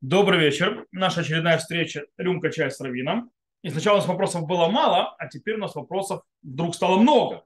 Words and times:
Добрый 0.00 0.40
вечер. 0.40 0.86
Наша 0.92 1.20
очередная 1.20 1.58
встреча 1.58 2.06
«Рюмка 2.16 2.50
чая 2.50 2.70
с 2.70 2.80
Равином». 2.80 3.30
И 3.62 3.68
сначала 3.68 3.96
у 3.96 3.98
нас 3.98 4.08
вопросов 4.08 4.46
было 4.46 4.66
мало, 4.68 5.14
а 5.18 5.28
теперь 5.28 5.56
у 5.56 5.58
нас 5.58 5.74
вопросов 5.74 6.22
вдруг 6.42 6.74
стало 6.74 6.98
много. 6.98 7.44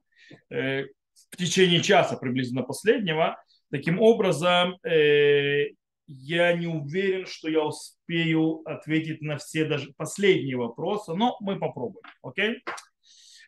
Э, 0.50 0.84
в 1.32 1.36
течение 1.36 1.82
часа 1.82 2.16
приблизительно 2.16 2.62
последнего. 2.62 3.42
Таким 3.72 4.00
образом, 4.00 4.78
э, 4.84 5.70
я 6.06 6.52
не 6.52 6.68
уверен, 6.68 7.26
что 7.26 7.48
я 7.48 7.64
успею 7.64 8.62
ответить 8.66 9.20
на 9.20 9.38
все 9.38 9.64
даже 9.64 9.92
последние 9.96 10.56
вопросы, 10.56 11.12
но 11.12 11.36
мы 11.40 11.58
попробуем. 11.58 12.04
Окей? 12.22 12.62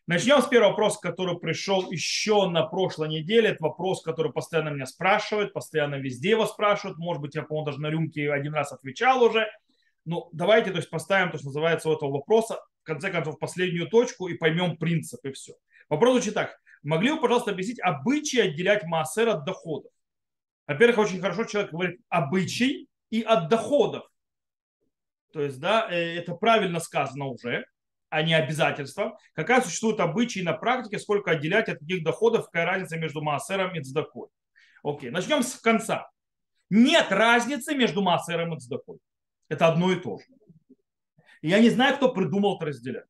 Начнем 0.07 0.41
с 0.41 0.47
первого 0.47 0.71
вопроса, 0.71 1.01
который 1.03 1.37
пришел 1.37 1.91
еще 1.91 2.49
на 2.49 2.63
прошлой 2.63 3.09
неделе. 3.09 3.49
Это 3.49 3.65
вопрос, 3.65 4.03
который 4.03 4.33
постоянно 4.33 4.69
меня 4.69 4.87
спрашивают, 4.87 5.53
постоянно 5.53 5.97
везде 5.97 6.31
его 6.31 6.47
спрашивают. 6.47 6.97
Может 6.97 7.21
быть, 7.21 7.35
я, 7.35 7.43
по-моему, 7.43 7.67
даже 7.67 7.81
на 7.81 7.89
рюмке 7.89 8.33
один 8.33 8.55
раз 8.55 8.71
отвечал 8.71 9.25
уже. 9.25 9.49
Ну, 10.05 10.29
давайте 10.33 10.71
то 10.71 10.77
есть, 10.77 10.91
поставим 10.91 11.33
то, 11.33 11.39
что 11.39 11.49
называется, 11.49 11.89
у 11.89 11.93
этого 11.93 12.13
вопроса, 12.13 12.61
в 12.83 12.87
конце 12.87 13.11
концов, 13.11 13.41
последнюю 13.41 13.89
точку 13.89 14.29
и 14.29 14.35
поймем 14.35 14.77
принцип 14.77 15.25
и 15.25 15.33
все. 15.33 15.55
Вопрос 15.89 16.13
звучит 16.13 16.35
так. 16.35 16.57
Могли 16.85 17.11
бы, 17.11 17.21
пожалуйста, 17.21 17.51
объяснить 17.51 17.81
обычаи 17.81 18.39
отделять 18.39 18.85
массер 18.85 19.29
от 19.29 19.45
доходов? 19.45 19.91
Во-первых, 20.69 20.99
очень 20.99 21.21
хорошо 21.21 21.43
человек 21.43 21.73
говорит 21.73 22.01
обычай 22.09 22.89
и 23.11 23.23
от 23.23 23.49
доходов. 23.49 24.05
То 25.33 25.43
есть, 25.43 25.59
да, 25.59 25.89
э, 25.91 26.15
это 26.15 26.37
правильно 26.37 26.79
сказано 26.79 27.25
уже 27.25 27.65
а 28.09 28.23
не 28.23 28.35
обязательства. 28.35 29.19
Какая 29.35 29.61
существует 29.61 30.01
обычаи 30.01 30.41
на 30.41 30.53
практике, 30.53 30.99
сколько 30.99 31.33
отделять 31.33 31.69
от 31.69 31.81
таких 31.81 32.05
доходов, 32.05 32.47
какая 32.47 32.67
разница 32.67 32.97
между 32.97 33.23
маасером 33.23 33.75
и 33.75 33.83
цдакой. 33.83 34.29
Окей, 34.83 35.11
начнем 35.11 35.43
с 35.43 35.57
конца. 35.57 36.09
Нет 36.71 37.07
разницы 37.11 37.75
между 37.75 38.03
маасером 38.03 38.55
и 38.55 38.61
цдакой. 38.61 38.99
Это 39.49 39.69
одно 39.69 39.93
и 39.93 40.01
то 40.01 40.19
же. 40.19 40.25
Я 41.43 41.61
не 41.61 41.71
знаю, 41.71 41.97
кто 41.97 42.13
придумал 42.13 42.57
это 42.57 42.67
разделять. 42.67 43.07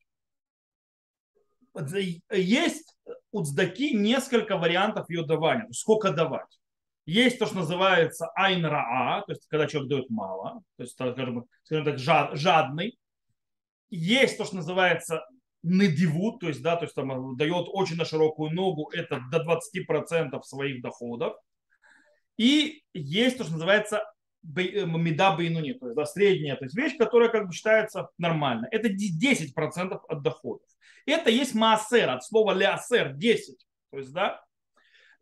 Есть 2.30 2.98
у 3.30 3.42
цдаки 3.42 3.94
несколько 3.94 4.56
вариантов 4.56 5.08
ее 5.10 5.24
давания. 5.24 5.66
Сколько 5.72 6.10
давать. 6.10 6.58
Есть 7.04 7.38
то, 7.38 7.46
что 7.46 7.56
называется 7.56 8.26
айнраа, 8.34 9.22
то 9.22 9.32
есть 9.32 9.46
когда 9.46 9.66
человек 9.66 9.90
дает 9.90 10.10
мало, 10.10 10.62
то 10.76 10.82
есть, 10.82 10.94
скажем 10.94 11.46
так, 11.68 11.98
жадный, 12.36 12.98
есть 13.90 14.36
то, 14.38 14.44
что 14.44 14.56
называется 14.56 15.24
надивут, 15.62 16.40
то 16.40 16.48
есть, 16.48 16.62
да, 16.62 16.76
то 16.76 16.84
есть 16.84 16.94
там 16.94 17.36
дает 17.36 17.66
очень 17.68 17.96
на 17.96 18.04
широкую 18.04 18.52
ногу, 18.52 18.90
это 18.92 19.20
до 19.30 19.42
20% 19.42 20.40
своих 20.42 20.80
доходов. 20.82 21.34
И 22.36 22.82
есть 22.92 23.38
то, 23.38 23.44
что 23.44 23.54
называется 23.54 24.02
э, 24.56 24.84
меда 24.84 25.34
бейнуни, 25.34 25.72
то 25.72 25.86
есть 25.86 25.96
да, 25.96 26.04
средняя, 26.04 26.56
то 26.56 26.64
есть 26.64 26.76
вещь, 26.76 26.96
которая 26.96 27.30
как 27.30 27.46
бы 27.46 27.52
считается 27.52 28.08
нормально. 28.18 28.68
Это 28.70 28.88
10% 28.88 30.00
от 30.08 30.22
доходов. 30.22 30.68
Это 31.06 31.30
есть 31.30 31.54
маасер, 31.54 32.10
от 32.10 32.24
слова 32.24 32.52
лясер, 32.52 33.14
10. 33.14 33.66
То 33.90 33.98
есть, 33.98 34.12
да, 34.12 34.45
Э, 34.45 34.45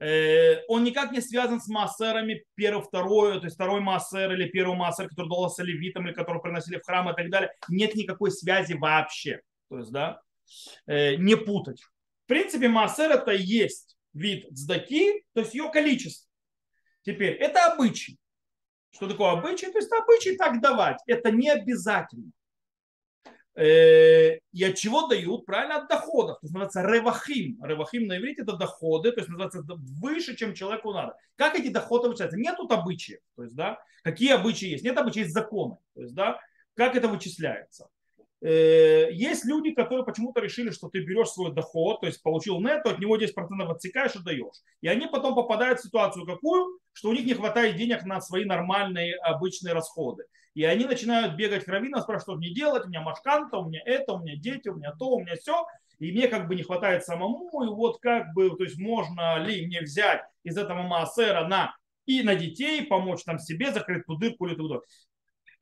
он 0.00 0.84
никак 0.84 1.12
не 1.12 1.20
связан 1.20 1.60
с 1.60 1.68
массерами 1.68 2.44
первый, 2.54 2.82
второй, 2.82 3.38
то 3.38 3.44
есть 3.44 3.54
второй 3.54 3.80
массер 3.80 4.32
или 4.32 4.48
первый 4.48 4.76
массер, 4.76 5.08
который 5.08 5.28
давался 5.28 5.62
левитам 5.62 6.06
или 6.06 6.14
который 6.14 6.40
приносили 6.42 6.78
в 6.78 6.84
храм 6.84 7.10
и 7.10 7.14
так 7.14 7.30
далее. 7.30 7.50
Нет 7.68 7.94
никакой 7.94 8.30
связи 8.30 8.74
вообще. 8.74 9.40
То 9.68 9.78
есть, 9.78 9.92
да, 9.92 10.20
э, 10.86 11.16
не 11.16 11.36
путать. 11.36 11.82
В 12.24 12.26
принципе, 12.26 12.68
массер 12.68 13.10
это 13.10 13.32
есть 13.32 13.96
вид 14.12 14.46
цдаки, 14.52 15.24
то 15.34 15.40
есть 15.40 15.54
ее 15.54 15.70
количество. 15.70 16.28
Теперь, 17.02 17.34
это 17.34 17.72
обычай. 17.72 18.18
Что 18.92 19.08
такое 19.08 19.32
обычай? 19.32 19.70
То 19.70 19.78
есть 19.78 19.92
обычай 19.92 20.36
так 20.36 20.60
давать. 20.60 20.98
Это 21.06 21.30
не 21.30 21.50
обязательно. 21.50 22.30
Э, 23.56 24.38
и 24.52 24.64
от 24.64 24.74
чего 24.74 25.06
дают? 25.06 25.46
Правильно, 25.46 25.76
от 25.76 25.88
доходов. 25.88 26.40
То 26.40 26.46
есть 26.46 26.54
называется 26.54 26.82
ревахим. 26.82 27.62
Ревахим 27.62 28.06
на 28.06 28.18
иврите 28.18 28.42
это 28.42 28.56
доходы, 28.56 29.12
то 29.12 29.20
есть 29.20 29.28
называется 29.28 29.62
выше, 30.00 30.36
чем 30.36 30.54
человеку 30.54 30.92
надо. 30.92 31.16
Как 31.36 31.58
эти 31.58 31.68
доходы 31.68 32.08
вычисляются? 32.08 32.38
Нет 32.38 32.56
тут 32.56 32.72
обычаев. 32.72 33.20
То 33.36 33.44
есть, 33.44 33.54
да, 33.54 33.78
какие 34.02 34.32
обычаи 34.32 34.68
есть? 34.68 34.84
Нет 34.84 34.98
обычаев, 34.98 35.26
есть 35.26 35.34
законы. 35.34 35.76
То 35.94 36.02
есть, 36.02 36.14
да, 36.14 36.40
как 36.74 36.96
это 36.96 37.06
вычисляется? 37.08 37.88
Э, 38.44 39.10
есть 39.12 39.44
люди, 39.44 39.70
которые 39.72 40.04
почему-то 40.04 40.40
решили, 40.40 40.70
что 40.70 40.88
ты 40.88 41.00
берешь 41.00 41.28
свой 41.28 41.54
доход, 41.54 42.00
то 42.00 42.06
есть 42.06 42.22
получил 42.22 42.60
нету, 42.60 42.90
от 42.90 42.98
него 42.98 43.16
10% 43.16 43.32
отсекаешь 43.70 44.16
и 44.16 44.22
даешь. 44.22 44.62
И 44.82 44.88
они 44.88 45.06
потом 45.06 45.34
попадают 45.34 45.78
в 45.78 45.84
ситуацию 45.84 46.26
какую? 46.26 46.78
Что 46.92 47.08
у 47.08 47.12
них 47.12 47.24
не 47.24 47.34
хватает 47.34 47.76
денег 47.76 48.04
на 48.04 48.20
свои 48.20 48.44
нормальные 48.44 49.16
обычные 49.16 49.72
расходы. 49.74 50.24
И 50.54 50.64
они 50.64 50.84
начинают 50.84 51.34
бегать 51.34 51.64
к 51.64 51.68
раввину, 51.68 52.00
спрашивают, 52.00 52.22
что 52.22 52.36
мне 52.36 52.54
делать, 52.54 52.86
у 52.86 52.88
меня 52.88 53.00
машканта, 53.00 53.58
у 53.58 53.68
меня 53.68 53.80
это, 53.84 54.12
у 54.12 54.20
меня 54.20 54.36
дети, 54.36 54.68
у 54.68 54.76
меня 54.76 54.92
то, 54.92 55.10
у 55.10 55.20
меня 55.20 55.34
все. 55.34 55.66
И 55.98 56.12
мне 56.12 56.28
как 56.28 56.48
бы 56.48 56.54
не 56.54 56.62
хватает 56.62 57.04
самому, 57.04 57.64
и 57.64 57.68
вот 57.68 58.00
как 58.00 58.32
бы, 58.34 58.50
то 58.56 58.64
есть 58.64 58.78
можно 58.78 59.42
ли 59.42 59.66
мне 59.66 59.80
взять 59.80 60.22
из 60.42 60.56
этого 60.56 60.82
маасера 60.82 61.46
на 61.46 61.76
и 62.06 62.22
на 62.22 62.34
детей, 62.34 62.84
помочь 62.84 63.24
там 63.24 63.38
себе, 63.38 63.72
закрыть 63.72 64.06
ту 64.06 64.16
дырку 64.16 64.46
или 64.46 64.54
туда. 64.54 64.80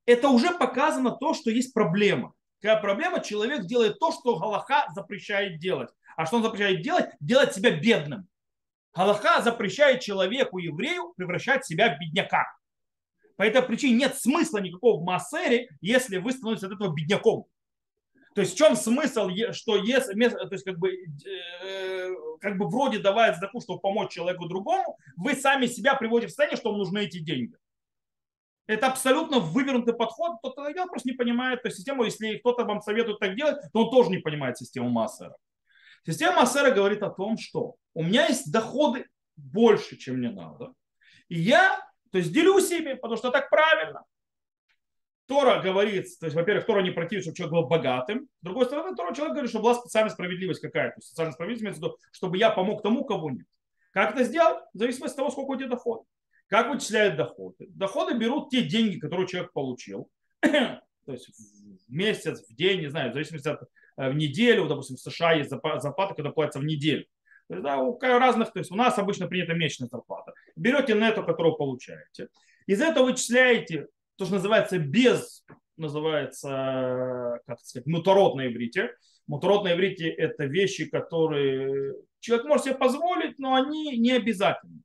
Это 0.06 0.28
уже 0.28 0.50
показано 0.50 1.12
то, 1.12 1.34
что 1.34 1.50
есть 1.50 1.72
проблема. 1.72 2.34
Какая 2.60 2.80
проблема? 2.80 3.20
Человек 3.20 3.66
делает 3.66 3.98
то, 3.98 4.12
что 4.12 4.38
Галаха 4.38 4.86
запрещает 4.94 5.58
делать. 5.58 5.90
А 6.16 6.26
что 6.26 6.36
он 6.36 6.42
запрещает 6.42 6.82
делать? 6.82 7.06
Делать 7.20 7.54
себя 7.54 7.70
бедным. 7.70 8.26
Галаха 8.94 9.40
запрещает 9.42 10.00
человеку, 10.00 10.58
еврею, 10.58 11.12
превращать 11.16 11.64
себя 11.64 11.94
в 11.94 11.98
бедняка. 11.98 12.44
По 13.36 13.42
этой 13.42 13.62
причине 13.62 13.96
нет 13.96 14.16
смысла 14.16 14.58
никакого 14.58 15.00
в 15.00 15.04
массере, 15.04 15.68
если 15.80 16.18
вы 16.18 16.32
становитесь 16.32 16.64
от 16.64 16.72
этого 16.72 16.94
бедняком. 16.94 17.46
То 18.34 18.40
есть 18.40 18.54
в 18.54 18.56
чем 18.56 18.76
смысл, 18.76 19.28
что 19.52 19.76
если, 19.76 20.14
то 20.14 20.48
есть 20.50 20.64
как 20.64 20.78
бы, 20.78 20.90
э, 20.90 22.10
как 22.40 22.56
бы 22.56 22.66
вроде 22.66 22.98
давая 22.98 23.34
заку, 23.34 23.60
чтобы 23.60 23.80
помочь 23.80 24.12
человеку 24.12 24.46
другому, 24.46 24.96
вы 25.16 25.34
сами 25.34 25.66
себя 25.66 25.94
приводите 25.94 26.28
в 26.28 26.30
состояние, 26.30 26.56
что 26.56 26.70
вам 26.70 26.78
нужны 26.78 27.00
эти 27.00 27.18
деньги. 27.18 27.54
Это 28.66 28.86
абсолютно 28.86 29.38
вывернутый 29.38 29.92
подход. 29.92 30.38
Кто-то 30.38 30.72
делает, 30.72 30.90
просто 30.90 31.10
не 31.10 31.16
понимает 31.16 31.60
эту 31.60 31.74
систему. 31.74 32.04
Если 32.04 32.38
кто-то 32.38 32.64
вам 32.64 32.80
советует 32.80 33.18
так 33.18 33.36
делать, 33.36 33.58
то 33.72 33.84
он 33.84 33.90
тоже 33.90 34.10
не 34.10 34.18
понимает 34.18 34.56
систему 34.56 34.88
Массера. 34.88 35.34
Система 36.06 36.40
Массера 36.40 36.70
говорит 36.70 37.02
о 37.02 37.10
том, 37.10 37.36
что 37.36 37.74
у 37.92 38.02
меня 38.02 38.26
есть 38.28 38.50
доходы 38.50 39.06
больше, 39.36 39.96
чем 39.96 40.18
мне 40.18 40.30
надо. 40.30 40.72
И 41.28 41.38
я 41.38 41.78
то 42.12 42.18
есть 42.18 42.32
делюсь 42.32 42.70
ими, 42.70 42.94
потому 42.94 43.16
что 43.16 43.30
так 43.30 43.50
правильно. 43.50 44.04
Тора 45.26 45.62
говорит, 45.62 46.06
то 46.20 46.26
есть, 46.26 46.36
во-первых, 46.36 46.66
Тора 46.66 46.82
не 46.82 46.90
противит, 46.90 47.22
чтобы 47.22 47.36
человек 47.36 47.52
был 47.54 47.66
богатым. 47.66 48.28
С 48.40 48.44
другой 48.44 48.66
стороны, 48.66 48.94
Тора 48.94 49.14
человек 49.14 49.32
говорит, 49.32 49.50
что 49.50 49.60
была 49.60 49.74
специальная 49.74 50.12
справедливость 50.12 50.60
какая-то. 50.60 51.00
Социальная 51.00 51.32
справедливость 51.32 51.82
чтобы 52.12 52.36
я 52.36 52.50
помог 52.50 52.82
тому, 52.82 53.04
кого 53.04 53.30
нет. 53.30 53.46
Как 53.92 54.14
это 54.14 54.24
сделать? 54.24 54.62
В 54.74 54.78
зависимости 54.78 55.14
от 55.14 55.16
того, 55.16 55.30
сколько 55.30 55.52
у 55.52 55.56
тебя 55.56 55.68
доход. 55.68 56.04
Как 56.48 56.68
вычисляют 56.68 57.16
доходы? 57.16 57.66
Доходы 57.68 58.14
берут 58.14 58.50
те 58.50 58.62
деньги, 58.62 58.98
которые 58.98 59.26
человек 59.26 59.52
получил. 59.52 60.10
то 60.40 60.82
есть 61.06 61.30
в 61.88 61.92
месяц, 61.92 62.46
в 62.46 62.54
день, 62.54 62.80
не 62.80 62.88
знаю, 62.88 63.10
в 63.10 63.14
зависимости 63.14 63.48
от 63.48 63.62
э, 63.96 64.10
в 64.10 64.14
неделю, 64.14 64.68
допустим, 64.68 64.96
в 64.96 65.00
США 65.00 65.32
есть 65.32 65.48
зарплата, 65.48 66.14
когда 66.14 66.30
платится 66.30 66.58
в 66.58 66.64
неделю. 66.64 67.06
То 67.52 67.56
есть, 67.56 67.64
да, 67.64 67.76
у 67.76 67.98
разных, 68.00 68.50
то 68.50 68.60
есть 68.60 68.72
у 68.72 68.76
нас 68.76 68.98
обычно 68.98 69.26
принята 69.26 69.52
месячная 69.52 69.88
зарплата. 69.88 70.32
Берете 70.56 70.94
нету, 70.94 71.22
которую 71.22 71.56
получаете. 71.56 72.28
Из 72.66 72.80
этого 72.80 73.04
вычисляете 73.04 73.88
то, 74.16 74.24
что 74.24 74.36
называется 74.36 74.78
без, 74.78 75.44
называется, 75.76 77.40
как 77.46 77.60
сказать, 77.60 77.86
муторот 77.86 78.36
на 78.36 78.46
иврите. 78.46 78.94
Муторот 79.26 79.64
на 79.64 79.74
иврите 79.74 80.08
это 80.08 80.46
вещи, 80.46 80.86
которые 80.86 81.94
человек 82.20 82.46
может 82.46 82.64
себе 82.64 82.74
позволить, 82.74 83.38
но 83.38 83.54
они 83.54 83.98
не 83.98 84.12
обязательны. 84.12 84.80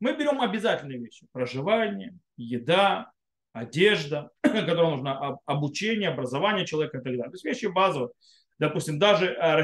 Мы 0.00 0.16
берем 0.16 0.40
обязательные 0.40 0.98
вещи. 0.98 1.28
Проживание, 1.30 2.18
еда, 2.36 3.12
одежда, 3.52 4.30
которая 4.42 4.90
нужна 4.90 5.38
обучение, 5.46 6.08
образование 6.08 6.66
человека 6.66 6.98
и 6.98 7.00
так 7.00 7.12
далее. 7.12 7.30
То 7.30 7.34
есть 7.34 7.44
вещи 7.44 7.66
базовые 7.66 8.10
допустим, 8.58 8.98
даже 8.98 9.26
э, 9.26 9.56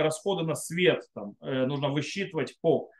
расходы 0.00 0.44
на 0.44 0.54
свет 0.54 1.02
там, 1.14 1.34
э, 1.40 1.66
нужно 1.66 1.88
высчитывать 1.88 2.56
по 2.60 2.90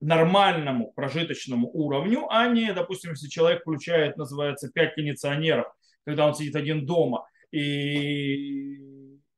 нормальному 0.00 0.92
прожиточному 0.92 1.68
уровню, 1.72 2.26
а 2.30 2.46
не, 2.46 2.72
допустим, 2.72 3.10
если 3.10 3.28
человек 3.28 3.62
включает, 3.62 4.16
называется, 4.16 4.70
5 4.72 4.94
кондиционеров, 4.94 5.66
когда 6.04 6.26
он 6.26 6.34
сидит 6.34 6.54
один 6.56 6.86
дома, 6.86 7.26
и 7.50 8.78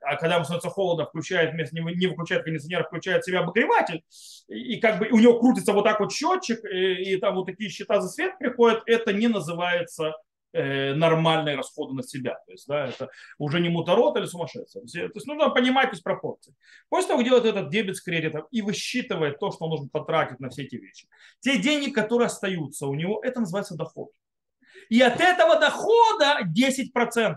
а 0.03 0.17
когда 0.17 0.37
ему 0.37 0.45
становится 0.45 0.71
холодно, 0.71 1.07
включает 1.07 1.55
не 1.73 2.07
выключает 2.07 2.45
кондиционер, 2.45 2.85
включает 2.85 3.25
себе 3.25 3.39
обогреватель, 3.39 4.03
и 4.49 4.77
как 4.81 4.99
бы 4.99 5.09
у 5.09 5.19
него 5.19 5.39
крутится 5.39 5.73
вот 5.73 5.85
так 5.85 6.01
вот 6.01 6.13
счетчик, 6.13 6.65
и, 6.65 7.13
и 7.13 7.17
там 7.17 7.35
вот 7.35 7.47
такие 7.47 7.71
счета 7.71 8.01
за 8.01 8.09
свет 8.09 8.39
приходят, 8.39 8.83
это 8.87 9.13
не 9.13 9.29
называется 9.29 10.15
Э, 10.53 10.95
нормальные 10.95 11.55
расходы 11.55 11.95
на 11.95 12.03
себя. 12.03 12.35
То 12.45 12.51
есть, 12.51 12.67
да, 12.67 12.89
это 12.89 13.09
уже 13.39 13.61
не 13.61 13.69
муторот 13.69 14.17
или 14.17 14.27
сумасшествие. 14.27 15.09
То 15.09 15.13
есть, 15.15 15.27
нужно 15.29 15.51
понимать 15.51 15.95
из 15.95 16.01
пропорций. 16.01 16.57
После 16.89 17.11
того, 17.11 17.23
делает 17.23 17.45
этот 17.45 17.71
дебет 17.71 17.97
с 17.97 18.01
кредитом 18.01 18.49
и 18.51 18.61
высчитывает 18.61 19.39
то, 19.39 19.53
что 19.53 19.67
он 19.67 19.71
нужно 19.71 19.89
потратить 19.89 20.41
на 20.41 20.49
все 20.49 20.65
эти 20.65 20.75
вещи. 20.75 21.07
Те 21.39 21.61
деньги, 21.61 21.93
которые 21.93 22.27
остаются 22.27 22.89
у 22.89 22.95
него, 22.95 23.21
это 23.23 23.39
называется 23.39 23.77
доход. 23.77 24.11
И 24.89 25.01
от 25.01 25.21
этого 25.21 25.61
дохода 25.61 26.41
10%. 26.43 27.37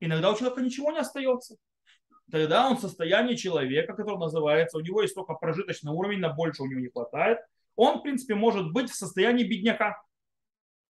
Иногда 0.00 0.30
у 0.30 0.36
человека 0.38 0.62
ничего 0.62 0.90
не 0.90 1.00
остается. 1.00 1.56
Тогда 2.32 2.66
он 2.66 2.78
в 2.78 2.80
состоянии 2.80 3.34
человека, 3.34 3.92
который 3.92 4.18
называется, 4.18 4.78
у 4.78 4.80
него 4.80 5.02
есть 5.02 5.14
только 5.14 5.34
прожиточный 5.34 5.92
уровень, 5.92 6.20
на 6.20 6.30
больше 6.30 6.62
у 6.62 6.66
него 6.66 6.80
не 6.80 6.88
хватает. 6.88 7.40
Он, 7.76 7.98
в 7.98 8.02
принципе, 8.02 8.34
может 8.34 8.72
быть 8.72 8.90
в 8.90 8.94
состоянии 8.94 9.44
бедняка. 9.44 10.00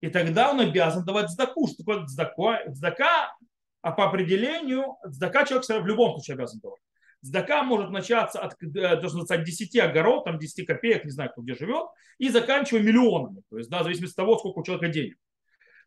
И 0.01 0.09
тогда 0.09 0.51
он 0.51 0.59
обязан 0.59 1.05
давать 1.05 1.29
сдаку. 1.29 1.67
Что 1.67 1.83
такое 1.83 2.07
сдака? 2.07 2.63
Сдака, 2.67 3.35
а 3.81 3.91
по 3.91 4.05
определению, 4.05 4.97
сдака 5.03 5.45
человек 5.45 5.83
в 5.83 5.87
любом 5.87 6.13
случае 6.13 6.35
обязан 6.35 6.59
давать. 6.59 6.81
Сдака 7.21 7.63
может 7.63 7.91
начаться 7.91 8.39
от, 8.39 8.61
э, 8.63 8.99
должно 8.99 9.21
от 9.21 9.43
10 9.43 9.77
огород, 9.77 10.25
там 10.25 10.39
10 10.39 10.65
копеек, 10.65 11.05
не 11.05 11.11
знаю, 11.11 11.29
кто 11.29 11.43
где 11.43 11.53
живет, 11.53 11.85
и 12.17 12.29
заканчивая 12.29 12.81
миллионами. 12.81 13.43
То 13.51 13.59
есть, 13.59 13.69
да, 13.69 13.81
в 13.81 13.83
зависимости 13.83 14.13
от 14.13 14.17
того, 14.17 14.39
сколько 14.39 14.59
у 14.59 14.63
человека 14.63 14.91
денег. 14.91 15.17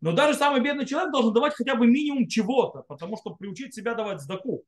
Но 0.01 0.13
даже 0.13 0.39
самый 0.39 0.61
бедный 0.61 0.87
человек 0.87 1.13
должен 1.13 1.33
давать 1.33 1.55
хотя 1.55 1.75
бы 1.75 1.89
минимум 1.89 2.29
чего-то, 2.29 2.83
потому 2.83 3.17
что 3.17 3.35
приучить 3.35 3.75
себя 3.75 3.95
давать 3.95 4.21
сдаку. 4.21 4.65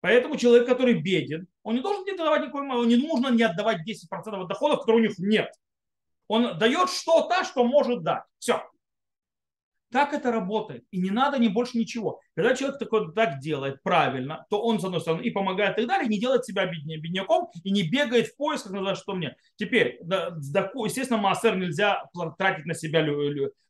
Поэтому 0.00 0.36
человек, 0.36 0.66
который 0.66 1.00
беден, 1.00 1.46
он 1.62 1.76
не 1.76 1.80
должен 1.80 2.04
не 2.04 2.16
давать 2.16 2.42
никакой, 2.42 2.86
не 2.86 2.96
нужно 2.96 3.28
не 3.28 3.42
отдавать 3.42 3.78
10% 3.88 4.42
от 4.42 4.48
доходов, 4.48 4.80
которые 4.80 5.04
у 5.04 5.08
них 5.08 5.18
нет. 5.18 5.52
Он 6.28 6.58
дает 6.58 6.90
что-то, 6.90 7.44
что 7.44 7.64
может 7.64 8.02
дать. 8.02 8.24
Все. 8.38 8.62
Так 9.94 10.12
это 10.12 10.32
работает. 10.32 10.82
И 10.90 11.00
не 11.00 11.10
надо 11.10 11.38
ни 11.38 11.46
больше 11.46 11.78
ничего. 11.78 12.20
Когда 12.34 12.56
человек 12.56 12.80
такой, 12.80 13.12
так 13.14 13.38
делает 13.38 13.80
правильно, 13.84 14.44
то 14.50 14.60
он, 14.60 14.80
с 14.80 14.84
одной 14.84 15.00
стороны, 15.00 15.22
и 15.22 15.30
помогает 15.30 15.78
и 15.78 15.82
так 15.82 15.86
далее, 15.86 16.08
не 16.08 16.18
делает 16.18 16.44
себя 16.44 16.66
бедня, 16.66 16.98
бедняком 16.98 17.46
и 17.62 17.70
не 17.70 17.88
бегает 17.88 18.26
в 18.26 18.36
поисках, 18.36 18.72
называется, 18.72 19.04
что 19.04 19.14
мне. 19.14 19.36
Теперь, 19.54 20.00
да, 20.02 20.36
естественно, 20.74 21.20
массер 21.20 21.56
нельзя 21.56 22.02
тратить 22.36 22.66
на 22.66 22.74
себя, 22.74 23.06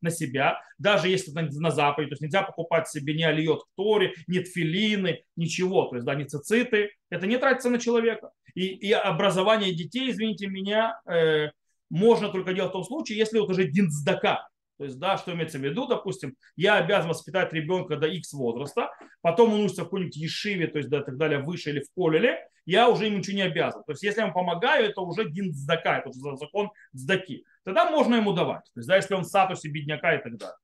на 0.00 0.10
себя, 0.10 0.62
даже 0.78 1.10
если 1.10 1.30
на, 1.32 1.42
на 1.42 1.70
Западе. 1.70 2.08
То 2.08 2.12
есть 2.12 2.22
нельзя 2.22 2.42
покупать 2.42 2.88
себе 2.88 3.14
не 3.14 3.24
алиот 3.24 3.62
Торе, 3.76 4.14
не 4.26 4.40
тфилины, 4.40 5.24
ничего. 5.36 5.88
То 5.88 5.96
есть, 5.96 6.06
да, 6.06 6.14
не 6.14 6.24
цициты. 6.24 6.88
Это 7.10 7.26
не 7.26 7.36
тратится 7.36 7.68
на 7.68 7.78
человека. 7.78 8.30
И, 8.54 8.68
и 8.68 8.92
образование 8.92 9.74
детей, 9.74 10.10
извините 10.10 10.46
меня, 10.46 10.98
э, 11.06 11.50
можно 11.90 12.28
только 12.28 12.52
делать 12.52 12.70
в 12.70 12.74
том 12.74 12.84
случае, 12.84 13.18
если 13.18 13.38
вот 13.38 13.50
уже 13.50 13.64
динцдака, 13.68 14.48
то 14.76 14.84
есть, 14.84 14.98
да, 14.98 15.16
что 15.16 15.32
имеется 15.32 15.58
в 15.58 15.62
виду, 15.62 15.86
допустим, 15.86 16.34
я 16.56 16.76
обязан 16.76 17.10
воспитать 17.10 17.52
ребенка 17.52 17.96
до 17.96 18.08
X 18.08 18.32
возраста, 18.32 18.90
потом 19.20 19.52
он 19.52 19.60
учится 19.60 19.82
в 19.82 19.84
какой-нибудь 19.84 20.16
ешиве, 20.16 20.66
то 20.66 20.78
есть, 20.78 20.90
да, 20.90 21.02
так 21.02 21.16
далее, 21.16 21.38
выше 21.38 21.70
или 21.70 21.80
в 21.80 21.92
колеле, 21.94 22.48
я 22.66 22.88
уже 22.88 23.06
ему 23.06 23.18
ничего 23.18 23.36
не 23.36 23.42
обязан. 23.42 23.84
То 23.84 23.92
есть, 23.92 24.02
если 24.02 24.20
я 24.20 24.24
ему 24.24 24.34
помогаю, 24.34 24.86
это 24.86 25.00
уже 25.00 25.30
дин 25.30 25.52
цдака, 25.52 25.98
это 25.98 26.08
уже 26.08 26.36
закон 26.36 26.70
цдаки. 26.94 27.44
Тогда 27.62 27.90
можно 27.90 28.16
ему 28.16 28.32
давать. 28.32 28.64
То 28.74 28.80
есть, 28.80 28.88
да, 28.88 28.96
если 28.96 29.14
он 29.14 29.22
в 29.22 29.26
статусе 29.26 29.68
бедняка 29.68 30.14
и 30.14 30.22
так 30.22 30.36
далее. 30.36 30.56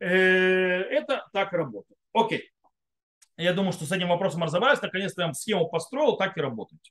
Э, 0.00 0.06
это 0.08 1.26
так 1.32 1.52
работает. 1.52 1.98
Окей. 2.12 2.50
Я 3.36 3.52
думаю, 3.52 3.72
что 3.72 3.84
с 3.84 3.92
этим 3.92 4.08
вопросом 4.08 4.42
разобрались. 4.42 4.82
Наконец-то 4.82 5.22
я 5.22 5.32
схему 5.32 5.68
построил, 5.68 6.16
так 6.16 6.36
и 6.36 6.40
работает. 6.40 6.82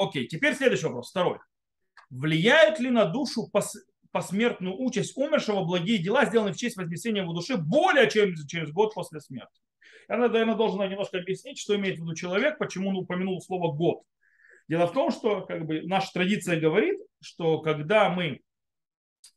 Окей, 0.00 0.26
теперь 0.26 0.54
следующий 0.54 0.86
вопрос, 0.86 1.10
второй 1.10 1.38
влияют 2.10 2.80
ли 2.80 2.90
на 2.90 3.06
душу 3.06 3.48
пос, 3.48 3.76
посмертную 4.10 4.76
участь 4.78 5.16
умершего 5.16 5.64
благие 5.64 5.98
дела, 5.98 6.24
сделанные 6.26 6.52
в 6.52 6.56
честь 6.56 6.76
вознесения 6.76 7.22
его 7.22 7.32
души 7.32 7.56
более 7.56 8.10
чем 8.10 8.34
через 8.48 8.70
год 8.72 8.92
после 8.92 9.20
смерти. 9.20 9.60
Я, 10.08 10.16
наверное, 10.16 10.56
должен 10.56 10.80
немножко 10.90 11.18
объяснить, 11.18 11.58
что 11.58 11.76
имеет 11.76 11.98
в 11.98 12.02
виду 12.02 12.14
человек, 12.14 12.58
почему 12.58 12.90
он 12.90 12.96
упомянул 12.96 13.40
слово 13.40 13.72
«год». 13.72 14.02
Дело 14.68 14.86
в 14.86 14.92
том, 14.92 15.12
что 15.12 15.42
как 15.42 15.64
бы, 15.66 15.82
наша 15.82 16.12
традиция 16.12 16.58
говорит, 16.58 17.00
что 17.20 17.60
когда 17.60 18.10
мы, 18.10 18.40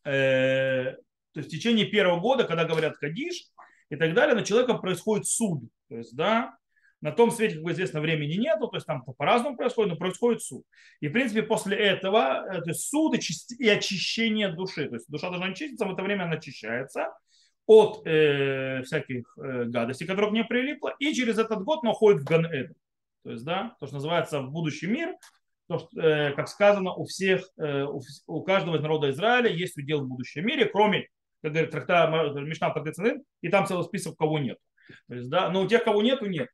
э, 0.03 0.93
то 0.93 1.39
есть 1.39 1.49
в 1.49 1.51
течение 1.51 1.85
первого 1.85 2.19
года, 2.19 2.43
когда 2.43 2.65
говорят 2.65 2.97
«кадиш», 2.97 3.45
и 3.89 3.95
так 3.95 4.15
далее, 4.15 4.35
на 4.35 4.43
человека 4.43 4.73
происходит 4.75 5.27
суд. 5.27 5.61
То 5.89 5.97
есть, 5.97 6.15
да, 6.15 6.57
на 7.03 7.11
том 7.11 7.31
свете, 7.31 7.59
как 7.59 7.73
известно, 7.73 7.99
времени 7.99 8.35
нету, 8.35 8.69
то 8.69 8.77
есть 8.77 8.87
там 8.87 9.03
по-разному 9.03 9.57
происходит, 9.57 9.91
но 9.91 9.97
происходит 9.97 10.41
суд. 10.41 10.63
И, 11.01 11.09
в 11.09 11.11
принципе, 11.11 11.43
после 11.43 11.75
этого 11.75 12.45
э, 12.49 12.61
то 12.61 12.69
есть 12.69 12.89
суд 12.89 13.13
и 13.59 13.69
очищение 13.69 14.47
души. 14.53 14.87
То 14.87 14.95
есть 14.95 15.09
душа 15.09 15.29
должна 15.29 15.47
очиститься, 15.47 15.85
в 15.85 15.91
это 15.91 16.01
время 16.01 16.23
она 16.23 16.37
очищается 16.37 17.09
от 17.65 18.07
э, 18.07 18.83
всяких 18.83 19.37
э, 19.37 19.65
гадостей, 19.65 20.07
которые 20.07 20.31
к 20.31 20.33
ней 20.33 20.45
прилипло, 20.45 20.95
и 20.97 21.13
через 21.13 21.37
этот 21.37 21.63
год 21.63 21.83
находит 21.83 22.21
в 22.21 22.23
ган 22.23 22.45
-Эден. 22.45 22.75
То 23.25 23.31
есть, 23.31 23.43
да, 23.43 23.75
то, 23.81 23.87
что 23.87 23.95
называется 23.95 24.41
в 24.41 24.51
будущий 24.51 24.87
мир, 24.87 25.13
то, 25.67 25.79
что, 25.79 25.99
э, 25.99 26.31
как 26.31 26.47
сказано, 26.47 26.93
у 26.93 27.03
всех, 27.03 27.49
э, 27.57 27.83
у, 27.83 28.01
у 28.27 28.43
каждого 28.43 28.77
из 28.77 28.81
народа 28.81 29.09
Израиля 29.09 29.49
есть 29.49 29.77
удел 29.77 30.05
в 30.05 30.07
будущем 30.07 30.45
мире, 30.45 30.67
кроме, 30.67 31.09
как 31.41 31.51
говорит 31.51 31.71
трактат 31.71 32.33
Мишна 32.35 32.73
и 33.41 33.49
там 33.49 33.67
целый 33.67 33.83
список, 33.83 34.15
кого 34.15 34.39
нет. 34.39 34.57
То 35.09 35.15
есть, 35.15 35.29
да, 35.29 35.49
но 35.49 35.63
у 35.63 35.67
тех, 35.67 35.83
кого 35.83 36.01
нету, 36.01 36.27
нет. 36.27 36.47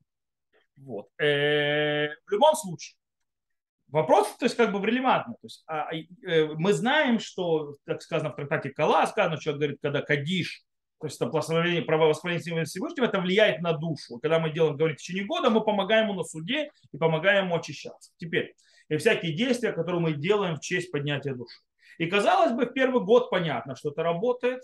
Вот. 0.79 1.07
Э, 1.19 2.09
в 2.25 2.31
любом 2.31 2.55
случае, 2.55 2.95
вопрос, 3.89 4.35
то 4.37 4.45
есть 4.45 4.55
как 4.55 4.71
бы 4.71 4.85
релевантный. 4.85 5.35
То 5.35 5.45
есть, 5.45 5.63
а, 5.67 5.89
э, 5.93 6.45
мы 6.55 6.73
знаем, 6.73 7.19
что, 7.19 7.75
как 7.85 8.01
сказано 8.01 8.31
в 8.31 8.35
трактате 8.35 8.69
Кала, 8.69 9.05
сказано, 9.07 9.39
что 9.39 9.53
говорит, 9.53 9.79
когда 9.81 10.01
кадиш, 10.01 10.63
то 10.99 11.07
есть 11.07 11.15
это 11.15 11.29
благословение, 11.29 11.81
право 11.81 12.07
восхваления 12.07 12.65
Всевышнего, 12.65 13.05
это 13.05 13.21
влияет 13.21 13.61
на 13.61 13.73
душу. 13.73 14.19
Когда 14.21 14.39
мы 14.39 14.51
делаем, 14.51 14.75
говорим, 14.75 14.97
в 14.97 14.99
течение 14.99 15.25
года, 15.25 15.49
мы 15.49 15.61
помогаем 15.61 16.09
ему 16.09 16.15
на 16.15 16.23
суде 16.23 16.71
и 16.91 16.97
помогаем 16.97 17.45
ему 17.45 17.55
очищаться. 17.55 18.11
Теперь, 18.17 18.53
и 18.89 18.97
всякие 18.97 19.33
действия, 19.33 19.71
которые 19.71 20.01
мы 20.01 20.13
делаем 20.13 20.57
в 20.57 20.59
честь 20.59 20.91
поднятия 20.91 21.33
души. 21.33 21.59
И 21.99 22.07
казалось 22.07 22.51
бы, 22.51 22.65
в 22.65 22.73
первый 22.73 23.03
год 23.03 23.29
понятно, 23.29 23.75
что 23.75 23.91
это 23.91 24.03
работает, 24.03 24.61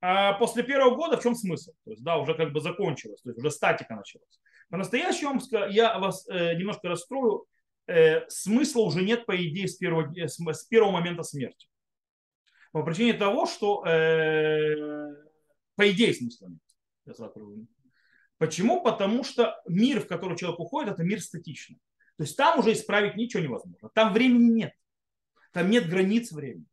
а 0.00 0.34
после 0.34 0.62
первого 0.62 0.94
года 0.94 1.16
в 1.16 1.22
чем 1.22 1.34
смысл? 1.34 1.72
То 1.84 1.90
есть, 1.90 2.04
да, 2.04 2.18
уже 2.18 2.34
как 2.34 2.52
бы 2.52 2.60
закончилось, 2.60 3.20
то 3.22 3.30
есть 3.30 3.38
уже 3.38 3.50
статика 3.50 3.94
началась. 3.94 4.38
По-настоящему 4.70 5.40
я 5.70 5.98
вас 5.98 6.26
э, 6.28 6.54
немножко 6.54 6.88
расстрою, 6.88 7.46
э, 7.86 8.28
смысла 8.28 8.82
уже 8.82 9.02
нет, 9.02 9.24
по 9.24 9.34
идее, 9.36 9.66
с 9.66 9.76
первого, 9.76 10.12
э, 10.14 10.28
с 10.28 10.64
первого 10.64 10.90
момента 10.90 11.22
смерти. 11.22 11.68
По 12.72 12.82
причине 12.82 13.14
того, 13.14 13.46
что 13.46 13.80
по 13.80 13.88
идее 15.90 16.12
смысла 16.12 16.48
нет. 16.48 16.60
Почему? 18.36 18.82
Потому 18.82 19.24
что 19.24 19.58
мир, 19.66 20.00
в 20.00 20.06
который 20.06 20.36
человек 20.36 20.60
уходит, 20.60 20.92
это 20.92 21.02
мир 21.02 21.22
статичный. 21.22 21.78
То 22.18 22.24
есть 22.24 22.36
там 22.36 22.58
уже 22.58 22.72
исправить 22.72 23.16
ничего 23.16 23.42
невозможно. 23.42 23.88
Там 23.94 24.12
времени 24.12 24.50
нет. 24.50 24.74
Там 25.52 25.70
нет 25.70 25.88
границ 25.88 26.30
времени. 26.30 26.66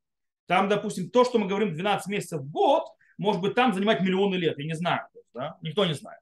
Там, 0.48 0.68
допустим, 0.68 1.09
то, 1.09 1.24
что 1.24 1.39
мы 1.39 1.48
говорим 1.48 1.74
12 1.74 2.08
месяцев 2.08 2.41
в 2.41 2.51
год, 2.51 2.84
может 3.17 3.41
быть, 3.41 3.55
там 3.55 3.74
занимать 3.74 4.01
миллионы 4.01 4.36
лет. 4.36 4.60
Я 4.60 4.65
не 4.65 4.75
знаю. 4.75 5.08
Да? 5.34 5.58
Никто 5.62 5.86
не 5.86 5.93
знает. 5.93 6.19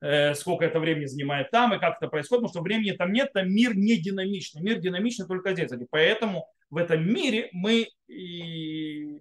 Э, 0.00 0.34
сколько 0.34 0.64
это 0.64 0.78
времени 0.78 1.06
занимает 1.06 1.50
там 1.50 1.74
и 1.74 1.80
как 1.80 1.96
это 1.96 2.06
происходит, 2.06 2.42
потому 2.42 2.50
что 2.50 2.62
времени 2.62 2.92
там 2.96 3.12
нет, 3.12 3.32
там 3.32 3.50
мир 3.50 3.76
не 3.76 3.96
динамичный. 3.96 4.62
Мир 4.62 4.78
динамичный 4.78 5.26
только 5.26 5.52
здесь. 5.52 5.72
Поэтому 5.90 6.46
в 6.70 6.76
этом 6.76 7.04
мире 7.04 7.48
мы 7.50 7.88
и 8.06 9.20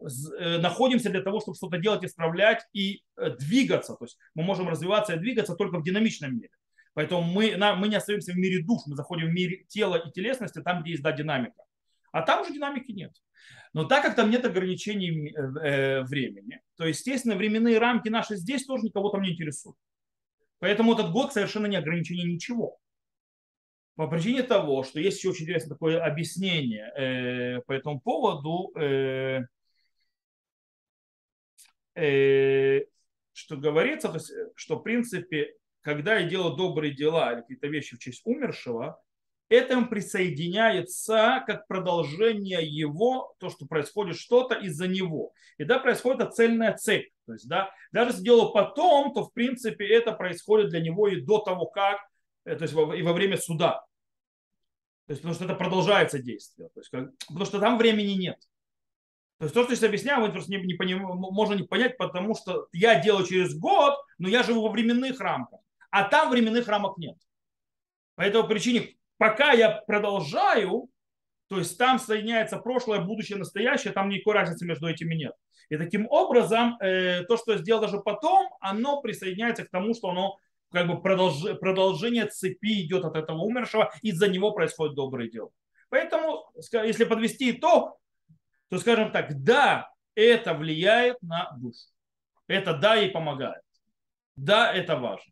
э, 0.00 0.58
находимся 0.58 1.10
для 1.10 1.22
того, 1.22 1.40
чтобы 1.40 1.56
что-то 1.56 1.78
делать, 1.78 2.04
исправлять 2.04 2.64
и 2.72 3.02
э, 3.16 3.30
двигаться. 3.30 3.94
То 3.94 4.04
есть 4.04 4.16
мы 4.36 4.44
можем 4.44 4.68
развиваться 4.68 5.14
и 5.14 5.18
двигаться 5.18 5.56
только 5.56 5.78
в 5.78 5.82
динамичном 5.82 6.36
мире. 6.36 6.50
Поэтому 6.94 7.22
мы, 7.22 7.56
мы 7.76 7.88
не 7.88 7.96
остаемся 7.96 8.32
в 8.32 8.36
мире 8.36 8.62
душ, 8.62 8.82
мы 8.86 8.94
заходим 8.94 9.26
в 9.26 9.32
мир 9.32 9.64
тела 9.66 9.96
и 9.96 10.12
телесности, 10.12 10.60
там, 10.60 10.82
где 10.82 10.92
есть 10.92 11.02
да, 11.02 11.10
динамика. 11.10 11.64
А 12.12 12.22
там 12.22 12.42
уже 12.42 12.52
динамики 12.52 12.92
нет. 12.92 13.12
Но 13.72 13.86
так 13.86 14.04
как 14.04 14.14
там 14.14 14.30
нет 14.30 14.44
ограничений 14.44 15.34
времени, 16.04 16.60
то, 16.76 16.86
естественно, 16.86 17.34
временные 17.34 17.78
рамки 17.78 18.10
наши 18.10 18.36
здесь 18.36 18.66
тоже 18.66 18.84
никого 18.84 19.08
там 19.08 19.22
не 19.22 19.32
интересуют. 19.32 19.78
Поэтому 20.62 20.94
этот 20.94 21.10
год 21.10 21.32
совершенно 21.32 21.66
не 21.66 21.74
ограничение 21.74 22.24
ничего. 22.24 22.78
По 23.96 24.06
причине 24.06 24.44
того, 24.44 24.84
что 24.84 25.00
есть 25.00 25.18
еще 25.18 25.30
очень 25.30 25.42
интересное 25.42 25.70
такое 25.70 26.00
объяснение 26.00 26.86
э, 26.96 27.62
по 27.62 27.72
этому 27.72 28.00
поводу, 28.00 28.70
э, 28.78 29.40
э, 31.96 32.82
что 33.32 33.56
говорится, 33.56 34.08
то 34.08 34.14
есть, 34.14 34.32
что 34.54 34.76
в 34.76 34.84
принципе, 34.84 35.52
когда 35.80 36.16
я 36.16 36.28
делаю 36.28 36.54
добрые 36.54 36.94
дела 36.94 37.32
или 37.32 37.40
какие-то 37.40 37.66
вещи 37.66 37.96
в 37.96 37.98
честь 37.98 38.22
умершего, 38.24 39.02
этому 39.48 39.88
присоединяется 39.88 41.42
как 41.44 41.66
продолжение 41.66 42.64
его, 42.64 43.34
то, 43.40 43.50
что 43.50 43.66
происходит 43.66 44.16
что-то 44.16 44.54
из-за 44.54 44.86
него. 44.86 45.32
И 45.58 45.64
да, 45.64 45.80
происходит 45.80 46.34
цельная 46.34 46.76
цель. 46.76 47.11
То 47.26 47.34
есть, 47.34 47.48
да, 47.48 47.70
даже 47.92 48.10
если 48.10 48.24
делал 48.24 48.52
потом, 48.52 49.12
то 49.14 49.24
в 49.24 49.32
принципе 49.32 49.86
это 49.86 50.12
происходит 50.12 50.70
для 50.70 50.80
него 50.80 51.08
и 51.08 51.20
до 51.20 51.38
того, 51.38 51.66
как, 51.66 51.98
э, 52.44 52.56
то 52.56 52.62
есть 52.62 52.74
и 52.74 53.02
во 53.02 53.12
время 53.12 53.36
суда. 53.36 53.84
То 55.06 55.12
есть, 55.12 55.22
потому 55.22 55.34
что 55.34 55.44
это 55.44 55.54
продолжается 55.54 56.18
действие. 56.18 56.68
То 56.74 56.80
есть, 56.80 56.90
как, 56.90 57.16
потому 57.26 57.44
что 57.44 57.60
там 57.60 57.78
времени 57.78 58.12
нет. 58.12 58.38
То 59.38 59.46
есть 59.46 59.54
то, 59.54 59.64
что 59.64 59.74
я 59.74 59.88
объясняю, 59.88 60.22
вы 60.22 60.30
просто 60.30 60.52
не, 60.52 60.58
не 60.58 60.74
поним, 60.74 61.00
можно 61.02 61.54
не 61.54 61.64
понять, 61.64 61.96
потому 61.96 62.34
что 62.34 62.68
я 62.72 63.00
делаю 63.00 63.26
через 63.26 63.58
год, 63.58 63.94
но 64.18 64.28
я 64.28 64.42
живу 64.42 64.62
во 64.62 64.70
временных 64.70 65.18
рамках. 65.20 65.60
А 65.90 66.04
там 66.04 66.30
временных 66.30 66.68
рамок 66.68 66.96
нет. 66.96 67.16
По 68.14 68.22
этой 68.22 68.46
причине 68.46 68.96
пока 69.22 69.52
я 69.52 69.70
продолжаю, 69.86 70.88
То 71.52 71.58
есть 71.58 71.76
там 71.76 71.98
соединяется 71.98 72.56
прошлое, 72.56 73.00
будущее, 73.02 73.36
настоящее, 73.36 73.92
там 73.92 74.08
никакой 74.08 74.32
разницы 74.32 74.64
между 74.64 74.88
этими 74.88 75.14
нет. 75.14 75.34
И 75.68 75.76
таким 75.76 76.06
образом 76.08 76.78
э, 76.80 77.24
то, 77.24 77.36
что 77.36 77.58
сделал 77.58 77.82
даже 77.82 78.00
потом, 78.00 78.48
оно 78.62 79.02
присоединяется 79.02 79.66
к 79.66 79.68
тому, 79.68 79.92
что 79.92 80.08
оно 80.08 80.38
как 80.70 80.86
бы 80.86 81.02
продолж, 81.02 81.58
продолжение 81.60 82.24
цепи 82.24 82.86
идет 82.86 83.04
от 83.04 83.16
этого 83.16 83.42
умершего, 83.42 83.92
из-за 84.00 84.28
него 84.28 84.52
происходит 84.52 84.94
доброе 84.94 85.28
дело. 85.28 85.50
Поэтому, 85.90 86.50
если 86.72 87.04
подвести 87.04 87.50
итог, 87.50 88.00
то 88.70 88.78
скажем 88.78 89.12
так, 89.12 89.44
да, 89.44 89.90
это 90.14 90.54
влияет 90.54 91.20
на 91.20 91.50
душу. 91.58 91.84
Это 92.46 92.72
да, 92.78 92.94
ей 92.94 93.10
помогает. 93.10 93.60
Да, 94.36 94.72
это 94.72 94.96
важно. 94.96 95.30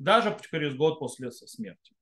Даже 0.00 0.36
через 0.50 0.74
год 0.74 0.98
после 0.98 1.30
смерти. 1.30 1.94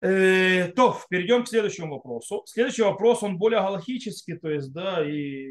Э, 0.00 0.68
то, 0.68 0.96
перейдем 1.10 1.44
к 1.44 1.48
следующему 1.48 1.94
вопросу. 1.94 2.42
Следующий 2.46 2.82
вопрос, 2.82 3.22
он 3.22 3.36
более 3.36 3.60
галахический, 3.60 4.38
то 4.38 4.48
есть, 4.48 4.72
да, 4.72 5.04
и 5.04 5.48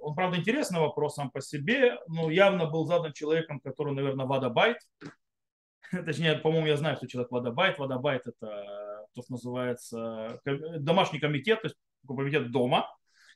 он, 0.00 0.14
правда, 0.14 0.38
интересный 0.38 0.78
вопрос 0.80 1.14
сам 1.14 1.30
по 1.30 1.40
себе, 1.40 1.98
но 2.06 2.30
явно 2.30 2.66
был 2.66 2.86
задан 2.86 3.12
человеком, 3.12 3.58
который, 3.58 3.94
наверное, 3.94 4.26
вадабайт. 4.26 4.78
Точнее, 5.90 6.36
по-моему, 6.36 6.68
я 6.68 6.76
знаю, 6.76 6.96
что 6.96 7.08
человек 7.08 7.32
вадабайт. 7.32 7.78
Вадабайт– 7.78 8.22
это 8.26 9.08
то, 9.14 9.22
что 9.22 9.32
называется 9.32 10.40
домашний 10.78 11.18
комитет, 11.18 11.60
то 11.62 11.66
есть 11.66 11.76
комитет 12.06 12.52
дома, 12.52 12.88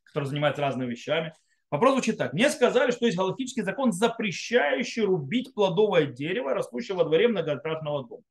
который 0.04 0.26
занимается 0.26 0.62
разными 0.62 0.90
вещами. 0.90 1.34
Вопрос 1.70 1.94
звучит 1.94 2.18
так. 2.18 2.32
Мне 2.32 2.48
сказали, 2.50 2.92
что 2.92 3.06
есть 3.06 3.16
галактический 3.16 3.62
закон, 3.62 3.92
запрещающий 3.92 5.02
рубить 5.02 5.52
плодовое 5.54 6.06
дерево, 6.06 6.54
растущее 6.54 6.96
во 6.96 7.04
дворе 7.04 7.28
многократного 7.28 8.06
дома. 8.06 8.22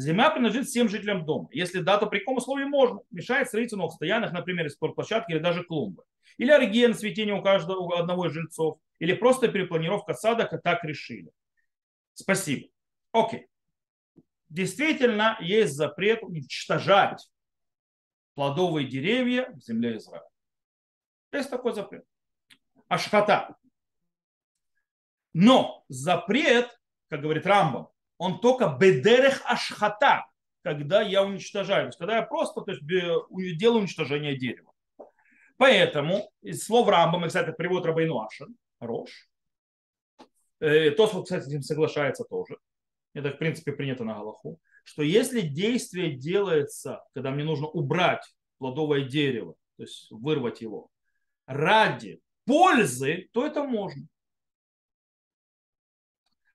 Земля 0.00 0.30
принадлежит 0.30 0.66
всем 0.66 0.88
жителям 0.88 1.26
дома. 1.26 1.48
Если 1.52 1.80
да, 1.80 1.98
то 1.98 2.06
при 2.06 2.20
каком 2.20 2.38
условии 2.38 2.64
можно? 2.64 3.00
Мешает 3.10 3.48
строительству 3.48 3.78
новых 3.78 3.94
стоянок, 3.94 4.32
например, 4.32 4.64
из 4.66 4.72
спортплощадки 4.72 5.32
или 5.32 5.40
даже 5.40 5.62
клумбы. 5.62 6.04
Или 6.38 6.50
оригия 6.50 6.90
цветения 6.94 7.34
у 7.34 7.42
каждого 7.42 7.80
у 7.80 7.92
одного 7.92 8.26
из 8.26 8.32
жильцов. 8.32 8.78
Или 8.98 9.12
просто 9.12 9.48
перепланировка 9.48 10.14
сада, 10.14 10.46
как 10.46 10.62
так 10.62 10.82
решили. 10.84 11.30
Спасибо. 12.14 12.68
Окей. 13.12 13.48
Действительно, 14.48 15.36
есть 15.40 15.74
запрет 15.74 16.22
уничтожать 16.22 17.30
плодовые 18.34 18.88
деревья 18.88 19.50
в 19.52 19.60
земле 19.60 19.98
Израиля. 19.98 20.24
Есть 21.30 21.50
такой 21.50 21.74
запрет. 21.74 22.06
Ашхата. 22.88 23.54
Но 25.34 25.84
запрет, 25.88 26.80
как 27.08 27.20
говорит 27.20 27.44
Рамбам, 27.44 27.88
он 28.20 28.38
только 28.38 28.76
бедерех 28.78 29.40
ашхата, 29.46 30.26
когда 30.62 31.00
я 31.00 31.24
уничтожаю. 31.24 31.84
То 31.84 31.86
есть, 31.86 31.98
когда 31.98 32.16
я 32.16 32.22
просто 32.22 32.60
то 32.60 32.70
есть, 32.70 32.86
делаю 32.86 33.80
уничтожение 33.80 34.36
дерева. 34.36 34.72
Поэтому 35.56 36.30
из 36.42 36.62
слов 36.62 36.86
Рамбама, 36.86 37.28
кстати, 37.28 37.54
перевод 37.56 37.86
Рабайну 37.86 38.20
Ашин, 38.20 38.54
Рош, 38.78 39.26
э, 40.60 40.90
Тосфот, 40.90 41.24
кстати, 41.24 41.44
с 41.44 41.48
этим 41.48 41.62
соглашается 41.62 42.24
тоже. 42.24 42.58
Это, 43.14 43.30
в 43.30 43.38
принципе, 43.38 43.72
принято 43.72 44.04
на 44.04 44.12
Галаху. 44.12 44.60
Что 44.84 45.02
если 45.02 45.40
действие 45.40 46.14
делается, 46.14 47.02
когда 47.14 47.30
мне 47.30 47.44
нужно 47.44 47.68
убрать 47.68 48.24
плодовое 48.58 49.04
дерево, 49.04 49.54
то 49.78 49.82
есть 49.82 50.08
вырвать 50.10 50.60
его, 50.60 50.90
ради 51.46 52.20
пользы, 52.44 53.30
то 53.32 53.46
это 53.46 53.64
можно. 53.64 54.06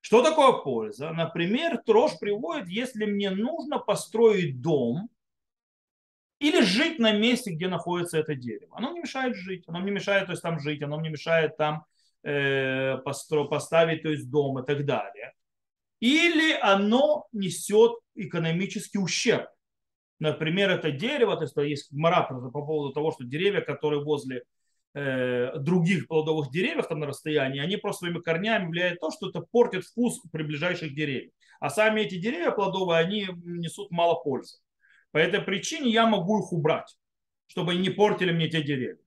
Что 0.05 0.21
такое 0.21 0.62
польза? 0.62 1.09
Например, 1.09 1.79
трош 1.83 2.19
приводит, 2.19 2.69
если 2.69 3.05
мне 3.05 3.31
нужно 3.31 3.79
построить 3.79 4.62
дом 4.62 5.09
или 6.38 6.62
жить 6.62 7.00
на 7.00 7.12
месте, 7.12 7.50
где 7.50 7.67
находится 7.67 8.19
это 8.19 8.35
дерево. 8.35 8.75
Оно 8.77 8.91
не 8.91 9.00
мешает 9.00 9.35
жить, 9.35 9.63
оно 9.65 9.79
не 9.79 9.89
мешает 9.89 10.27
то 10.27 10.33
есть, 10.33 10.43
там 10.43 10.59
жить, 10.59 10.83
оно 10.83 11.01
не 11.01 11.09
мешает 11.09 11.57
там 11.57 11.85
э, 12.21 12.97
постро, 13.00 13.45
поставить 13.45 14.03
то 14.03 14.09
есть, 14.09 14.29
дом 14.29 14.59
и 14.59 14.63
так 14.63 14.85
далее. 14.85 15.33
Или 16.00 16.53
оно 16.62 17.25
несет 17.31 17.93
экономический 18.13 19.00
ущерб. 19.00 19.50
Например, 20.19 20.69
это 20.69 20.91
дерево, 20.91 21.35
то 21.35 21.45
есть 21.45 21.57
есть 21.57 21.91
марат 21.91 22.29
по 22.29 22.51
поводу 22.51 22.93
того, 22.93 23.12
что 23.12 23.24
деревья, 23.24 23.62
которые 23.62 24.03
возле 24.03 24.43
других 24.95 26.07
плодовых 26.07 26.51
деревьев 26.51 26.87
там 26.87 26.99
на 26.99 27.07
расстоянии, 27.07 27.59
они 27.59 27.75
просто 27.75 28.05
своими 28.05 28.21
корнями 28.21 28.69
влияют 28.69 29.01
то, 29.01 29.11
что 29.11 29.29
это 29.29 29.41
портит 29.41 29.83
вкус 29.83 30.21
приближающих 30.31 30.95
деревьев. 30.95 31.31
А 31.59 31.69
сами 31.69 32.01
эти 32.01 32.15
деревья 32.15 32.51
плодовые, 32.51 32.99
они 32.99 33.27
несут 33.43 33.91
мало 33.91 34.15
пользы. 34.15 34.59
По 35.11 35.17
этой 35.17 35.41
причине 35.41 35.91
я 35.91 36.07
могу 36.07 36.39
их 36.39 36.53
убрать, 36.53 36.95
чтобы 37.47 37.75
не 37.75 37.89
портили 37.89 38.31
мне 38.31 38.47
те 38.47 38.63
деревья. 38.63 38.97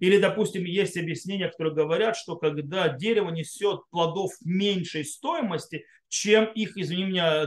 Или, 0.00 0.18
допустим, 0.18 0.64
есть 0.64 0.98
объяснения, 0.98 1.48
которые 1.48 1.74
говорят, 1.74 2.16
что 2.16 2.36
когда 2.36 2.88
дерево 2.88 3.30
несет 3.30 3.80
плодов 3.90 4.32
меньшей 4.44 5.04
стоимости, 5.04 5.86
чем 6.08 6.46
их, 6.52 6.76
извини 6.76 7.04
меня, 7.04 7.46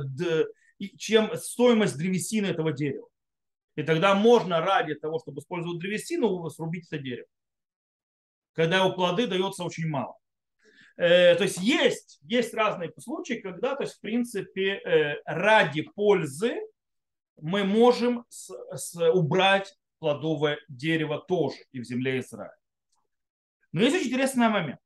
чем 0.98 1.36
стоимость 1.36 1.98
древесины 1.98 2.48
этого 2.48 2.72
дерева. 2.72 3.07
И 3.78 3.84
тогда 3.84 4.16
можно 4.16 4.60
ради 4.60 4.96
того, 4.96 5.20
чтобы 5.20 5.40
использовать 5.40 5.80
древесину, 5.80 6.50
срубить 6.50 6.88
это 6.88 6.98
дерево. 6.98 7.28
Когда 8.54 8.78
его 8.78 8.92
плоды 8.92 9.28
дается 9.28 9.64
очень 9.64 9.88
мало. 9.88 10.18
Э, 10.98 11.36
то 11.36 11.44
есть 11.44 11.60
есть, 11.60 12.20
есть 12.24 12.56
разные 12.56 12.92
случаи, 12.98 13.36
когда, 13.36 13.76
то 13.76 13.84
есть, 13.84 13.98
в 13.98 14.02
принципе, 14.02 14.80
э, 14.80 15.22
ради 15.26 15.84
пользы 15.84 16.60
мы 17.40 17.64
можем 17.64 18.26
с, 18.30 18.52
с, 18.76 18.96
убрать 19.12 19.72
плодовое 20.00 20.58
дерево 20.68 21.24
тоже 21.28 21.58
и 21.72 21.80
в 21.80 21.84
земле 21.84 22.20
Израиля. 22.20 22.58
Но 23.74 23.82
есть 23.82 23.96
очень 23.96 24.08
интересный 24.08 24.50
момент. 24.50 24.80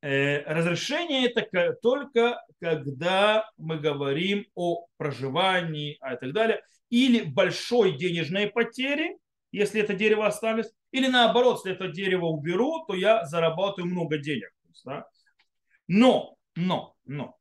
Э, 0.00 0.42
разрешение 0.52 1.30
это 1.30 1.74
только 1.80 2.44
когда 2.60 3.48
мы 3.56 3.78
говорим 3.78 4.46
о 4.56 4.88
проживании 4.96 5.96
а 6.00 6.14
и 6.14 6.18
так 6.18 6.32
далее 6.32 6.60
или 6.92 7.22
большой 7.22 7.96
денежной 7.96 8.48
потери, 8.48 9.16
если 9.50 9.80
это 9.80 9.94
дерево 9.94 10.26
осталось, 10.26 10.70
или 10.90 11.06
наоборот, 11.06 11.56
если 11.56 11.72
это 11.72 11.88
дерево 11.88 12.26
уберу, 12.26 12.84
то 12.86 12.94
я 12.94 13.24
заработаю 13.24 13.86
много 13.86 14.18
денег. 14.18 14.50
Да? 14.84 15.08
Но, 15.88 16.36
но, 16.54 16.94
но, 17.06 17.38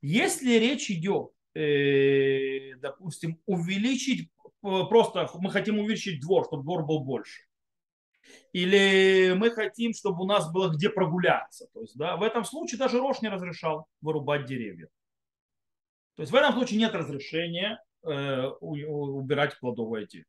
если 0.00 0.54
речь 0.54 0.90
идет, 0.90 1.30
э, 1.54 2.74
допустим, 2.78 3.38
увеличить, 3.46 4.30
просто 4.60 5.30
мы 5.34 5.52
хотим 5.52 5.78
увеличить 5.78 6.20
двор, 6.20 6.46
чтобы 6.46 6.64
двор 6.64 6.84
был 6.84 7.04
больше, 7.04 7.44
или 8.52 9.32
мы 9.36 9.52
хотим, 9.52 9.94
чтобы 9.94 10.24
у 10.24 10.26
нас 10.26 10.52
было 10.52 10.70
где 10.74 10.90
прогуляться. 10.90 11.68
То 11.72 11.82
есть, 11.82 11.96
да, 11.96 12.16
в 12.16 12.22
этом 12.24 12.44
случае 12.44 12.78
даже 12.78 12.98
Рош 12.98 13.20
не 13.22 13.28
разрешал 13.28 13.86
вырубать 14.00 14.44
деревья. 14.44 14.88
То 16.16 16.22
есть 16.22 16.32
в 16.32 16.34
этом 16.34 16.52
случае 16.52 16.80
нет 16.80 16.94
разрешения 16.94 17.78
Э, 17.78 17.91
убирать 18.02 19.58
плодовое 19.60 20.06
дерево. 20.06 20.26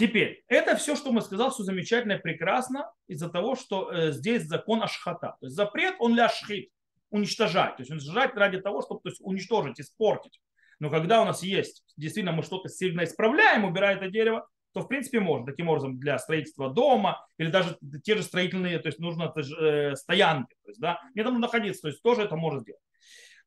Теперь, 0.00 0.42
это 0.48 0.76
все, 0.76 0.96
что 0.96 1.12
мы 1.12 1.20
сказали, 1.20 1.50
все 1.50 1.62
замечательно 1.62 2.14
и 2.14 2.22
прекрасно 2.22 2.90
из-за 3.06 3.28
того, 3.28 3.54
что 3.54 3.92
э, 3.92 4.12
здесь 4.12 4.44
закон 4.44 4.82
ашхата. 4.82 5.36
То 5.40 5.46
есть 5.46 5.54
запрет, 5.54 5.96
он 5.98 6.14
для 6.14 6.24
ашхит, 6.24 6.70
уничтожать. 7.10 7.76
То 7.76 7.82
есть 7.82 7.90
уничтожать 7.90 8.34
ради 8.34 8.62
того, 8.62 8.80
чтобы 8.80 9.02
то 9.02 9.10
есть, 9.10 9.20
уничтожить, 9.20 9.78
испортить. 9.78 10.40
Но 10.78 10.88
когда 10.88 11.20
у 11.20 11.26
нас 11.26 11.42
есть, 11.42 11.84
действительно 11.98 12.34
мы 12.34 12.42
что-то 12.42 12.70
сильно 12.70 13.04
исправляем, 13.04 13.66
убирая 13.66 13.96
это 13.96 14.08
дерево, 14.08 14.48
то 14.72 14.80
в 14.80 14.88
принципе 14.88 15.20
можно 15.20 15.44
таким 15.44 15.68
образом 15.68 15.98
для 15.98 16.18
строительства 16.18 16.72
дома 16.72 17.22
или 17.36 17.50
даже 17.50 17.76
те 18.02 18.16
же 18.16 18.22
строительные, 18.22 18.78
то 18.78 18.88
есть 18.88 19.00
нужно 19.00 19.30
э, 19.36 19.96
стоянки, 19.96 20.54
то 20.64 20.70
есть, 20.70 20.80
да, 20.80 20.98
где 21.12 21.24
там 21.24 21.40
находиться, 21.40 21.82
то 21.82 21.88
есть 21.88 22.02
тоже 22.02 22.22
это 22.22 22.36
может 22.36 22.62
сделать. 22.62 22.80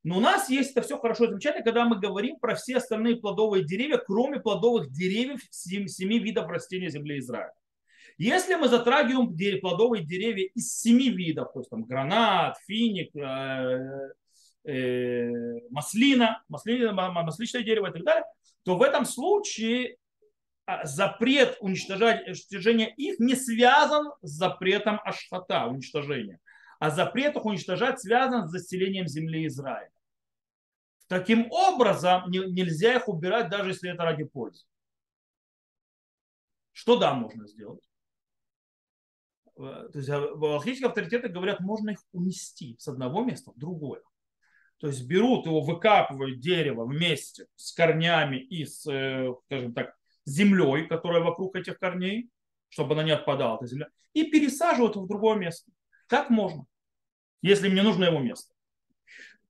Но 0.03 0.17
у 0.17 0.19
нас 0.19 0.50
есть 0.50 0.72
это 0.72 0.81
все 0.81 0.98
хорошо 0.98 1.25
и 1.25 1.27
замечательно, 1.29 1.63
когда 1.63 1.86
мы 1.86 1.98
говорим 1.98 2.38
про 2.38 2.55
все 2.55 2.77
остальные 2.77 3.17
плодовые 3.17 3.63
деревья, 3.63 3.98
кроме 3.98 4.39
плодовых 4.39 4.91
деревьев 4.91 5.41
семи 5.50 6.19
видов 6.19 6.48
растений 6.48 6.89
земли 6.89 7.19
Израиля. 7.19 7.53
Если 8.17 8.55
мы 8.55 8.67
затрагиваем 8.67 9.60
плодовые 9.62 10.03
деревья 10.03 10.50
из 10.53 10.77
семи 10.77 11.10
видов, 11.10 11.51
то 11.53 11.60
есть 11.62 11.69
там 11.69 11.86
гранат, 11.86 12.57
финик, 12.67 13.15
э, 13.15 14.12
э, 14.65 15.60
маслина, 15.69 16.43
маслина, 16.50 16.91
масличное 16.93 17.63
дерево 17.63 17.89
и 17.89 17.93
так 17.93 18.03
далее, 18.03 18.25
то 18.63 18.75
в 18.75 18.81
этом 18.81 19.05
случае 19.05 19.98
а, 20.65 20.86
запрет 20.86 21.57
уничтожать, 21.60 22.27
уничтожения 22.27 22.93
их 22.95 23.19
не 23.19 23.36
связан 23.36 24.12
с 24.22 24.29
запретом 24.29 25.00
ашхата, 25.03 25.65
уничтожения 25.65 26.39
а 26.83 26.89
запрет 26.89 27.38
их 27.38 27.45
уничтожать 27.45 28.01
связан 28.01 28.45
с 28.45 28.51
заселением 28.51 29.07
земли 29.07 29.48
Израиля. 29.48 29.92
Таким 31.07 31.51
образом, 31.51 32.29
нельзя 32.29 32.95
их 32.95 33.07
убирать, 33.07 33.50
даже 33.50 33.69
если 33.69 33.91
это 33.91 34.03
ради 34.03 34.24
пользы. 34.24 34.65
Что 36.72 36.98
да, 36.98 37.13
можно 37.13 37.48
сделать? 37.48 37.83
Э, 39.57 39.89
то 39.91 40.00
есть 40.00 40.10
э, 40.10 40.13
алхимические 40.13 40.88
авторитеты 40.88 41.29
говорят, 41.29 41.60
можно 41.60 41.91
их 41.91 42.00
унести 42.12 42.75
с 42.79 42.88
одного 42.88 43.24
места 43.24 43.51
в 43.51 43.60
другое. 43.60 44.01
то 44.77 44.88
есть 44.88 45.05
берут 45.07 45.45
его, 45.45 45.62
выкапывают 45.62 46.39
дерево 46.41 46.86
вместе 46.86 47.48
с 47.55 47.72
корнями 47.74 48.38
и 48.38 48.65
с, 48.65 48.86
э, 48.91 49.33
скажем 49.45 49.74
так, 49.74 49.95
землей, 50.25 50.88
которая 50.88 51.22
вокруг 51.22 51.55
этих 51.55 51.79
корней, 51.79 52.29
чтобы 52.69 52.93
она 52.93 53.03
не 53.03 53.12
отпадала, 53.12 53.57
эта 53.57 53.67
земля, 53.67 53.88
и 54.13 54.24
пересаживают 54.24 54.95
его 54.95 55.05
в 55.05 55.10
другое 55.10 55.38
место. 55.38 55.72
Так 56.07 56.29
можно, 56.29 56.65
если 57.41 57.69
мне 57.69 57.83
нужно 57.83 58.05
его 58.05 58.19
место. 58.19 58.52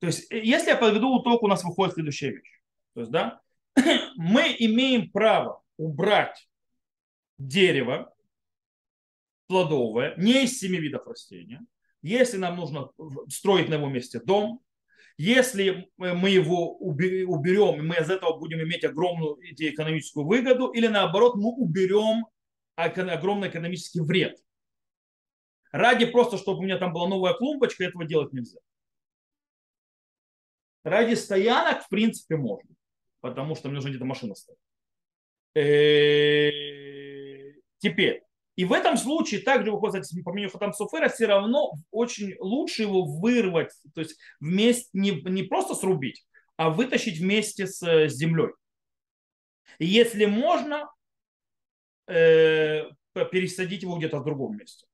То 0.04 0.08
есть, 0.08 0.30
э, 0.30 0.40
если 0.44 0.68
я 0.68 0.76
подведу 0.76 1.22
итог, 1.22 1.42
у 1.42 1.48
нас 1.48 1.64
выходит 1.64 1.94
следующая 1.94 2.30
вещь. 2.32 2.60
То 2.94 3.00
есть, 3.00 3.10
да, 3.10 3.40
мы 4.16 4.54
имеем 4.58 5.10
право 5.10 5.62
убрать 5.78 6.46
дерево 7.38 8.14
плодовое, 9.46 10.14
не 10.16 10.44
из 10.44 10.58
семи 10.58 10.78
видов 10.78 11.06
растения, 11.06 11.64
если 12.02 12.36
нам 12.36 12.56
нужно 12.56 12.90
строить 13.28 13.70
на 13.70 13.74
его 13.74 13.88
месте 13.88 14.20
дом, 14.20 14.60
если 15.16 15.90
мы 15.96 16.28
его 16.28 16.76
уберем, 16.76 17.86
мы 17.86 17.96
из 17.96 18.10
этого 18.10 18.36
будем 18.36 18.60
иметь 18.60 18.84
огромную 18.84 19.38
экономическую 19.40 20.26
выгоду, 20.26 20.68
или 20.68 20.86
наоборот, 20.86 21.36
мы 21.36 21.50
уберем 21.54 22.26
огромный 22.74 23.48
экономический 23.48 24.00
вред. 24.00 24.36
Ради 25.72 26.04
просто, 26.06 26.36
чтобы 26.36 26.58
у 26.58 26.62
меня 26.62 26.78
там 26.78 26.92
была 26.92 27.08
новая 27.08 27.32
клумбочка, 27.32 27.84
этого 27.84 28.04
делать 28.04 28.32
нельзя. 28.32 28.58
Ради 30.84 31.14
стоянок, 31.14 31.82
в 31.82 31.88
принципе, 31.88 32.36
можно. 32.36 32.70
Потому 33.20 33.56
что 33.56 33.68
мне 33.68 33.76
нужно 33.76 33.88
где-то 33.88 34.04
машина 34.04 34.34
стоять. 34.34 34.58
Э, 35.54 36.50
теперь, 37.78 38.22
и 38.56 38.64
в 38.64 38.72
этом 38.72 38.96
случае 38.96 39.40
также 39.40 39.72
выходит, 39.72 40.04
по 40.24 40.32
мнению 40.32 40.50
Хатам 40.50 40.72
Суфера, 40.72 41.08
все 41.08 41.26
равно 41.26 41.72
очень 41.90 42.34
лучше 42.38 42.82
его 42.82 43.04
вырвать, 43.04 43.72
то 43.94 44.00
есть 44.00 44.16
вместе, 44.40 44.88
не, 44.92 45.22
не 45.22 45.42
просто 45.44 45.74
срубить, 45.74 46.24
а 46.56 46.70
вытащить 46.70 47.18
вместе 47.18 47.66
с, 47.66 47.82
с 47.82 48.12
землей. 48.12 48.50
И 49.78 49.86
если 49.86 50.26
можно, 50.26 50.88
э, 52.06 52.84
пересадить 53.12 53.82
его 53.82 53.96
где-то 53.96 54.18
в 54.18 54.24
другом 54.24 54.56
месте. 54.56 54.86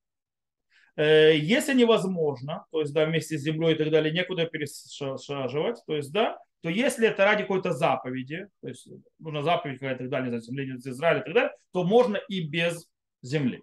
Э, 0.97 1.35
если 1.35 1.73
невозможно, 1.73 2.65
то 2.71 2.81
есть 2.81 2.93
да, 2.93 3.05
вместе 3.05 3.37
с 3.37 3.41
землей 3.41 3.73
и 3.73 3.77
так 3.77 3.91
далее, 3.91 4.13
некуда 4.13 4.45
пересаживать, 4.45 5.81
то 5.85 5.95
есть 5.95 6.11
да, 6.11 6.37
то 6.61 6.69
если 6.69 7.07
это 7.07 7.25
ради 7.25 7.41
какой-то 7.41 7.71
заповеди, 7.71 8.47
то 8.61 8.67
есть 8.67 8.87
нужна 9.19 9.41
заповедь 9.41 9.79
какая-то 9.79 10.03
и 10.03 10.09
так 10.09 10.11
далее, 10.11 10.41
земли 10.41 10.75
Израиля 10.77 11.21
и 11.21 11.23
так 11.23 11.33
далее, 11.33 11.51
то 11.73 11.83
можно 11.83 12.17
и 12.27 12.41
без 12.41 12.87
земли. 13.21 13.61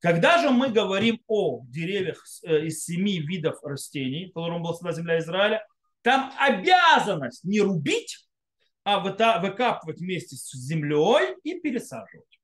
Когда 0.00 0.40
же 0.40 0.50
мы 0.50 0.70
говорим 0.70 1.20
о 1.26 1.62
деревьях 1.66 2.22
э, 2.44 2.66
из 2.66 2.84
семи 2.84 3.18
видов 3.18 3.62
растений, 3.62 4.26
которым 4.26 4.62
была 4.62 4.72
создана 4.72 4.92
земля 4.92 5.18
Израиля, 5.18 5.66
там 6.02 6.32
обязанность 6.38 7.44
не 7.44 7.60
рубить, 7.60 8.28
а 8.84 9.00
выкапывать 9.00 9.98
вместе 9.98 10.36
с 10.36 10.52
землей 10.52 11.34
и 11.42 11.58
пересаживать. 11.58 12.38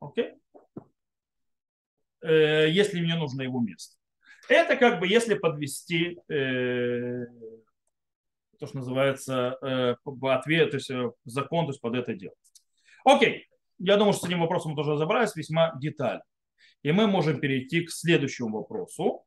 Окей? 0.00 0.26
Э, 0.26 0.47
если 2.22 3.00
мне 3.00 3.14
нужно 3.14 3.42
его 3.42 3.60
место. 3.60 3.96
Это 4.48 4.76
как 4.76 5.00
бы 5.00 5.06
если 5.06 5.34
подвести 5.34 6.18
э, 6.28 7.26
то, 8.58 8.66
что 8.66 8.78
называется 8.78 9.96
ответ, 10.22 10.70
то 10.70 10.76
есть 10.76 10.90
закон, 11.24 11.66
то 11.66 11.70
есть 11.70 11.80
под 11.80 11.94
это 11.94 12.14
дело. 12.14 12.34
Окей 13.04 13.48
я 13.78 13.96
думаю, 13.96 14.12
что 14.12 14.26
с 14.26 14.28
этим 14.28 14.40
вопросом 14.40 14.72
мы 14.72 14.76
тоже 14.76 14.92
разобрались 14.92 15.34
весьма 15.36 15.74
детально. 15.80 16.24
И 16.82 16.92
мы 16.92 17.06
можем 17.06 17.40
перейти 17.40 17.84
к 17.84 17.90
следующему 17.90 18.58
вопросу, 18.58 19.24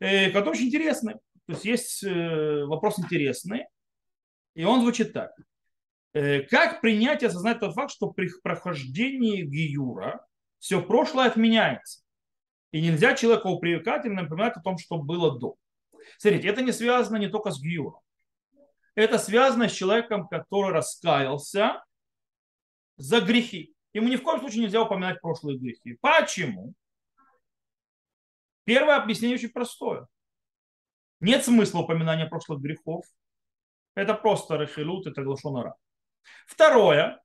э, 0.00 0.30
который 0.30 0.50
очень 0.50 0.66
интересный. 0.66 1.14
То 1.46 1.52
есть 1.52 1.64
есть 1.64 2.04
э, 2.04 2.64
вопрос 2.64 2.98
интересный, 2.98 3.64
и 4.54 4.64
он 4.64 4.80
звучит 4.82 5.12
так. 5.12 5.32
Э, 6.14 6.40
как 6.42 6.80
принять 6.80 7.22
и 7.22 7.26
осознать 7.26 7.60
тот 7.60 7.74
факт, 7.74 7.92
что 7.92 8.10
при 8.10 8.28
прохождении 8.42 9.42
Гиюра 9.42 10.24
все 10.58 10.82
прошлое 10.82 11.26
отменяется? 11.26 12.01
И 12.72 12.80
нельзя 12.80 13.14
человека 13.14 13.46
упрекать 13.46 14.04
напоминать 14.04 14.56
о 14.56 14.62
том, 14.62 14.78
что 14.78 14.98
было 14.98 15.38
до. 15.38 15.56
Смотрите, 16.18 16.48
это 16.48 16.62
не 16.62 16.72
связано 16.72 17.16
не 17.16 17.28
только 17.28 17.50
с 17.50 17.60
Гиюром. 17.60 18.00
Это 18.94 19.18
связано 19.18 19.68
с 19.68 19.72
человеком, 19.72 20.26
который 20.28 20.72
раскаялся 20.72 21.84
за 22.96 23.20
грехи. 23.20 23.74
Ему 23.92 24.08
ни 24.08 24.16
в 24.16 24.22
коем 24.22 24.40
случае 24.40 24.62
нельзя 24.62 24.82
упоминать 24.82 25.20
прошлые 25.20 25.58
грехи. 25.58 25.98
Почему? 26.00 26.74
Первое 28.64 28.96
объяснение 28.96 29.36
очень 29.36 29.50
простое. 29.50 30.06
Нет 31.20 31.44
смысла 31.44 31.80
упоминания 31.80 32.26
прошлых 32.26 32.60
грехов. 32.60 33.04
Это 33.94 34.14
просто 34.14 34.56
рахилут, 34.56 35.06
это 35.06 35.22
глашонара. 35.22 35.76
Второе. 36.46 37.22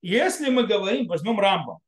Если 0.00 0.50
мы 0.50 0.66
говорим, 0.66 1.06
возьмем 1.06 1.38
Рамбам. 1.38 1.78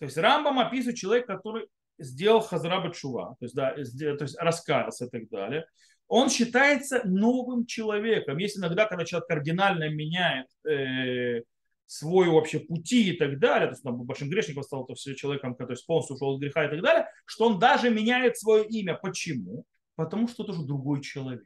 То 0.00 0.06
есть 0.06 0.16
Рамбам 0.16 0.58
описывает 0.58 0.96
человека, 0.96 1.36
который 1.36 1.68
сделал 1.98 2.40
хазраба 2.40 2.92
чува, 2.92 3.36
то 3.38 3.44
есть, 3.44 3.54
да, 3.54 3.72
то 3.74 4.24
есть 4.24 4.36
раскаялся 4.38 5.04
и 5.04 5.10
так 5.10 5.28
далее. 5.28 5.66
Он 6.08 6.30
считается 6.30 7.02
новым 7.04 7.66
человеком. 7.66 8.38
Есть 8.38 8.58
иногда, 8.58 8.86
когда 8.86 9.04
человек 9.04 9.28
кардинально 9.28 9.90
меняет 9.90 10.46
э, 10.66 11.42
свой 11.84 12.28
вообще 12.28 12.60
пути 12.60 13.10
и 13.10 13.16
так 13.16 13.38
далее, 13.38 13.68
то 13.68 13.74
есть 13.74 13.84
он 13.84 13.98
большим 13.98 14.30
грешником 14.30 14.62
стал, 14.62 14.86
то 14.86 14.94
есть 14.94 15.18
человеком, 15.18 15.54
который 15.54 15.76
полностью 15.86 16.16
ушел 16.16 16.34
от 16.34 16.40
греха 16.40 16.64
и 16.64 16.70
так 16.70 16.82
далее, 16.82 17.06
что 17.26 17.46
он 17.46 17.58
даже 17.58 17.90
меняет 17.90 18.38
свое 18.38 18.64
имя. 18.64 18.94
Почему? 18.94 19.64
Потому 19.96 20.28
что 20.28 20.44
это 20.44 20.52
уже 20.52 20.64
другой 20.64 21.02
человек. 21.02 21.44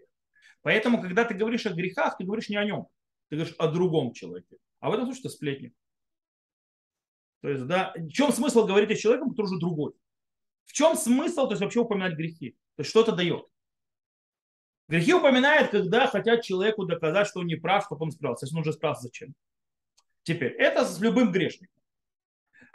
Поэтому, 0.63 1.03
когда 1.03 1.25
ты 1.25 1.35
говоришь 1.35 1.67
о 1.67 1.75
грехах, 1.75 2.17
ты 2.17 2.25
говоришь 2.25 2.49
не 2.49 2.57
о 2.57 2.65
нем, 2.65 2.87
ты 3.29 3.37
говоришь 3.37 3.57
о 3.59 3.67
другом 3.67 4.13
человеке. 4.13 4.57
А 4.79 4.91
в 4.91 4.95
этом 4.95 5.07
случае 5.07 5.23
это 5.23 5.31
сплетник. 5.31 5.75
То 7.45 7.51
есть, 7.51 7.67
да, 7.67 7.93
в 7.95 8.09
чем 8.09 8.33
смысл 8.33 8.65
говорить 8.65 8.91
о 8.91 8.95
человеке, 8.95 9.29
который 9.29 9.45
уже 9.45 9.59
другой? 9.59 9.93
В 10.65 10.73
чем 10.73 10.97
смысл, 10.97 11.45
то 11.45 11.51
есть 11.51 11.61
вообще 11.61 11.81
упоминать 11.81 12.15
грехи? 12.15 12.53
То 12.77 12.81
есть 12.81 12.89
что 12.89 13.03
это 13.03 13.13
дает? 13.13 13.45
Грехи 14.89 15.13
упоминают, 15.13 15.71
когда 15.71 16.07
хотят 16.07 16.43
человеку 16.43 16.87
доказать, 16.87 17.27
что 17.27 17.41
он 17.41 17.47
не 17.47 17.57
прав, 17.57 17.85
чтобы 17.85 18.05
он 18.05 18.13
справился. 18.13 18.47
Если 18.47 18.57
он 18.57 18.63
уже 18.63 18.73
справился, 18.73 19.03
зачем? 19.03 19.35
Теперь, 20.23 20.53
это 20.53 20.87
с 20.87 20.99
любым 21.01 21.33
грешником. 21.33 21.83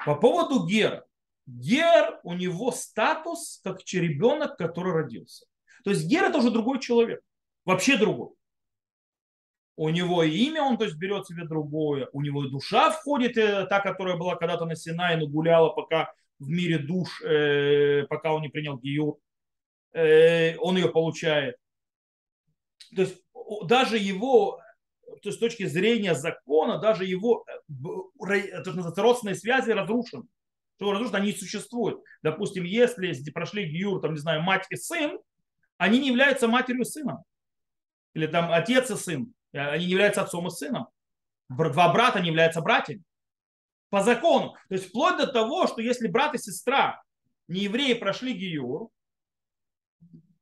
По 0.05 0.13
поводу 0.13 0.67
Гера. 0.67 1.03
Гер, 1.47 2.19
у 2.21 2.34
него 2.34 2.71
статус 2.71 3.62
как 3.63 3.79
ребенок, 3.91 4.55
который 4.55 4.93
родился. 4.93 5.47
То 5.84 5.89
есть 5.89 6.05
Гер 6.05 6.25
это 6.25 6.38
уже 6.38 6.51
другой 6.51 6.79
человек. 6.79 7.23
Вообще 7.65 7.97
другой. 7.97 8.36
У 9.82 9.88
него 9.88 10.24
имя, 10.24 10.62
он 10.62 10.78
то 10.78 10.84
есть 10.84 10.98
берет 10.98 11.26
себе 11.26 11.46
другое. 11.46 12.10
У 12.12 12.22
него 12.22 12.44
душа 12.50 12.92
входит, 12.92 13.38
э, 13.38 13.65
та, 13.68 13.80
которая 13.80 14.18
была 14.18 14.36
когда-то 14.36 14.65
на 14.65 14.76
Синае, 14.76 15.15
но 15.15 15.26
гуляла 15.26 15.70
пока 15.70 16.12
в 16.38 16.50
мире 16.50 16.80
душ, 16.80 17.22
э, 17.22 18.06
пока 18.10 18.34
он 18.34 18.42
не 18.42 18.50
принял 18.50 18.78
Гиюр. 18.78 19.18
Э, 19.94 20.58
он 20.58 20.76
ее 20.76 20.89
получает. 20.89 21.56
То 22.94 23.04
есть 23.04 23.24
даже 23.63 23.98
его 23.98 24.60
то 25.24 25.30
есть 25.30 25.38
с 25.38 25.39
точки 25.39 25.65
зрения 25.65 26.13
закона, 26.13 26.78
даже 26.78 27.06
его 27.06 27.46
то, 27.70 28.72
что 28.74 29.02
родственные 29.02 29.36
связи 29.36 29.72
разрушены. 29.72 30.26
Что 30.76 30.92
разрушены, 30.92 31.20
они 31.20 31.28
не 31.28 31.38
существуют. 31.38 32.02
Допустим, 32.22 32.65
если 32.65 33.13
прошли 33.32 33.63
Гиюр, 33.63 34.02
там, 34.02 34.12
не 34.12 34.20
знаю, 34.20 34.42
мать 34.42 34.65
и 34.72 34.76
сын, 34.76 35.18
они 35.78 36.00
не 36.00 36.10
являются 36.10 36.50
матерью 36.50 36.82
и 36.82 36.86
сыном. 36.86 37.24
Или 38.13 38.28
там 38.28 38.52
отец 38.52 38.92
и 38.92 38.98
сын. 38.98 39.34
Э, 39.53 39.69
они 39.69 39.85
не 39.85 39.91
являются 39.91 40.21
отцом 40.21 40.47
и 40.47 40.49
сыном. 40.49 40.88
Два 41.49 41.91
брата 41.93 42.19
не 42.19 42.27
являются 42.27 42.62
братьями. 42.62 43.03
По 43.89 44.03
закону. 44.03 44.55
То 44.67 44.75
есть 44.75 44.89
вплоть 44.89 45.17
до 45.17 45.27
того, 45.27 45.67
что 45.67 45.81
если 45.81 46.07
брат 46.07 46.35
и 46.35 46.38
сестра 46.38 47.01
не 47.47 47.62
евреи 47.62 47.93
прошли 47.93 48.33
Гиюр, 48.33 48.89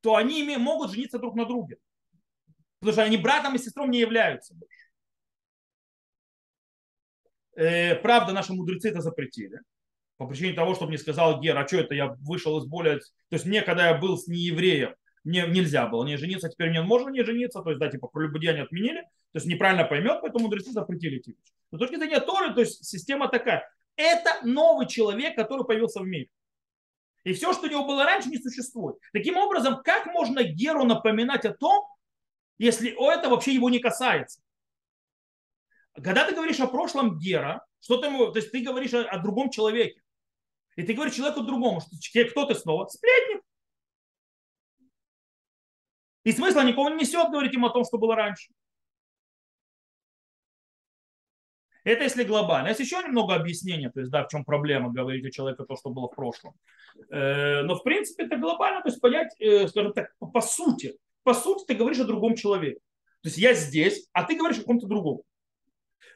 то 0.01 0.15
они 0.15 0.55
могут 0.57 0.91
жениться 0.91 1.19
друг 1.19 1.35
на 1.35 1.45
друге. 1.45 1.77
Потому 2.79 2.93
что 2.93 3.03
они 3.03 3.17
братом 3.17 3.55
и 3.55 3.59
сестром 3.59 3.89
не 3.89 3.99
являются 3.99 4.53
больше. 4.53 4.87
Э, 7.55 7.95
правда, 7.95 8.33
наши 8.33 8.53
мудрецы 8.53 8.89
это 8.89 9.01
запретили. 9.01 9.59
По 10.17 10.27
причине 10.27 10.53
того, 10.53 10.75
чтобы 10.75 10.91
не 10.91 10.97
сказал 10.97 11.39
Гер, 11.39 11.57
а 11.57 11.67
что 11.67 11.77
это, 11.77 11.95
я 11.95 12.15
вышел 12.21 12.57
из 12.59 12.65
более... 12.65 12.99
То 12.99 13.05
есть 13.31 13.45
мне, 13.45 13.61
когда 13.61 13.89
я 13.89 13.97
был 13.97 14.17
с 14.17 14.27
неевреем, 14.27 14.95
мне 15.27 15.45
нельзя 15.45 15.87
было 15.87 16.05
не 16.05 16.17
жениться, 16.17 16.47
теперь 16.47 16.69
мне 16.69 16.81
можно 16.81 17.09
не 17.09 17.23
жениться, 17.23 17.61
то 17.61 17.69
есть, 17.69 17.79
да, 17.79 17.89
типа, 17.89 18.07
прелюбодеяние 18.07 18.63
отменили, 18.63 19.01
то 19.01 19.35
есть 19.35 19.45
неправильно 19.45 19.83
поймет, 19.83 20.19
поэтому 20.21 20.45
мудрецы 20.45 20.71
запретили 20.71 21.15
вещи. 21.15 21.53
Но 21.71 21.77
с 21.77 21.81
точки 21.81 21.97
зрения 21.97 22.21
Торы, 22.21 22.53
то 22.53 22.61
есть 22.61 22.85
система 22.85 23.27
такая. 23.27 23.69
Это 23.97 24.39
новый 24.43 24.87
человек, 24.87 25.35
который 25.35 25.65
появился 25.65 25.99
в 25.99 26.07
мире. 26.07 26.29
И 27.23 27.33
все, 27.33 27.51
что 27.51 27.67
у 27.67 27.69
него 27.69 27.85
было 27.85 28.05
раньше, 28.05 28.29
не 28.29 28.37
существует. 28.37 28.97
Таким 29.11 29.35
образом, 29.35 29.81
как 29.83 30.05
можно 30.05 30.43
Геру 30.43 30.85
напоминать 30.85 31.45
о 31.45 31.53
том, 31.53 31.85
если 32.57 32.95
это 33.13 33.29
вообще 33.29 33.53
его 33.53 33.69
не 33.69 33.79
касается. 33.79 34.39
Когда 35.93 36.25
ты 36.25 36.35
говоришь 36.35 36.59
о 36.59 36.67
прошлом 36.67 37.17
Гера, 37.17 37.65
что 37.81 37.97
ты 37.97 38.09
то 38.09 38.33
есть 38.35 38.51
ты 38.51 38.61
говоришь 38.61 38.93
о, 38.93 39.03
о 39.03 39.17
другом 39.17 39.49
человеке. 39.49 40.01
И 40.75 40.83
ты 40.83 40.93
говоришь 40.93 41.15
человеку 41.15 41.41
другому, 41.41 41.81
что 41.81 42.25
кто 42.25 42.45
ты 42.45 42.55
снова? 42.55 42.87
Сплетник. 42.87 43.41
И 46.27 46.33
смысла 46.33 46.61
никого 46.65 46.89
не 46.89 46.97
несет 46.97 47.29
говорить 47.31 47.53
им 47.53 47.63
о 47.63 47.69
том, 47.69 47.85
что 47.85 47.97
было 47.97 48.13
раньше. 48.13 48.49
Это 51.85 52.03
если 52.03 52.25
глобально. 52.25 52.67
Есть 52.67 52.81
еще 52.81 53.01
немного 53.01 53.33
объяснения, 53.33 53.89
то 53.89 54.01
есть, 54.01 54.11
да, 54.11 54.25
в 54.25 54.27
чем 54.27 54.43
проблема, 54.43 54.91
говорить 54.91 55.25
о 55.25 55.31
человеке 55.31 55.63
то, 55.63 55.77
что 55.77 55.89
было 55.89 56.09
в 56.09 56.15
прошлом. 56.15 56.53
Э, 57.09 57.61
но, 57.61 57.75
в 57.75 57.83
принципе, 57.83 58.25
это 58.25 58.35
глобально, 58.35 58.81
то 58.81 58.89
есть 58.89 58.99
понять, 58.99 59.33
э, 59.39 59.69
скажем 59.69 59.93
так, 59.93 60.13
по 60.19 60.41
сути. 60.41 60.97
По 61.23 61.33
сути, 61.33 61.63
ты 61.65 61.75
говоришь 61.75 62.01
о 62.01 62.03
другом 62.03 62.35
человеке. 62.35 62.81
То 63.21 63.29
есть 63.29 63.37
я 63.37 63.53
здесь, 63.53 64.09
а 64.11 64.25
ты 64.25 64.35
говоришь 64.35 64.59
о 64.59 64.63
ком-то 64.65 64.85
другом. 64.85 65.21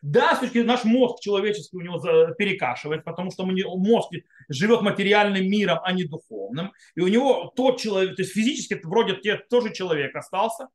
Да, 0.01 0.35
с 0.35 0.39
точки 0.39 0.59
наш 0.59 0.83
мозг 0.83 1.21
человеческий 1.21 1.77
у 1.77 1.81
него 1.81 1.99
перекашивает, 2.33 3.03
потому 3.03 3.31
что 3.31 3.45
мозг 3.45 4.09
живет 4.49 4.81
материальным 4.81 5.47
миром, 5.47 5.79
а 5.83 5.91
не 5.91 6.05
духовным. 6.05 6.71
И 6.95 7.01
у 7.01 7.07
него 7.07 7.51
тот 7.55 7.79
человек, 7.79 8.15
то 8.15 8.21
есть 8.21 8.33
физически 8.33 8.79
вроде 8.83 9.15
те, 9.17 9.37
тоже 9.37 9.73
человек 9.73 10.15
остался, 10.15 10.69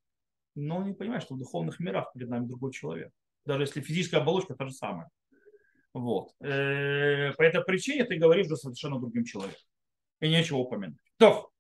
но 0.55 0.79
он 0.79 0.87
не 0.87 0.95
понимает, 0.95 1.23
что 1.23 1.35
в 1.35 1.39
духовных 1.39 1.81
мирах 1.81 2.13
перед 2.15 2.29
нами 2.29 2.47
другой 2.47 2.73
человек 2.73 3.11
даже 3.47 3.63
если 3.63 3.81
физическая 3.81 4.21
оболочка 4.21 4.55
та 4.55 4.67
же 4.67 4.73
самая. 4.73 5.09
Вот. 5.95 6.33
Э, 6.41 7.33
по 7.33 7.43
этой 7.43 7.65
причине 7.65 8.05
ты 8.05 8.17
говоришь 8.17 8.49
же 8.49 8.57
совершенно 8.57 8.99
другим 8.99 9.25
человеком. 9.25 9.63
И 10.21 10.29
нечего 10.29 10.59
упомянуть. 10.59 10.99
То. 11.17 11.51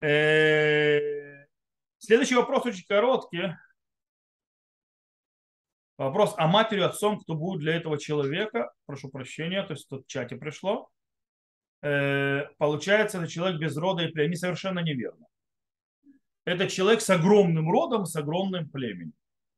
Э, 0.00 1.46
следующий 1.98 2.34
вопрос 2.34 2.66
очень 2.66 2.84
короткий. 2.86 3.54
Вопрос, 6.02 6.34
а 6.36 6.48
матерью, 6.48 6.86
отцом, 6.86 7.20
кто 7.20 7.34
будет 7.34 7.60
для 7.60 7.76
этого 7.76 7.96
человека, 7.96 8.72
прошу 8.86 9.08
прощения, 9.08 9.62
то 9.62 9.74
есть 9.74 9.88
тут 9.88 10.04
в 10.04 10.08
чате 10.08 10.34
пришло, 10.34 10.90
э, 11.80 12.42
получается, 12.58 13.18
это 13.18 13.28
человек 13.28 13.60
без 13.60 13.76
рода 13.76 14.02
и 14.02 14.08
племени, 14.10 14.34
совершенно 14.34 14.80
неверно. 14.80 15.26
Это 16.44 16.66
человек 16.68 17.02
с 17.02 17.10
огромным 17.10 17.70
родом, 17.70 18.04
с 18.04 18.16
огромным 18.16 18.68
племенем. 18.68 19.12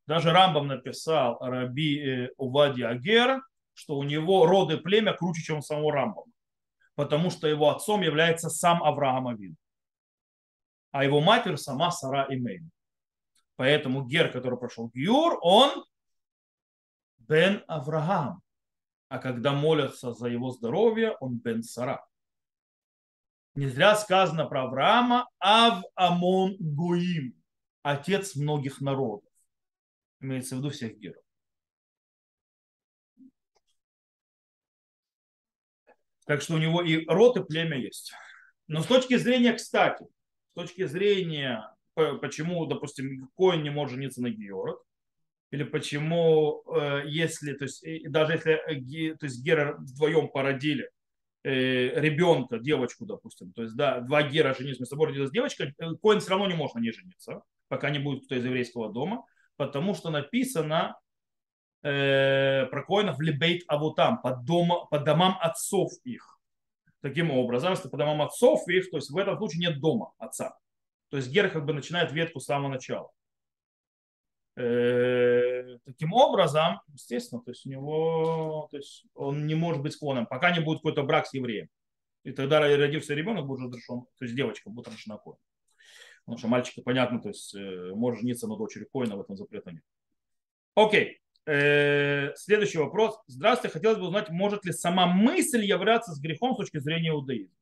Даже 0.07 0.33
Рамбам 0.33 0.67
написал 0.67 1.39
Раби 1.41 1.99
э, 1.99 2.31
Увади 2.37 2.83
Агер, 2.83 3.41
что 3.73 3.97
у 3.97 4.03
него 4.03 4.45
роды 4.45 4.77
племя 4.77 5.15
круче, 5.15 5.43
чем 5.43 5.59
у 5.59 5.63
самого 5.63 5.93
Рамбама. 5.93 6.31
Потому 6.95 7.31
что 7.31 7.49
его 7.49 7.71
отцом 7.71 8.03
является 8.03 8.51
сам 8.51 8.85
Авраам 8.85 9.29
Авин. 9.29 9.57
А 10.93 11.05
его 11.05 11.23
матерь 11.23 11.57
сама 11.57 11.91
Сара 11.91 12.27
Имейн. 12.29 12.71
Поэтому 13.57 14.05
Гер, 14.05 14.31
который 14.31 14.59
прошел 14.59 14.91
Гюр, 14.93 15.39
он 15.41 15.85
Бен 17.29 17.65
Авраам. 17.67 18.43
А 19.09 19.19
когда 19.19 19.53
молятся 19.53 20.13
за 20.13 20.29
его 20.29 20.51
здоровье, 20.51 21.17
он 21.21 21.39
Бен 21.39 21.63
Сара. 21.63 22.05
Не 23.55 23.69
зря 23.69 23.95
сказано 23.95 24.47
про 24.47 24.65
Авраама 24.65 25.29
Ав 25.39 25.85
Амон 25.95 26.57
Гуим, 26.59 27.41
отец 27.83 28.35
многих 28.35 28.81
народов 28.81 29.31
имеется 30.21 30.57
в 30.57 30.59
виду 30.59 30.71
всех 30.71 30.99
геров. 30.99 31.23
Так 36.27 36.41
что 36.41 36.55
у 36.55 36.59
него 36.59 36.83
и 36.83 37.05
род, 37.07 37.37
и 37.37 37.45
племя 37.45 37.79
есть. 37.79 38.13
Но 38.67 38.83
с 38.83 38.87
точки 38.87 39.17
зрения, 39.17 39.53
кстати, 39.53 40.05
с 40.51 40.55
точки 40.55 40.87
зрения, 40.87 41.71
почему, 41.95 42.65
допустим, 42.67 43.29
Коин 43.37 43.63
не 43.63 43.71
может 43.71 43.95
жениться 43.95 44.23
на 44.23 44.31
Георг, 44.31 44.83
или 45.55 45.63
почему, 45.63 46.65
э, 46.67 47.03
если, 47.07 47.53
то 47.53 47.63
есть, 47.65 47.85
даже 48.11 48.33
если 48.33 49.13
э, 49.13 49.17
то 49.17 49.27
есть, 49.27 49.41
Гера 49.45 49.77
вдвоем 49.79 50.29
породили 50.29 50.91
э, 51.45 52.01
ребенка, 52.01 52.59
девочку, 52.59 53.07
допустим, 53.07 53.53
то 53.53 53.63
есть, 53.63 53.77
да, 53.77 54.01
два 54.01 54.25
Гера 54.25 54.53
женились 54.53 54.81
между 54.81 54.91
собой, 54.91 55.11
родилась 55.11 55.31
девочка, 55.31 55.73
Коин 56.03 56.19
все 56.19 56.31
равно 56.31 56.49
не 56.49 56.55
может 56.55 56.75
на 56.75 56.81
ней 56.81 56.93
жениться, 56.93 57.43
пока 57.69 57.91
не 57.91 58.01
будет 58.01 58.25
кто 58.25 58.35
из 58.35 58.45
еврейского 58.45 58.93
дома, 58.93 59.25
потому 59.57 59.95
что 59.95 60.11
написано 60.11 60.97
э, 61.85 62.67
про 62.67 62.83
коинов 62.83 63.21
либейт 63.21 63.63
авутам, 63.69 64.21
по, 64.23 64.35
дома, 64.35 64.87
по 64.87 64.99
домам 64.99 65.39
отцов 65.41 65.93
их. 66.03 66.37
Таким 67.01 67.31
образом, 67.31 67.71
если 67.71 67.89
по 67.89 67.97
домам 67.97 68.23
отцов 68.23 68.67
их, 68.67 68.91
то 68.91 68.97
есть 68.97 69.09
в 69.09 69.17
этом 69.17 69.39
случае 69.39 69.69
нет 69.69 69.81
дома 69.81 70.15
отца. 70.19 70.59
То 71.11 71.19
есть 71.19 71.31
Гер 71.31 71.49
как 71.49 71.65
бы 71.65 71.75
начинает 71.75 72.11
ветку 72.11 72.41
с 72.41 72.47
самого 72.47 72.71
начала. 72.71 73.13
Э, 74.57 75.79
таким 75.85 76.13
образом, 76.13 76.81
естественно, 76.93 77.43
то 77.43 77.51
есть 77.51 77.67
у 77.67 77.71
него, 77.71 78.69
то 78.71 78.77
есть 78.77 79.05
он 79.15 79.47
не 79.47 79.55
может 79.55 79.83
быть 79.83 79.95
склонным, 79.95 80.27
пока 80.27 80.53
не 80.53 80.61
будет 80.61 80.79
какой-то 80.79 81.03
брак 81.03 81.27
с 81.27 81.35
евреем. 81.35 81.69
И 82.23 82.33
тогда 82.33 82.61
родившийся 82.61 83.15
ребенок 83.15 83.47
будет 83.47 83.61
разрешен, 83.61 84.03
то 84.19 84.25
есть 84.25 84.35
девочка 84.35 84.71
будет 84.71 84.89
разрешена 84.89 85.19
коин. 85.19 85.37
Потому 86.25 86.39
что 86.39 86.49
мальчики, 86.49 86.81
понятно, 86.81 87.21
то 87.21 87.29
есть 87.29 87.55
э, 87.55 87.93
может 87.95 88.21
жениться 88.21 88.47
на 88.47 88.57
дочери 88.57 88.89
Коина, 88.91 89.17
в 89.17 89.21
этом 89.21 89.37
запрета 89.37 89.73
нет. 89.73 89.83
Окей. 90.75 91.21
Э, 91.47 92.35
следующий 92.37 92.79
вопрос. 92.79 93.21
Здравствуйте, 93.27 93.75
хотелось 93.75 93.99
бы 93.99 94.07
узнать, 94.07 94.31
может 94.31 94.65
ли 94.65 94.73
сама 94.73 95.07
мысль 95.07 95.63
являться 95.63 96.13
с 96.13 96.21
грехом 96.21 96.55
с 96.55 96.57
точки 96.57 96.79
зрения 96.79 97.11
иудаизма? 97.11 97.55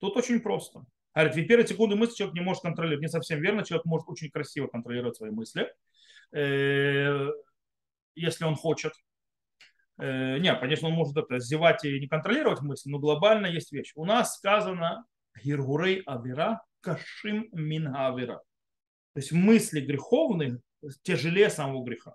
Тут 0.00 0.18
очень 0.18 0.40
просто. 0.40 0.84
Говорит, 1.16 1.36
ведь 1.36 1.48
первые 1.48 1.66
секунды 1.66 1.96
мысли 1.96 2.14
человек 2.14 2.36
не 2.36 2.42
может 2.42 2.62
контролировать. 2.62 3.02
Не 3.02 3.08
совсем 3.08 3.40
верно. 3.40 3.64
Человек 3.64 3.86
может 3.86 4.08
очень 4.08 4.30
красиво 4.30 4.68
контролировать 4.68 5.16
свои 5.16 5.30
мысли, 5.30 5.72
э, 6.32 7.28
если 8.14 8.44
он 8.44 8.54
хочет. 8.54 8.92
Не, 9.98 10.54
конечно, 10.60 10.88
он 10.88 10.94
может 10.94 11.16
это, 11.16 11.38
зевать 11.38 11.82
и 11.86 11.98
не 11.98 12.06
контролировать 12.06 12.60
мысли, 12.60 12.90
но 12.90 12.98
глобально 12.98 13.46
есть 13.46 13.72
вещь. 13.72 13.92
У 13.94 14.04
нас 14.04 14.36
сказано 14.36 15.06
Гиргурей 15.42 16.02
Авера 16.04 16.60
кашим 16.82 17.48
мингавера. 17.52 18.42
То 19.14 19.20
есть 19.20 19.32
мысли 19.32 19.80
греховные 19.80 20.60
тяжелее 21.02 21.48
самого 21.48 21.82
греха. 21.82 22.14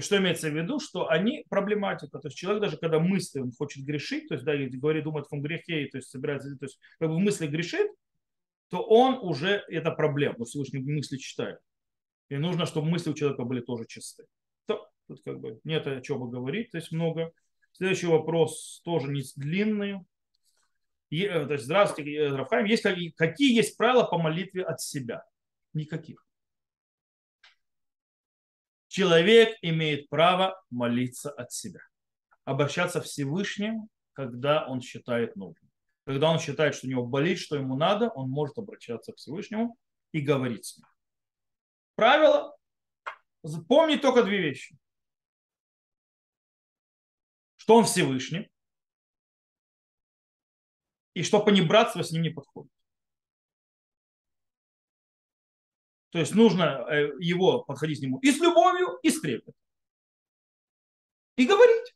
Что 0.00 0.16
имеется 0.16 0.48
в 0.48 0.54
виду? 0.54 0.80
Что 0.80 1.08
они 1.08 1.44
проблематика. 1.50 2.18
То 2.18 2.28
есть 2.28 2.38
человек 2.38 2.62
даже 2.62 2.78
когда 2.78 3.00
мысли, 3.00 3.40
он 3.40 3.52
хочет 3.52 3.84
грешить, 3.84 4.28
то 4.28 4.34
есть 4.34 4.44
да, 4.44 4.56
говорит, 4.56 5.04
думает 5.04 5.26
о 5.30 5.36
грехе, 5.36 5.86
то 5.90 5.98
есть 5.98 6.08
собирается, 6.08 6.56
то 6.56 6.64
есть 6.64 6.78
как 6.98 7.10
бы 7.10 7.16
в 7.16 7.18
мысли 7.18 7.46
грешит, 7.46 7.90
то 8.70 8.82
он 8.82 9.18
уже, 9.20 9.62
это 9.68 9.90
проблема, 9.90 10.32
потому 10.34 10.46
Всевышний 10.46 10.80
мысли 10.80 11.18
читает. 11.18 11.58
И 12.30 12.36
нужно, 12.36 12.64
чтобы 12.64 12.88
мысли 12.88 13.10
у 13.10 13.14
человека 13.14 13.44
были 13.44 13.60
тоже 13.60 13.84
чистые. 13.86 14.26
То, 14.66 14.88
тут 15.06 15.22
как 15.22 15.38
бы 15.38 15.60
нет 15.64 15.86
о 15.86 16.00
чем 16.00 16.30
говорить, 16.30 16.70
то 16.70 16.78
есть 16.78 16.90
много. 16.90 17.32
Следующий 17.72 18.06
вопрос 18.06 18.80
тоже 18.84 19.10
не 19.12 19.22
длинный. 19.36 20.00
Э, 21.10 21.46
то 21.46 21.52
есть, 21.52 21.64
здравствуйте, 21.64 22.28
Рафхайм, 22.28 22.64
есть, 22.64 22.84
какие 23.16 23.54
есть 23.54 23.76
правила 23.76 24.04
по 24.04 24.16
молитве 24.16 24.64
от 24.64 24.80
себя? 24.80 25.24
Никаких. 25.74 26.24
Человек 28.94 29.58
имеет 29.60 30.08
право 30.08 30.64
молиться 30.70 31.28
от 31.28 31.50
себя. 31.50 31.80
Обращаться 32.44 33.00
к 33.00 33.06
Всевышнему, 33.06 33.88
когда 34.12 34.68
он 34.68 34.80
считает 34.80 35.34
нужным. 35.34 35.68
Когда 36.06 36.30
он 36.30 36.38
считает, 36.38 36.76
что 36.76 36.86
у 36.86 36.90
него 36.90 37.04
болит, 37.04 37.40
что 37.40 37.56
ему 37.56 37.76
надо, 37.76 38.08
он 38.10 38.30
может 38.30 38.56
обращаться 38.56 39.12
к 39.12 39.16
Всевышнему 39.16 39.76
и 40.12 40.20
говорить 40.20 40.66
с 40.66 40.76
ним. 40.76 40.86
Правило. 41.96 42.56
Помни 43.66 43.96
только 43.96 44.22
две 44.22 44.40
вещи. 44.40 44.78
Что 47.56 47.74
он 47.74 47.86
Всевышний, 47.86 48.48
и 51.14 51.24
что 51.24 51.44
понебратство 51.44 52.02
с 52.02 52.12
ним 52.12 52.22
не 52.22 52.30
подходит. 52.30 52.70
То 56.14 56.20
есть 56.20 56.32
нужно 56.32 56.86
э, 56.88 57.10
его 57.18 57.64
подходить 57.64 57.98
к 57.98 58.02
нему 58.02 58.18
и 58.18 58.30
с 58.30 58.38
любовью, 58.38 59.00
и 59.02 59.10
с 59.10 59.20
трепетом. 59.20 59.52
И 61.36 61.44
говорить 61.44 61.92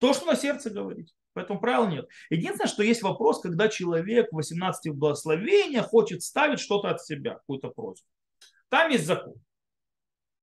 то, 0.00 0.12
что 0.12 0.26
на 0.26 0.34
сердце 0.34 0.70
говорить. 0.70 1.14
Поэтому 1.34 1.60
правил 1.60 1.86
нет. 1.86 2.08
Единственное, 2.30 2.66
что 2.66 2.82
есть 2.82 3.00
вопрос, 3.00 3.40
когда 3.40 3.68
человек 3.68 4.32
в 4.32 4.34
18 4.34 4.92
благословениях 4.92 5.86
хочет 5.86 6.24
ставить 6.24 6.58
что-то 6.58 6.90
от 6.90 7.00
себя, 7.00 7.34
какую-то 7.34 7.68
просьбу. 7.68 8.08
Там 8.70 8.90
есть 8.90 9.06
закон. 9.06 9.34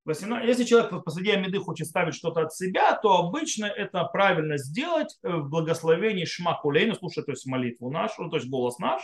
18, 0.06 0.48
если 0.48 0.64
человек 0.64 1.04
посреди 1.04 1.32
Амиды 1.32 1.60
хочет 1.60 1.88
ставить 1.88 2.16
что-то 2.16 2.44
от 2.44 2.54
себя, 2.54 2.96
то 2.96 3.18
обычно 3.18 3.66
это 3.66 4.06
правильно 4.06 4.58
сделать 4.58 5.20
э, 5.22 5.36
в 5.36 5.50
благословении 5.50 6.24
Шма 6.24 6.58
Кулейна, 6.62 6.96
слушай, 6.96 7.26
то 7.26 7.32
есть 7.32 7.46
молитву 7.46 7.92
нашу, 7.92 8.30
то 8.30 8.38
есть 8.38 8.48
голос 8.48 8.80
наш. 8.80 9.02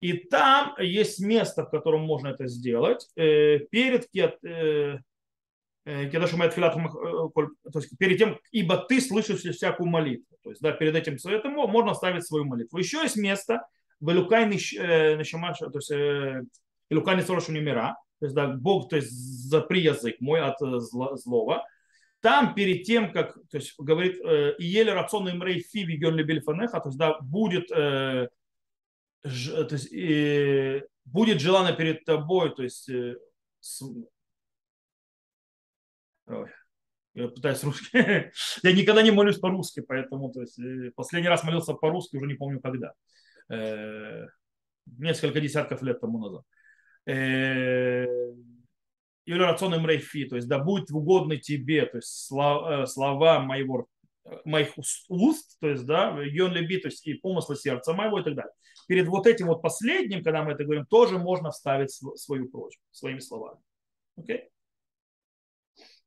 И 0.00 0.12
там 0.14 0.74
есть 0.78 1.20
место, 1.20 1.64
в 1.64 1.70
котором 1.70 2.02
можно 2.02 2.28
это 2.28 2.46
сделать. 2.46 3.06
Э, 3.16 3.58
перед 3.70 4.08
э, 4.14 4.98
Кедашумай 5.84 6.50
то 6.50 7.78
есть 7.78 7.98
перед 7.98 8.18
тем, 8.18 8.38
ибо 8.52 8.76
ты 8.76 9.00
слышишь 9.00 9.40
всякую 9.40 9.88
молитву. 9.88 10.36
То 10.42 10.50
есть, 10.50 10.62
да, 10.62 10.72
перед 10.72 10.94
этим 10.94 11.18
советом 11.18 11.52
можно 11.52 11.94
ставить 11.94 12.26
свою 12.26 12.44
молитву. 12.44 12.78
Еще 12.78 12.98
есть 12.98 13.16
место 13.16 13.66
в 14.00 14.10
Илукайный 14.10 14.58
то 14.58 15.78
есть 15.78 16.46
Илукайный 16.90 17.22
Сорошу 17.22 17.52
Немира, 17.52 17.96
то 18.18 18.26
есть 18.26 18.34
да, 18.34 18.48
Бог, 18.48 18.88
то 18.88 18.96
есть 18.96 19.10
запри 19.10 19.80
язык 19.80 20.16
мой 20.20 20.40
от 20.40 20.60
э, 20.62 20.78
злого. 20.80 21.64
Там 22.20 22.54
перед 22.54 22.82
тем, 22.84 23.12
как, 23.12 23.34
то 23.34 23.58
есть 23.58 23.74
говорит, 23.78 24.18
э, 24.24 24.54
и 24.58 24.64
еле 24.64 24.92
рацион 24.92 25.30
имрей 25.30 25.60
фи 25.60 25.84
бельфанеха, 25.84 26.80
то 26.80 26.88
есть 26.88 26.98
да, 26.98 27.18
будет, 27.20 27.70
э, 27.70 28.28
ж, 29.24 29.64
то 29.64 29.74
есть, 29.74 29.92
и 29.92 30.82
будет 31.04 31.40
желано 31.40 31.72
перед 31.72 32.04
тобой, 32.04 32.54
то 32.54 32.62
есть 32.62 32.88
э, 32.88 33.16
с, 33.60 33.82
ой, 36.26 36.50
я 37.14 37.28
пытаюсь 37.28 37.64
русский. 37.64 37.98
я 38.62 38.72
никогда 38.72 39.02
не 39.02 39.10
молюсь 39.10 39.38
по-русски, 39.38 39.80
поэтому 39.80 40.32
то 40.32 40.40
есть, 40.40 40.58
э, 40.58 40.92
последний 40.94 41.28
раз 41.28 41.44
молился 41.44 41.74
по-русски, 41.74 42.16
уже 42.16 42.26
не 42.26 42.34
помню 42.34 42.60
когда. 42.60 42.92
Э, 43.50 44.26
несколько 44.86 45.40
десятков 45.40 45.82
лет 45.82 46.00
тому 46.00 46.18
назад. 46.18 46.44
Э, 47.06 48.06
или 49.24 49.42
рационным 49.42 49.86
рейфи, 49.86 50.24
то 50.24 50.36
есть 50.36 50.48
да 50.48 50.58
будет 50.58 50.90
угодно 50.90 51.36
тебе, 51.36 51.84
то 51.86 51.98
есть 51.98 52.26
слова, 52.26 52.86
слова 52.86 53.40
моего 53.40 53.86
моих 54.44 54.76
уст, 54.76 55.58
то 55.60 55.68
есть, 55.68 55.86
да, 55.86 56.18
йон 56.22 56.52
люби, 56.52 56.78
то 56.78 56.88
есть 56.88 57.06
и 57.06 57.14
помысла 57.14 57.56
сердца 57.56 57.92
моего 57.92 58.20
и 58.20 58.24
так 58.24 58.34
далее. 58.34 58.52
Перед 58.86 59.06
вот 59.08 59.26
этим 59.26 59.46
вот 59.46 59.62
последним, 59.62 60.22
когда 60.22 60.42
мы 60.42 60.52
это 60.52 60.64
говорим, 60.64 60.86
тоже 60.86 61.18
можно 61.18 61.50
вставить 61.50 61.90
свою 61.90 62.48
просьбу 62.48 62.82
своими 62.90 63.20
словами. 63.20 63.60
Окей? 64.16 64.36
Okay? 64.36 64.48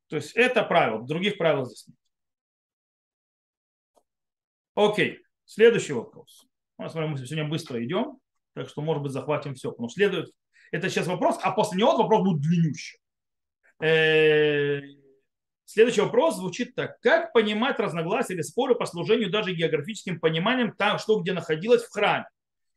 То 0.08 0.16
есть 0.16 0.32
это 0.36 0.62
правило, 0.62 1.06
других 1.06 1.38
правил 1.38 1.64
здесь 1.64 1.88
нет. 1.88 1.96
Окей, 4.74 5.20
следующий 5.44 5.92
вопрос. 5.92 6.46
Мы 6.78 6.88
сегодня 6.88 7.48
быстро 7.48 7.82
идем, 7.84 8.18
так 8.54 8.68
что, 8.68 8.82
может 8.82 9.02
быть, 9.02 9.12
захватим 9.12 9.54
все. 9.54 9.74
Но 9.78 9.88
следует, 9.88 10.32
это 10.70 10.90
сейчас 10.90 11.06
вопрос, 11.06 11.38
а 11.42 11.52
после 11.52 11.78
него 11.78 11.96
вопрос 11.96 12.22
будет 12.24 12.42
длиннющий. 12.42 12.98
Следующий 15.64 16.00
вопрос 16.00 16.36
звучит 16.36 16.74
так. 16.74 17.00
Как 17.00 17.32
понимать 17.32 17.78
разногласия 17.78 18.34
или 18.34 18.42
споры 18.42 18.74
по 18.74 18.86
служению 18.86 19.30
даже 19.30 19.54
географическим 19.54 20.20
пониманием 20.20 20.74
там, 20.76 20.98
что 20.98 21.20
где 21.20 21.32
находилось 21.32 21.84
в 21.84 21.90
храме? 21.90 22.26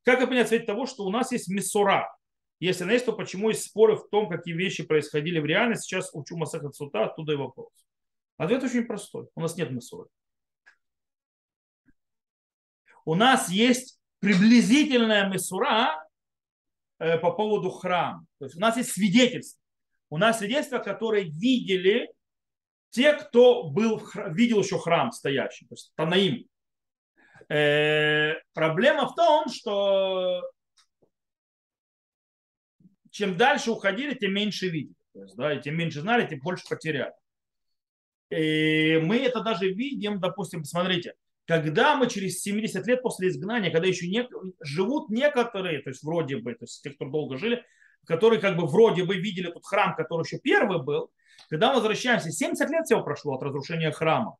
Как 0.03 0.19
понять 0.19 0.47
свете 0.47 0.65
того, 0.65 0.85
что 0.85 1.03
у 1.03 1.09
нас 1.09 1.31
есть 1.31 1.47
миссура, 1.47 2.15
если 2.59 2.83
она 2.83 2.93
есть, 2.93 3.05
то 3.05 3.13
почему 3.13 3.49
есть 3.49 3.63
споры 3.63 3.95
в 3.95 4.07
том, 4.09 4.29
какие 4.29 4.53
вещи 4.53 4.83
происходили 4.83 5.39
в 5.39 5.45
реальности? 5.45 5.87
Сейчас 5.87 6.09
учу 6.13 6.37
Масахат 6.37 6.75
Сута, 6.75 7.05
оттуда 7.05 7.33
и 7.33 7.35
вопрос. 7.35 7.69
Ответ 8.37 8.63
очень 8.63 8.85
простой. 8.85 9.27
У 9.35 9.41
нас 9.41 9.55
нет 9.57 9.71
Масуры. 9.71 10.09
У 13.03 13.15
нас 13.15 13.49
есть 13.49 13.99
приблизительная 14.19 15.29
Месура 15.29 16.07
э, 16.99 17.17
по 17.19 17.31
поводу 17.31 17.69
храма. 17.69 18.25
То 18.39 18.45
есть 18.45 18.57
у 18.57 18.59
нас 18.59 18.77
есть 18.77 18.91
свидетельства. 18.91 19.61
У 20.09 20.17
нас 20.17 20.39
свидетельства, 20.39 20.79
которые 20.79 21.25
видели 21.25 22.11
те, 22.95 23.11
кто 23.11 23.63
был, 23.63 24.01
видел 24.27 24.61
еще 24.61 24.79
храм 24.79 25.11
стоящий, 25.11 25.65
то 25.65 25.73
есть 25.73 25.91
Танаим. 25.95 26.45
Э, 27.49 28.35
проблема 28.53 29.09
в 29.09 29.15
том, 29.15 29.49
что 29.49 30.41
чем 33.11 33.35
дальше 33.35 33.71
уходили, 33.71 34.13
тем 34.13 34.33
меньше 34.33 34.69
видели. 34.69 34.95
То 35.13 35.23
есть, 35.23 35.35
да, 35.35 35.53
и 35.53 35.61
тем 35.61 35.75
меньше 35.75 35.99
знали, 35.99 36.25
тем 36.25 36.39
больше 36.39 36.63
потеряли. 36.69 37.13
И 38.29 38.97
мы 39.03 39.17
это 39.17 39.41
даже 39.41 39.73
видим, 39.73 40.21
допустим, 40.21 40.63
смотрите, 40.63 41.15
когда 41.45 41.97
мы 41.97 42.09
через 42.09 42.41
70 42.41 42.87
лет 42.87 43.01
после 43.01 43.27
изгнания, 43.27 43.71
когда 43.71 43.87
еще 43.89 44.07
не, 44.07 44.25
живут 44.61 45.09
некоторые, 45.09 45.81
то 45.81 45.89
есть 45.89 46.01
вроде 46.01 46.37
бы, 46.37 46.53
то 46.53 46.63
есть 46.63 46.81
те, 46.81 46.91
кто 46.91 47.09
долго 47.09 47.37
жили, 47.37 47.63
которые 48.05 48.39
как 48.39 48.55
бы 48.55 48.65
вроде 48.65 49.03
бы 49.03 49.17
видели 49.17 49.51
тот 49.51 49.65
храм, 49.65 49.95
который 49.95 50.23
еще 50.23 50.39
первый 50.39 50.81
был, 50.81 51.11
когда 51.49 51.69
мы 51.69 51.75
возвращаемся, 51.75 52.31
70 52.31 52.69
лет 52.69 52.85
всего 52.85 53.03
прошло 53.03 53.35
от 53.35 53.43
разрушения 53.43 53.91
храма. 53.91 54.37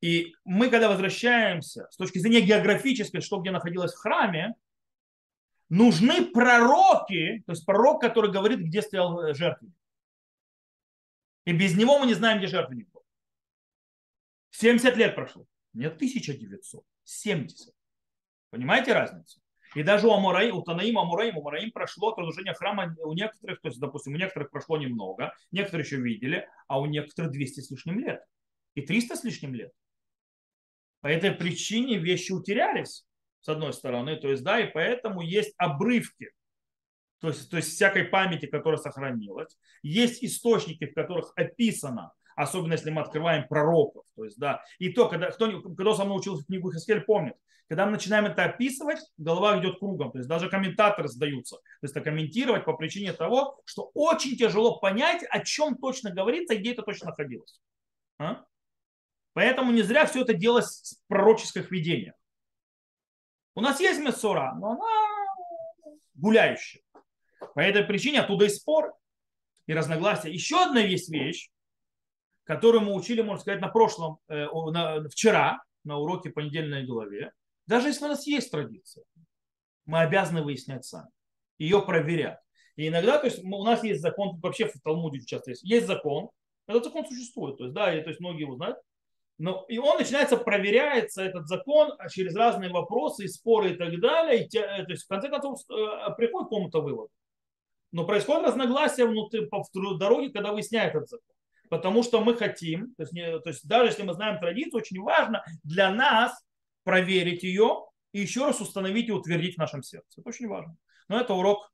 И 0.00 0.34
мы, 0.44 0.68
когда 0.70 0.88
возвращаемся 0.88 1.88
с 1.90 1.96
точки 1.96 2.18
зрения 2.18 2.40
географической, 2.40 3.20
что 3.20 3.40
где 3.40 3.50
находилось 3.50 3.94
в 3.94 3.98
храме, 3.98 4.54
нужны 5.68 6.26
пророки, 6.26 7.42
то 7.46 7.52
есть 7.52 7.64
пророк, 7.64 8.00
который 8.00 8.30
говорит, 8.30 8.60
где 8.60 8.82
стоял 8.82 9.20
э, 9.20 9.34
жертвенник. 9.34 9.74
И 11.44 11.52
без 11.52 11.76
него 11.76 11.98
мы 11.98 12.06
не 12.06 12.14
знаем, 12.14 12.38
где 12.38 12.46
жертвенник 12.46 12.90
был. 12.90 13.04
70 14.50 14.96
лет 14.96 15.14
прошло. 15.14 15.46
Нет 15.72 15.94
1900, 15.96 16.84
70. 17.04 17.74
Понимаете 18.50 18.92
разницу? 18.92 19.40
И 19.76 19.82
даже 19.82 20.06
у, 20.06 20.12
Амураим, 20.12 20.56
у 20.56 20.62
Танаима 20.62 21.02
Амураим, 21.02 21.36
Амураим 21.36 21.70
прошло 21.70 22.08
от 22.08 22.56
храма 22.56 22.96
у 23.04 23.12
некоторых, 23.12 23.60
то 23.60 23.68
есть, 23.68 23.78
допустим, 23.78 24.14
у 24.14 24.16
некоторых 24.16 24.50
прошло 24.50 24.78
немного, 24.78 25.34
некоторые 25.52 25.84
еще 25.84 25.96
видели, 25.96 26.48
а 26.66 26.80
у 26.80 26.86
некоторых 26.86 27.30
200 27.30 27.60
с 27.60 27.70
лишним 27.70 27.98
лет. 27.98 28.24
И 28.74 28.80
300 28.80 29.16
с 29.16 29.24
лишним 29.24 29.54
лет. 29.54 29.72
По 31.02 31.08
этой 31.08 31.30
причине 31.30 31.98
вещи 31.98 32.32
утерялись 32.32 33.04
с 33.42 33.48
одной 33.50 33.74
стороны, 33.74 34.16
то 34.16 34.30
есть, 34.30 34.42
да, 34.42 34.60
и 34.60 34.72
поэтому 34.72 35.20
есть 35.20 35.52
обрывки, 35.58 36.30
то 37.20 37.28
есть, 37.28 37.50
то 37.50 37.58
есть 37.58 37.74
всякой 37.74 38.04
памяти, 38.04 38.46
которая 38.46 38.80
сохранилась, 38.80 39.58
есть 39.82 40.24
источники, 40.24 40.86
в 40.86 40.94
которых 40.94 41.34
описано, 41.36 42.14
особенно 42.36 42.74
если 42.74 42.90
мы 42.90 43.00
открываем 43.00 43.48
пророков, 43.48 44.04
то 44.14 44.24
есть, 44.24 44.38
да, 44.38 44.62
и 44.78 44.92
то, 44.92 45.08
когда, 45.08 45.30
кто, 45.30 45.60
кто 45.62 45.94
со 45.94 46.04
мной 46.04 46.18
учился 46.18 46.44
в 46.44 46.46
книгу 46.46 46.72
Хискель, 46.72 47.00
помнит, 47.00 47.34
когда 47.68 47.86
мы 47.86 47.92
начинаем 47.92 48.26
это 48.26 48.44
описывать, 48.44 49.00
голова 49.16 49.58
идет 49.58 49.80
кругом, 49.80 50.12
то 50.12 50.18
есть 50.18 50.28
даже 50.28 50.48
комментаторы 50.48 51.08
сдаются, 51.08 51.56
то 51.56 51.62
есть 51.82 51.96
это 51.96 52.04
комментировать 52.04 52.64
по 52.64 52.74
причине 52.74 53.12
того, 53.12 53.60
что 53.64 53.90
очень 53.94 54.36
тяжело 54.36 54.78
понять, 54.78 55.24
о 55.30 55.40
чем 55.40 55.76
точно 55.76 56.12
говорится 56.12 56.54
и 56.54 56.58
где 56.58 56.72
это 56.72 56.82
точно 56.82 57.08
находилось. 57.08 57.60
А? 58.18 58.44
Поэтому 59.32 59.72
не 59.72 59.82
зря 59.82 60.06
все 60.06 60.22
это 60.22 60.34
делалось 60.34 61.00
в 61.04 61.08
пророческих 61.08 61.70
видениях. 61.70 62.14
У 63.54 63.60
нас 63.60 63.80
есть 63.80 64.00
Мессура, 64.00 64.54
но 64.54 64.72
она 64.72 64.86
гуляющая. 66.14 66.82
По 67.54 67.60
этой 67.60 67.84
причине 67.84 68.20
оттуда 68.20 68.44
и 68.44 68.48
спор, 68.48 68.94
и 69.66 69.74
разногласия. 69.74 70.30
Еще 70.30 70.62
одна 70.62 70.80
есть 70.80 71.10
вещь, 71.10 71.50
которую 72.46 72.82
мы 72.82 72.94
учили, 72.94 73.20
можно 73.20 73.40
сказать, 73.40 73.60
на 73.60 73.68
прошлом, 73.68 74.18
э, 74.28 74.46
на, 74.46 75.08
вчера, 75.08 75.62
на 75.84 75.98
уроке 75.98 76.30
понедельной 76.30 76.86
главе. 76.86 77.32
Даже 77.66 77.88
если 77.88 78.04
у 78.04 78.08
нас 78.08 78.26
есть 78.26 78.50
традиция, 78.50 79.04
мы 79.84 80.00
обязаны 80.00 80.42
выяснять 80.42 80.84
сами, 80.84 81.10
ее 81.58 81.82
проверять. 81.82 82.38
И 82.76 82.88
иногда, 82.88 83.18
то 83.18 83.26
есть 83.26 83.42
у 83.42 83.64
нас 83.64 83.82
есть 83.82 84.00
закон, 84.00 84.38
вообще 84.40 84.66
в 84.66 84.80
Талмуде 84.82 85.20
часто 85.20 85.50
есть, 85.50 85.62
есть 85.62 85.86
закон, 85.86 86.30
этот 86.66 86.84
закон 86.84 87.06
существует, 87.06 87.58
то 87.58 87.64
есть, 87.64 87.74
да, 87.74 87.94
и, 87.94 88.02
то 88.02 88.08
есть 88.08 88.20
многие 88.20 88.42
его 88.42 88.56
знают, 88.56 88.78
но, 89.38 89.66
и 89.68 89.78
он 89.78 89.98
начинается, 89.98 90.38
проверяется 90.38 91.22
этот 91.22 91.46
закон 91.46 91.92
через 92.10 92.34
разные 92.34 92.70
вопросы 92.70 93.28
споры 93.28 93.72
и 93.72 93.74
так 93.76 94.00
далее. 94.00 94.46
И 94.46 94.56
э, 94.56 94.84
то 94.84 94.90
есть, 94.90 95.04
в 95.04 95.08
конце 95.08 95.28
концов, 95.28 95.60
э, 95.68 96.14
приходит 96.16 96.46
к 96.46 96.50
какому-то 96.50 96.80
выводу. 96.80 97.10
Но 97.92 98.06
происходит 98.06 98.46
разногласие 98.46 99.06
внутри, 99.06 99.46
по 99.46 99.62
дороге, 99.98 100.30
когда 100.30 100.52
выясняет 100.52 100.94
этот 100.94 101.10
закон. 101.10 101.35
Потому 101.68 102.02
что 102.02 102.22
мы 102.22 102.36
хотим, 102.36 102.94
то 102.94 103.02
есть, 103.02 103.12
не, 103.12 103.38
то 103.40 103.48
есть 103.50 103.66
даже 103.66 103.90
если 103.90 104.02
мы 104.02 104.14
знаем 104.14 104.38
традицию, 104.38 104.80
очень 104.80 105.00
важно 105.00 105.44
для 105.64 105.90
нас 105.92 106.32
проверить 106.84 107.42
ее 107.42 107.86
и 108.12 108.20
еще 108.20 108.46
раз 108.46 108.60
установить 108.60 109.08
и 109.08 109.12
утвердить 109.12 109.56
в 109.56 109.58
нашем 109.58 109.82
сердце. 109.82 110.20
Это 110.20 110.28
очень 110.28 110.48
важно. 110.48 110.76
Но 111.08 111.20
это 111.20 111.34
урок, 111.34 111.72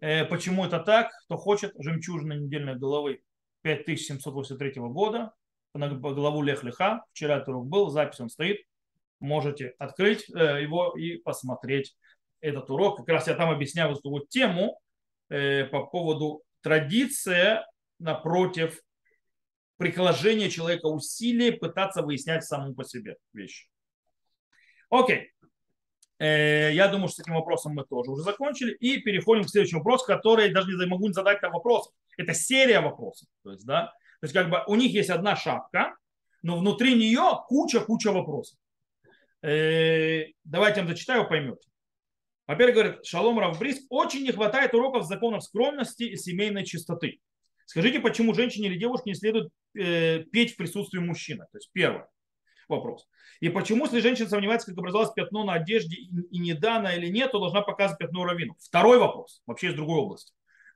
э, 0.00 0.24
почему 0.24 0.64
это 0.64 0.80
так. 0.80 1.10
Кто 1.24 1.36
хочет, 1.36 1.72
жемчужина 1.78 2.34
недельной 2.34 2.76
головы 2.76 3.22
5783 3.62 4.72
года 4.76 5.32
на 5.74 5.88
главу 5.88 6.42
Лех 6.42 6.62
Леха. 6.64 7.04
Вчера 7.12 7.36
этот 7.36 7.48
урок 7.48 7.66
был, 7.66 7.90
запись 7.90 8.20
он 8.20 8.28
стоит. 8.28 8.64
Можете 9.20 9.74
открыть 9.78 10.28
э, 10.30 10.62
его 10.62 10.92
и 10.96 11.18
посмотреть 11.18 11.96
этот 12.40 12.70
урок. 12.70 12.98
Как 12.98 13.08
раз 13.08 13.26
я 13.26 13.34
там 13.34 13.50
объясняю 13.50 13.92
эту 13.92 14.10
вот 14.10 14.28
тему 14.28 14.78
э, 15.30 15.64
по 15.64 15.86
поводу 15.86 16.42
традиция 16.60 17.66
напротив 17.98 18.80
приложения 19.76 20.50
человека 20.50 20.86
усилий 20.86 21.50
пытаться 21.52 22.02
выяснять 22.02 22.44
саму 22.44 22.74
по 22.74 22.84
себе 22.84 23.16
вещи. 23.32 23.66
Окей. 24.90 25.32
Э, 26.18 26.72
я 26.72 26.88
думаю, 26.88 27.08
что 27.08 27.16
с 27.16 27.20
этим 27.20 27.34
вопросом 27.34 27.74
мы 27.74 27.84
тоже 27.84 28.10
уже 28.10 28.22
закончили. 28.22 28.72
И 28.74 28.98
переходим 28.98 29.44
к 29.44 29.50
следующему 29.50 29.80
вопросу, 29.80 30.06
который 30.06 30.52
даже 30.52 30.68
не 30.68 30.86
могу 30.86 31.08
не 31.08 31.12
задать 31.12 31.40
там 31.40 31.52
вопрос. 31.52 31.90
Это 32.16 32.34
серия 32.34 32.80
вопросов. 32.80 33.28
То 33.42 33.52
есть, 33.52 33.66
да, 33.66 33.86
то 34.20 34.24
есть 34.24 34.34
как 34.34 34.50
бы 34.50 34.62
у 34.66 34.76
них 34.76 34.92
есть 34.92 35.10
одна 35.10 35.36
шапка, 35.36 35.96
но 36.42 36.56
внутри 36.58 36.94
нее 36.94 37.40
куча-куча 37.48 38.12
вопросов. 38.12 38.58
Э, 39.42 40.26
давайте 40.44 40.80
я 40.80 40.86
вам 40.86 40.94
зачитаю, 40.94 41.28
поймете. 41.28 41.68
Во-первых, 42.46 42.74
говорит 42.74 43.06
Шалом 43.06 43.38
Равбрис, 43.38 43.86
очень 43.88 44.22
не 44.22 44.32
хватает 44.32 44.74
уроков 44.74 45.04
законов 45.04 45.42
скромности 45.42 46.04
и 46.04 46.16
семейной 46.16 46.64
чистоты. 46.64 47.20
Скажите, 47.64 48.00
почему 48.00 48.34
женщине 48.34 48.68
или 48.68 48.78
девушке 48.78 49.10
не 49.10 49.14
следует 49.14 49.50
петь 49.74 50.54
в 50.54 50.56
присутствии 50.56 50.98
мужчины? 50.98 51.46
То 51.52 51.58
есть 51.58 51.70
первый 51.72 52.04
вопрос. 52.68 53.06
И 53.40 53.48
почему, 53.48 53.84
если 53.84 54.00
женщина 54.00 54.28
сомневается, 54.28 54.68
как 54.68 54.78
образовалось 54.78 55.12
пятно 55.12 55.44
на 55.44 55.54
одежде 55.54 55.96
и 55.96 56.38
не 56.38 56.54
дано 56.54 56.90
или 56.92 57.08
нет, 57.08 57.32
то 57.32 57.38
должна 57.38 57.62
показывать 57.62 57.98
пятно 57.98 58.24
равину? 58.24 58.56
Второй 58.60 58.98
вопрос, 58.98 59.42
вообще 59.46 59.68
из 59.68 59.74
другой 59.74 59.98
области 59.98 60.32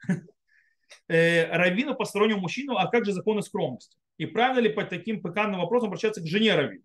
э, 1.09 1.47
раввину 1.57 1.95
постороннему 1.95 2.41
мужчину, 2.41 2.77
а 2.77 2.89
как 2.89 3.05
же 3.05 3.13
законы 3.13 3.43
скромности? 3.43 3.97
И 4.19 4.27
правильно 4.27 4.61
ли 4.61 4.69
по 4.69 4.85
таким 4.85 5.23
пыканным 5.23 5.61
вопросам 5.61 5.89
обращаться 5.89 6.21
к 6.21 6.27
жене 6.27 6.55
раввину? 6.55 6.85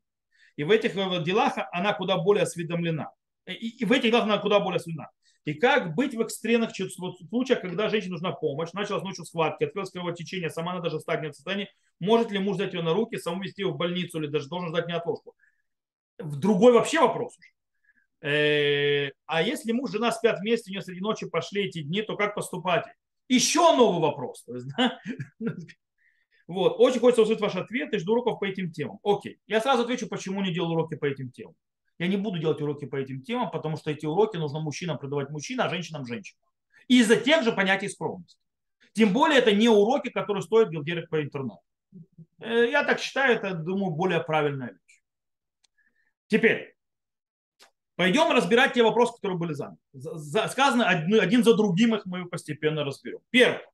И 0.56 0.64
в 0.64 0.72
этих 0.72 0.94
делах 1.24 1.54
она 1.72 1.94
куда 1.94 2.18
более 2.18 2.44
осведомлена. 2.44 3.12
И, 3.46 3.84
в 3.84 3.92
этих 3.92 4.12
делах 4.12 4.24
она 4.24 4.38
куда 4.38 4.60
более 4.60 4.80
сильна. 4.80 5.10
И 5.46 5.54
как 5.54 5.94
быть 5.96 6.16
в 6.16 6.24
экстремных 6.24 6.72
случаях, 6.72 7.62
когда 7.62 7.90
женщине 7.90 8.14
нужна 8.14 8.32
помощь, 8.32 8.72
началась 8.72 9.04
ночью 9.04 9.26
схватки, 9.26 9.66
открылось 9.66 9.92
кровотечение, 9.92 10.50
сама 10.50 10.72
она 10.72 10.82
даже 10.82 10.98
в 10.98 11.02
стадии 11.02 11.32
состоянии, 11.32 11.70
может 12.00 12.32
ли 12.32 12.40
муж 12.40 12.56
взять 12.56 12.74
ее 12.74 12.82
на 12.82 12.94
руки, 12.94 13.18
саму 13.18 13.44
вести 13.44 13.62
ее 13.62 13.70
в 13.70 13.78
больницу 13.78 14.20
или 14.20 14.28
даже 14.28 14.48
должен 14.48 14.70
ждать 14.70 14.88
неотложку? 14.88 15.36
В 16.18 16.38
другой 16.38 16.72
вообще 16.72 17.02
вопрос 17.02 17.38
уже. 17.38 17.50
Э, 18.26 19.12
а 19.26 19.42
если 19.42 19.74
муж 19.74 19.92
жена 19.92 20.12
спят 20.14 20.40
вместе, 20.40 20.72
у 20.72 20.74
нее 20.74 20.82
среди 20.82 21.02
ночи 21.02 21.28
пошли 21.28 21.66
эти 21.66 21.82
дни, 21.82 22.02
то 22.02 22.16
как 22.16 22.36
поступать? 22.36 22.86
Еще 23.28 23.60
новый 23.76 24.02
вопрос. 24.02 24.44
То 24.44 24.56
есть, 24.56 24.68
да? 24.78 25.00
Вот. 26.48 26.76
Очень 26.78 27.00
хочется 27.00 27.24
услышать 27.24 27.42
ваш 27.42 27.56
ответ 27.56 27.94
и 27.94 27.98
жду 27.98 28.14
уроков 28.14 28.40
по 28.40 28.46
этим 28.46 28.72
темам. 28.72 29.00
Окей. 29.04 29.40
Я 29.48 29.60
сразу 29.60 29.84
отвечу, 29.84 30.08
почему 30.08 30.42
не 30.42 30.54
делал 30.54 30.72
уроки 30.72 30.96
по 30.96 31.06
этим 31.06 31.32
темам. 31.32 31.56
Я 32.00 32.08
не 32.08 32.18
буду 32.18 32.40
делать 32.40 32.62
уроки 32.62 32.86
по 32.86 32.96
этим 32.96 33.22
темам, 33.22 33.52
потому 33.52 33.78
что 33.78 33.92
эти 33.92 34.06
уроки 34.06 34.38
нужно 34.38 34.60
мужчинам 34.60 34.98
продавать 34.98 35.30
мужчинам, 35.30 35.68
а 35.68 35.70
женщинам 35.70 36.06
женщинам. 36.06 36.40
И 36.88 37.00
из-за 37.00 37.16
тех 37.16 37.44
же 37.44 37.52
понятий 37.52 37.88
скромности. 37.88 38.40
Тем 38.94 39.14
более 39.14 39.40
это 39.40 39.54
не 39.54 39.70
уроки, 39.70 40.10
которые 40.10 40.44
стоят 40.44 40.70
делать 40.70 41.10
по 41.10 41.22
интернету. 41.22 41.62
Э, 42.40 42.70
я 42.70 42.84
так 42.84 43.00
считаю, 43.00 43.36
это, 43.36 43.54
думаю, 43.54 43.92
более 43.92 44.22
правильная 44.22 44.72
вещь. 44.72 45.02
Теперь, 46.28 46.76
пойдем 47.96 48.32
разбирать 48.32 48.74
те 48.74 48.84
вопросы, 48.84 49.14
которые 49.14 49.38
были 49.38 49.54
заняты. 49.54 49.80
Сказано 50.50 50.88
один 50.88 51.44
за 51.44 51.56
другим, 51.56 51.96
их 51.96 52.06
мы 52.06 52.26
постепенно 52.26 52.84
разберем. 52.84 53.20
Первое. 53.30 53.66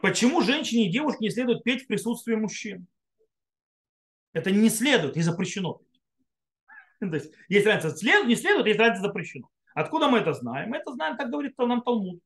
Почему 0.00 0.40
женщине 0.40 0.86
и 0.86 0.92
девушке 0.92 1.18
не 1.20 1.30
следует 1.30 1.62
петь 1.64 1.84
в 1.84 1.86
присутствии 1.86 2.34
мужчин? 2.34 2.86
Это 4.32 4.50
не 4.50 4.70
следует 4.70 5.16
и 5.16 5.22
запрещено. 5.22 5.82
То 7.10 7.16
есть 7.16 7.32
есть 7.48 7.66
разница 7.66 7.96
следует, 7.96 8.28
не 8.28 8.36
следует, 8.36 8.66
есть 8.66 8.78
разница 8.78 9.02
запрещено. 9.02 9.48
Откуда 9.74 10.08
мы 10.08 10.18
это 10.18 10.32
знаем? 10.34 10.70
Мы 10.70 10.76
это 10.78 10.92
знаем, 10.92 11.16
как 11.16 11.30
говорит 11.30 11.56
нам 11.58 11.82
Талмуд. 11.82 12.20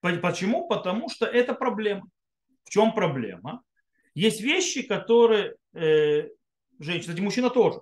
Почему? 0.00 0.68
Потому 0.68 1.08
что 1.08 1.26
это 1.26 1.54
проблема. 1.54 2.08
В 2.64 2.70
чем 2.70 2.92
проблема? 2.92 3.62
Есть 4.14 4.40
вещи, 4.40 4.82
которые 4.82 5.56
э, 5.72 6.28
женщина, 6.78 7.00
кстати, 7.00 7.20
мужчина 7.20 7.50
тоже, 7.50 7.80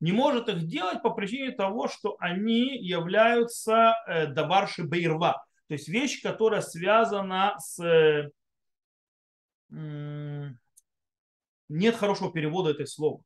не 0.00 0.12
может 0.12 0.48
их 0.48 0.66
делать 0.66 1.02
по 1.02 1.10
причине 1.10 1.52
того, 1.52 1.88
что 1.88 2.16
они 2.18 2.76
являются 2.78 3.94
э, 4.06 4.26
даварши 4.26 4.84
бейрва. 4.84 5.44
То 5.68 5.74
есть 5.74 5.88
вещь, 5.88 6.22
которая 6.22 6.60
связана 6.62 7.56
с... 7.58 7.82
Э, 7.82 8.30
нет 11.68 11.94
хорошего 11.96 12.32
перевода 12.32 12.70
этой 12.70 12.86
слова. 12.86 13.22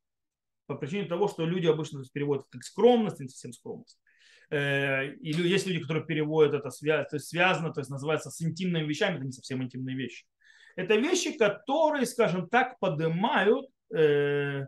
По 0.66 0.74
причине 0.74 1.04
того, 1.04 1.28
что 1.28 1.44
люди 1.44 1.66
обычно 1.66 2.02
переводят 2.12 2.46
как 2.50 2.62
скромность, 2.62 3.20
не 3.20 3.28
совсем 3.28 3.52
скромность. 3.52 3.98
Э, 4.50 5.12
и 5.14 5.32
есть 5.32 5.66
люди, 5.66 5.80
которые 5.80 6.04
переводят 6.04 6.54
это 6.54 6.70
связано, 6.70 7.08
то 7.08 7.16
есть 7.16 7.28
связано, 7.28 7.72
то 7.72 7.80
есть 7.80 7.90
называется 7.90 8.30
с 8.30 8.40
интимными 8.42 8.86
вещами, 8.86 9.16
это 9.16 9.24
не 9.24 9.32
совсем 9.32 9.62
интимные 9.62 9.96
вещи. 9.96 10.26
Это 10.76 10.96
вещи, 10.96 11.36
которые, 11.36 12.06
скажем 12.06 12.48
так, 12.48 12.78
поднимают 12.78 13.66
э, 13.94 14.66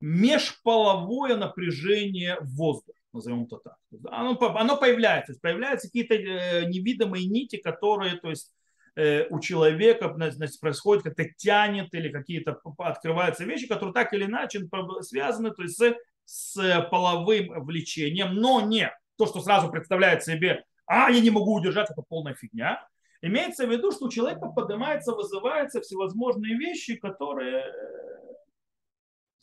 межполовое 0.00 1.36
напряжение 1.36 2.38
в 2.40 2.56
воздухе 2.56 2.96
назовем 3.16 3.44
это 3.44 3.56
так. 3.58 3.76
Оно, 4.10 4.38
оно 4.38 4.76
появляется, 4.76 5.34
появляются 5.40 5.88
какие-то 5.88 6.14
э, 6.14 6.66
невидимые 6.66 7.26
нити, 7.26 7.56
которые, 7.56 8.16
то 8.16 8.30
есть 8.30 8.54
у 8.96 9.40
человека 9.40 10.14
значит, 10.30 10.58
происходит, 10.58 11.04
как-то 11.04 11.24
тянет 11.36 11.92
или 11.92 12.08
какие-то 12.08 12.58
открываются 12.78 13.44
вещи, 13.44 13.66
которые 13.66 13.92
так 13.92 14.14
или 14.14 14.24
иначе 14.24 14.66
связаны 15.02 15.50
то 15.50 15.62
есть, 15.62 15.78
с, 15.78 15.94
с 16.24 16.88
половым 16.90 17.64
влечением, 17.64 18.34
но 18.34 18.62
не 18.62 18.90
то, 19.18 19.26
что 19.26 19.40
сразу 19.40 19.70
представляет 19.70 20.24
себе, 20.24 20.64
а, 20.86 21.10
я 21.10 21.20
не 21.20 21.30
могу 21.30 21.54
удержаться, 21.54 21.92
это 21.92 22.02
полная 22.08 22.34
фигня. 22.34 22.86
Имеется 23.22 23.66
в 23.66 23.70
виду, 23.70 23.92
что 23.92 24.06
у 24.06 24.10
человека 24.10 24.48
поднимается, 24.48 25.12
вызываются 25.12 25.80
всевозможные 25.80 26.56
вещи, 26.56 26.96
которые 26.96 27.72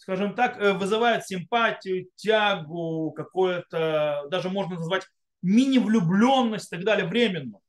скажем 0.03 0.35
так, 0.35 0.59
э, 0.59 0.73
вызывает 0.73 1.25
симпатию, 1.25 2.07
тягу, 2.15 3.13
какое-то, 3.15 4.25
даже 4.29 4.49
можно 4.49 4.75
назвать 4.75 5.07
мини-влюбленность 5.41 6.67
и 6.67 6.75
так 6.75 6.85
далее, 6.85 7.07
временно. 7.07 7.59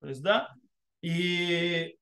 То 0.00 0.08
есть, 0.08 0.20
да, 0.20 0.52
и 1.04 1.98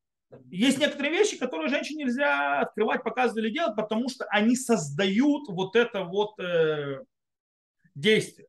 есть 0.48 0.78
некоторые 0.78 1.12
вещи, 1.12 1.36
которые 1.36 1.68
женщине 1.68 2.04
нельзя 2.04 2.60
открывать, 2.60 3.02
показывать 3.02 3.44
или 3.44 3.52
делать, 3.52 3.74
потому 3.74 4.08
что 4.08 4.24
они 4.26 4.54
создают 4.54 5.48
вот 5.48 5.74
это 5.74 6.04
вот 6.04 6.38
э, 6.38 7.00
действие. 7.96 8.46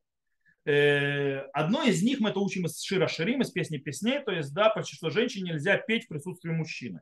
Э, 0.66 1.40
одно 1.54 1.82
из 1.82 2.04
них 2.04 2.20
мы 2.20 2.30
это 2.30 2.40
учим 2.40 2.68
из 2.68 2.80
Шира 2.84 3.08
Ширим, 3.08 3.42
из 3.42 3.50
песни 3.50 3.80
песней, 3.80 4.20
то 4.24 4.32
есть, 4.32 4.54
да, 4.54 4.70
почти 4.70 4.96
что 4.96 5.10
женщине 5.10 5.54
нельзя 5.54 5.78
петь 5.78 6.06
в 6.06 6.10
присутствии 6.10 6.52
мужчины. 6.52 7.02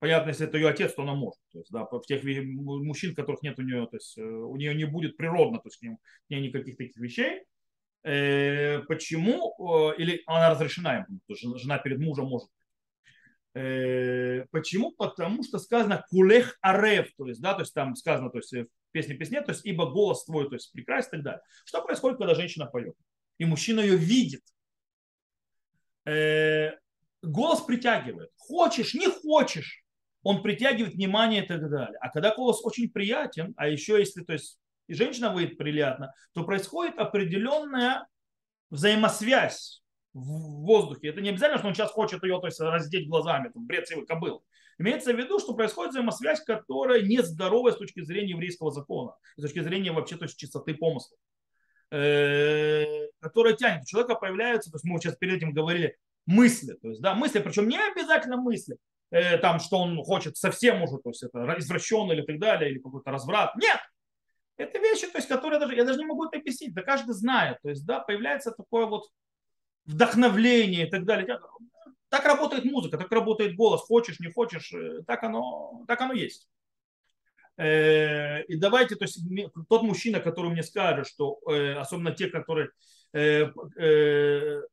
Понятно, 0.00 0.30
если 0.30 0.48
это 0.48 0.58
ее 0.58 0.68
отец, 0.68 0.94
то 0.94 1.02
она 1.02 1.14
может. 1.14 1.40
То 1.52 1.60
есть, 1.60 1.70
да, 1.70 1.84
в 1.84 2.02
тех 2.02 2.24
мужчин, 2.24 3.14
которых 3.14 3.42
нет 3.42 3.56
у 3.60 3.62
нее, 3.62 3.86
то 3.86 3.96
есть 3.96 4.18
э, 4.18 4.20
у 4.20 4.56
нее 4.56 4.74
не 4.74 4.84
будет 4.84 5.16
природно, 5.16 5.58
то 5.58 5.68
есть 5.68 5.78
к 5.78 5.82
ней 6.28 6.40
никаких 6.40 6.76
таких 6.76 6.96
вещей. 6.96 7.44
Э, 8.06 8.82
почему? 8.82 9.54
Э, 9.58 9.96
или 9.96 10.22
она 10.26 10.50
разрешена 10.50 10.98
им, 10.98 11.20
то 11.26 11.34
есть 11.34 11.42
жена 11.60 11.78
перед 11.78 11.98
мужем 11.98 12.26
может. 12.26 12.48
Почему? 14.50 14.92
Потому 14.92 15.42
что 15.42 15.58
сказано 15.58 16.04
кулех 16.10 16.58
арев, 16.60 17.08
то 17.16 17.26
есть, 17.26 17.40
да, 17.40 17.54
то 17.54 17.60
есть 17.60 17.72
там 17.72 17.96
сказано, 17.96 18.28
то 18.28 18.36
есть 18.36 18.52
в 18.52 18.66
песне 18.92 19.14
песне, 19.14 19.40
то 19.40 19.52
есть 19.52 19.64
ибо 19.64 19.90
голос 19.90 20.26
твой, 20.26 20.46
то 20.46 20.56
есть 20.56 20.70
прекрасен 20.72 21.08
и 21.08 21.12
так 21.12 21.22
далее. 21.22 21.42
Что 21.64 21.82
происходит, 21.82 22.18
когда 22.18 22.34
женщина 22.34 22.66
поет? 22.66 22.94
И 23.38 23.46
мужчина 23.46 23.80
ее 23.80 23.96
видит. 23.96 24.42
Голос 27.22 27.62
притягивает. 27.62 28.30
Хочешь, 28.36 28.92
не 28.92 29.08
хочешь 29.08 29.86
он 30.26 30.42
притягивает 30.42 30.94
внимание 30.94 31.44
и 31.44 31.46
так 31.46 31.70
далее. 31.70 31.96
А 32.00 32.10
когда 32.10 32.34
голос 32.34 32.60
очень 32.64 32.90
приятен, 32.90 33.54
а 33.56 33.68
еще 33.68 33.96
если 34.00 34.24
то 34.24 34.32
есть, 34.32 34.58
и 34.86 34.94
женщина 34.94 35.30
выйдет 35.30 35.58
приятно, 35.58 36.12
то 36.32 36.44
происходит 36.44 36.98
определенная 36.98 38.06
взаимосвязь 38.70 39.82
в 40.12 40.64
воздухе. 40.64 41.08
Это 41.08 41.20
не 41.20 41.28
обязательно, 41.28 41.58
что 41.58 41.68
он 41.68 41.74
сейчас 41.74 41.90
хочет 41.90 42.22
ее 42.22 42.40
то 42.40 42.46
есть, 42.46 42.60
раздеть 42.60 43.08
глазами, 43.08 43.50
там, 43.52 43.66
бред 43.66 43.86
сивый 43.86 44.06
кобыл. 44.06 44.44
Имеется 44.78 45.12
в 45.12 45.16
виду, 45.16 45.38
что 45.38 45.54
происходит 45.54 45.92
взаимосвязь, 45.92 46.40
которая 46.42 47.02
нездоровая 47.02 47.72
с 47.72 47.78
точки 47.78 48.02
зрения 48.02 48.30
еврейского 48.30 48.70
закона, 48.70 49.14
с 49.36 49.42
точки 49.42 49.60
зрения 49.60 49.92
вообще 49.92 50.16
то 50.16 50.24
есть, 50.24 50.38
чистоты 50.38 50.74
помысла, 50.74 51.16
э, 51.90 53.08
которая 53.20 53.54
тянет. 53.54 53.82
У 53.82 53.86
человека 53.86 54.14
появляются, 54.16 54.70
то 54.70 54.76
есть 54.76 54.84
мы 54.84 54.98
сейчас 54.98 55.16
перед 55.16 55.36
этим 55.36 55.52
говорили, 55.52 55.96
мысли, 56.26 56.74
то 56.74 56.88
есть, 56.88 57.00
да, 57.00 57.14
мысли, 57.14 57.38
причем 57.38 57.68
не 57.68 57.78
обязательно 57.78 58.36
мысли, 58.36 58.76
э, 59.10 59.38
там, 59.38 59.60
что 59.60 59.78
он 59.78 60.02
хочет 60.02 60.36
совсем 60.36 60.78
может, 60.78 61.02
то 61.02 61.10
есть 61.10 61.22
это 61.22 61.56
извращенный 61.58 62.16
или 62.16 62.22
так 62.22 62.38
далее, 62.38 62.70
или 62.70 62.78
какой-то 62.78 63.10
разврат. 63.10 63.54
Нет! 63.56 63.78
Это 64.56 64.78
вещи, 64.78 65.06
то 65.06 65.18
есть, 65.18 65.28
которые 65.28 65.60
даже, 65.60 65.74
я 65.74 65.84
даже 65.84 65.98
не 65.98 66.06
могу 66.06 66.24
это 66.26 66.38
объяснить, 66.38 66.74
да 66.74 66.82
каждый 66.82 67.12
знает. 67.12 67.58
То 67.62 67.68
есть, 67.68 67.84
да, 67.84 68.00
появляется 68.00 68.52
такое 68.52 68.86
вот 68.86 69.04
вдохновление 69.84 70.86
и 70.86 70.90
так 70.90 71.04
далее. 71.04 71.38
Так 72.08 72.24
работает 72.24 72.64
музыка, 72.64 72.96
так 72.96 73.12
работает 73.12 73.56
голос. 73.56 73.82
Хочешь, 73.82 74.20
не 74.20 74.32
хочешь, 74.32 74.72
э, 74.72 75.02
так 75.06 75.22
оно, 75.24 75.84
так 75.86 76.00
оно 76.00 76.14
есть. 76.14 76.48
Э, 77.58 78.42
и 78.44 78.56
давайте, 78.56 78.96
то 78.96 79.04
есть 79.04 79.20
тот 79.68 79.82
мужчина, 79.82 80.20
который 80.20 80.50
мне 80.50 80.62
скажет, 80.62 81.06
что 81.06 81.38
э, 81.50 81.74
особенно 81.74 82.12
те, 82.12 82.28
которые 82.28 82.70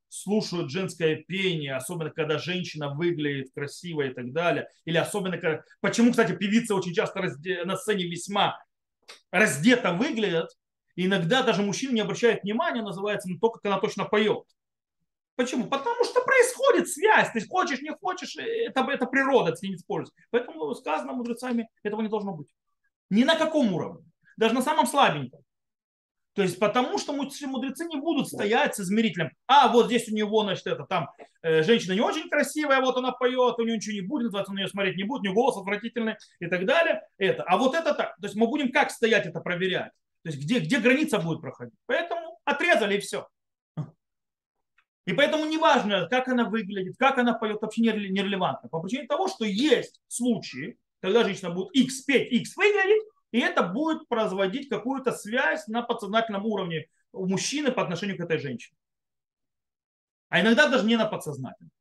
слушают 0.09 0.69
женское 0.69 1.15
пение, 1.15 1.75
особенно 1.75 2.09
когда 2.09 2.39
женщина 2.39 2.93
выглядит 2.93 3.53
красиво 3.53 4.01
и 4.01 4.13
так 4.13 4.33
далее. 4.33 4.67
Или 4.83 4.97
особенно, 4.97 5.37
когда... 5.37 5.63
почему, 5.79 6.11
кстати, 6.11 6.35
певицы 6.35 6.73
очень 6.73 6.93
часто 6.93 7.21
на 7.63 7.77
сцене 7.77 8.03
весьма 8.03 8.59
раздето 9.31 9.93
выглядят, 9.93 10.49
и 10.95 11.05
иногда 11.05 11.43
даже 11.43 11.61
мужчина 11.61 11.93
не 11.93 12.01
обращает 12.01 12.43
внимания, 12.43 12.81
называется, 12.81 13.29
на 13.29 13.39
то, 13.39 13.49
как 13.49 13.65
она 13.65 13.79
точно 13.79 14.05
поет. 14.05 14.43
Почему? 15.35 15.65
Потому 15.65 16.03
что 16.03 16.23
происходит 16.23 16.89
связь. 16.89 17.31
Ты 17.31 17.45
хочешь, 17.47 17.81
не 17.81 17.91
хочешь, 17.91 18.35
это, 18.37 18.85
это 18.91 19.05
природа, 19.07 19.51
это 19.51 19.65
не 19.65 19.75
используется. 19.75 20.13
Поэтому 20.29 20.73
сказано 20.75 21.13
мудрецами, 21.13 21.67
этого 21.81 22.01
не 22.01 22.09
должно 22.09 22.33
быть. 22.33 22.47
Ни 23.09 23.23
на 23.23 23.35
каком 23.35 23.73
уровне. 23.73 24.05
Даже 24.37 24.53
на 24.53 24.61
самом 24.61 24.85
слабеньком. 24.85 25.41
То 26.33 26.41
есть 26.41 26.57
потому 26.59 26.97
что 26.97 27.13
мудрецы 27.13 27.85
не 27.85 27.97
будут 27.97 28.27
стоять 28.27 28.75
с 28.75 28.79
измерителем. 28.79 29.31
А 29.45 29.67
вот 29.67 29.85
здесь 29.85 30.09
у 30.09 30.15
него, 30.15 30.43
значит, 30.43 30.65
это 30.65 30.83
там 30.85 31.09
э, 31.43 31.61
женщина 31.61 31.93
не 31.93 32.01
очень 32.01 32.27
красивая, 32.27 32.81
вот 32.81 32.97
она 32.97 33.11
поет, 33.11 33.59
у 33.59 33.63
нее 33.63 33.75
ничего 33.75 33.93
не 33.93 34.01
будет, 34.01 34.25
называется, 34.25 34.51
он 34.51 34.57
ее 34.57 34.67
смотреть 34.67 34.97
не 34.97 35.03
будет, 35.03 35.21
у 35.21 35.23
нее 35.25 35.33
голос 35.33 35.57
отвратительный 35.57 36.15
и 36.39 36.47
так 36.47 36.65
далее. 36.65 37.01
Это. 37.17 37.43
А 37.43 37.57
вот 37.57 37.75
это 37.75 37.93
так. 37.93 38.15
То 38.15 38.23
есть 38.23 38.35
мы 38.35 38.47
будем 38.47 38.71
как 38.71 38.89
стоять 38.89 39.27
это 39.27 39.41
проверять? 39.41 39.91
То 40.23 40.29
есть 40.29 40.41
где, 40.41 40.59
где 40.59 40.79
граница 40.79 41.19
будет 41.19 41.41
проходить? 41.41 41.75
Поэтому 41.85 42.39
отрезали 42.45 42.97
и 42.97 42.99
все. 42.99 43.27
И 45.05 45.13
поэтому 45.13 45.45
неважно, 45.45 46.07
как 46.09 46.29
она 46.29 46.45
выглядит, 46.45 46.95
как 46.97 47.17
она 47.17 47.33
поет, 47.33 47.61
вообще 47.61 47.81
нерелевантно. 47.81 48.69
По 48.69 48.79
причине 48.79 49.05
того, 49.05 49.27
что 49.27 49.43
есть 49.43 49.99
случаи, 50.07 50.77
когда 51.01 51.25
женщина 51.25 51.49
будет 51.49 51.75
X 51.75 52.03
петь, 52.03 52.31
X 52.31 52.55
выглядеть, 52.55 53.03
и 53.33 53.39
это 53.39 53.63
будет 53.63 54.07
производить 54.07 54.69
какую-то 54.69 55.11
связь 55.11 55.67
на 55.67 55.81
подсознательном 55.81 56.45
уровне 56.45 56.87
у 57.11 57.25
мужчины 57.27 57.71
по 57.71 57.81
отношению 57.81 58.15
к 58.15 58.19
этой 58.19 58.37
женщине. 58.37 58.77
А 60.29 60.39
иногда 60.41 60.69
даже 60.69 60.85
не 60.85 60.97
на 60.97 61.07
подсознательном. 61.07 61.71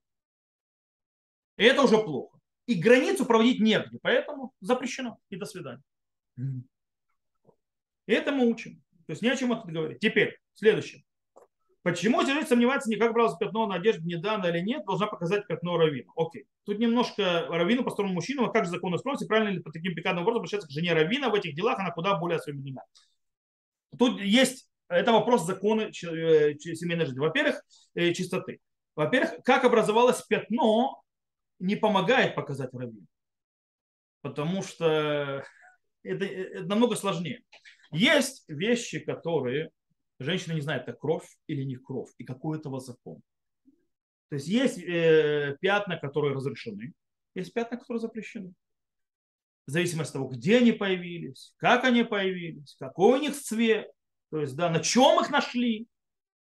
И 1.59 1.64
это 1.64 1.82
уже 1.82 2.03
плохо. 2.03 2.38
И 2.64 2.74
границу 2.74 3.26
проводить 3.26 3.61
негде, 3.61 3.98
поэтому 4.00 4.55
запрещено. 4.61 5.18
И 5.28 5.36
до 5.36 5.44
свидания. 5.44 5.82
И 6.38 8.12
это 8.12 8.32
мы 8.32 8.48
учим. 8.48 8.82
То 9.07 9.12
есть 9.12 9.20
не 9.20 9.28
о 9.28 9.36
чем 9.36 9.53
это 9.53 9.70
говорить. 9.70 10.00
Теперь, 10.00 10.40
следующее. 10.55 11.05
Почему 11.83 12.22
человек 12.22 12.47
сомневается, 12.47 12.89
не 12.89 12.97
как 12.97 13.12
брался 13.12 13.37
пятно 13.39 13.66
на 13.66 13.74
одежде, 13.74 14.05
не 14.05 14.16
дано 14.16 14.49
или 14.49 14.61
нет, 14.61 14.85
должна 14.85 15.09
показать 15.09 15.49
пятно 15.49 15.76
раввину. 15.76 16.12
Окей. 16.16 16.47
Тут 16.64 16.78
немножко 16.78 17.47
раввину 17.49 17.83
по 17.83 17.91
сторону 17.91 18.14
мужчины, 18.14 18.43
а 18.43 18.51
как 18.51 18.66
же 18.66 18.70
закон 18.70 18.97
скромности, 18.99 19.26
правильно 19.26 19.51
ли 19.51 19.61
по 19.61 19.72
таким 19.72 19.95
пикантным 19.95 20.22
образом 20.22 20.41
обращаться 20.41 20.68
к 20.68 20.70
жене 20.70 20.93
раввина 20.93 21.28
в 21.28 21.35
этих 21.35 21.57
делах, 21.57 21.80
она 21.80 21.91
куда 21.91 22.16
более 22.16 22.37
осведомлена. 22.37 22.83
Тут 23.99 24.20
есть, 24.20 24.68
это 24.89 25.11
вопрос 25.11 25.45
закона 25.45 25.83
э, 25.83 25.91
семейной 25.91 27.07
жизни. 27.07 27.18
Во-первых, 27.18 27.61
э, 27.95 28.12
чистоты. 28.12 28.61
Во-первых, 28.95 29.43
как 29.45 29.64
образовалось 29.64 30.22
пятно, 30.22 31.03
не 31.59 31.74
помогает 31.74 32.37
показать 32.37 32.72
раввину. 32.72 33.07
Потому 34.20 34.62
что 34.62 35.45
это, 36.05 36.24
это 36.24 36.64
намного 36.64 36.95
сложнее. 36.95 37.43
Есть 37.91 38.45
вещи, 38.47 39.01
которые 39.01 39.70
женщина 40.23 40.55
не 40.55 40.61
знает, 40.61 40.83
это 40.83 40.93
кровь 40.93 41.29
или 41.47 41.64
не 41.64 41.77
кровь, 41.77 42.11
и 42.18 42.25
какой 42.25 42.59
этого 42.59 42.81
закон. 42.81 43.20
То 44.29 44.37
есть 44.37 44.49
есть 44.49 44.79
э, 44.79 45.57
пятна, 45.61 45.99
которые 45.99 46.35
разрешены, 46.35 46.93
есть 47.35 47.53
пятна, 47.53 47.77
которые 47.77 48.01
запрещены. 48.01 48.53
В 49.66 49.70
зависимости 49.70 50.11
от 50.11 50.14
того, 50.14 50.29
где 50.29 50.59
они 50.59 50.73
появились, 50.73 51.55
как 51.59 51.85
они 51.85 52.03
появились, 52.03 52.77
какой 52.79 53.18
у 53.18 53.23
них 53.23 53.37
цвет, 53.37 53.91
то 54.31 54.41
есть, 54.41 54.57
да, 54.57 54.70
на 54.70 54.81
чем 54.81 55.20
их 55.20 55.31
нашли, 55.31 55.87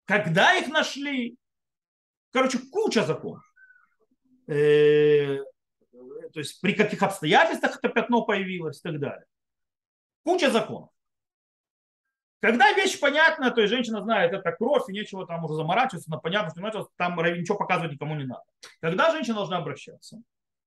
когда 0.05 0.57
их 0.57 0.67
нашли. 0.69 1.37
Короче, 2.31 2.59
куча 2.71 3.03
законов. 3.03 3.43
Э, 4.47 5.39
то 6.33 6.39
есть 6.39 6.59
при 6.61 6.73
каких 6.73 7.03
обстоятельствах 7.03 7.77
это 7.77 7.89
пятно 7.89 8.23
появилось 8.23 8.79
и 8.79 8.81
так 8.81 8.99
далее. 8.99 9.25
Куча 10.23 10.49
законов. 10.49 10.89
Когда 12.41 12.73
вещь 12.73 12.99
понятна, 12.99 13.51
то 13.51 13.61
есть 13.61 13.71
женщина 13.71 14.01
знает, 14.01 14.33
это 14.33 14.51
кровь, 14.51 14.89
и 14.89 14.93
нечего 14.93 15.27
там 15.27 15.45
уже 15.45 15.53
заморачиваться, 15.53 16.09
но 16.09 16.19
понятно, 16.19 16.49
что 16.49 16.89
там 16.97 17.15
ничего 17.15 17.55
показывать 17.55 17.93
никому 17.93 18.15
не 18.15 18.25
надо. 18.25 18.43
Когда 18.79 19.11
женщина 19.11 19.35
должна 19.35 19.57
обращаться? 19.57 20.21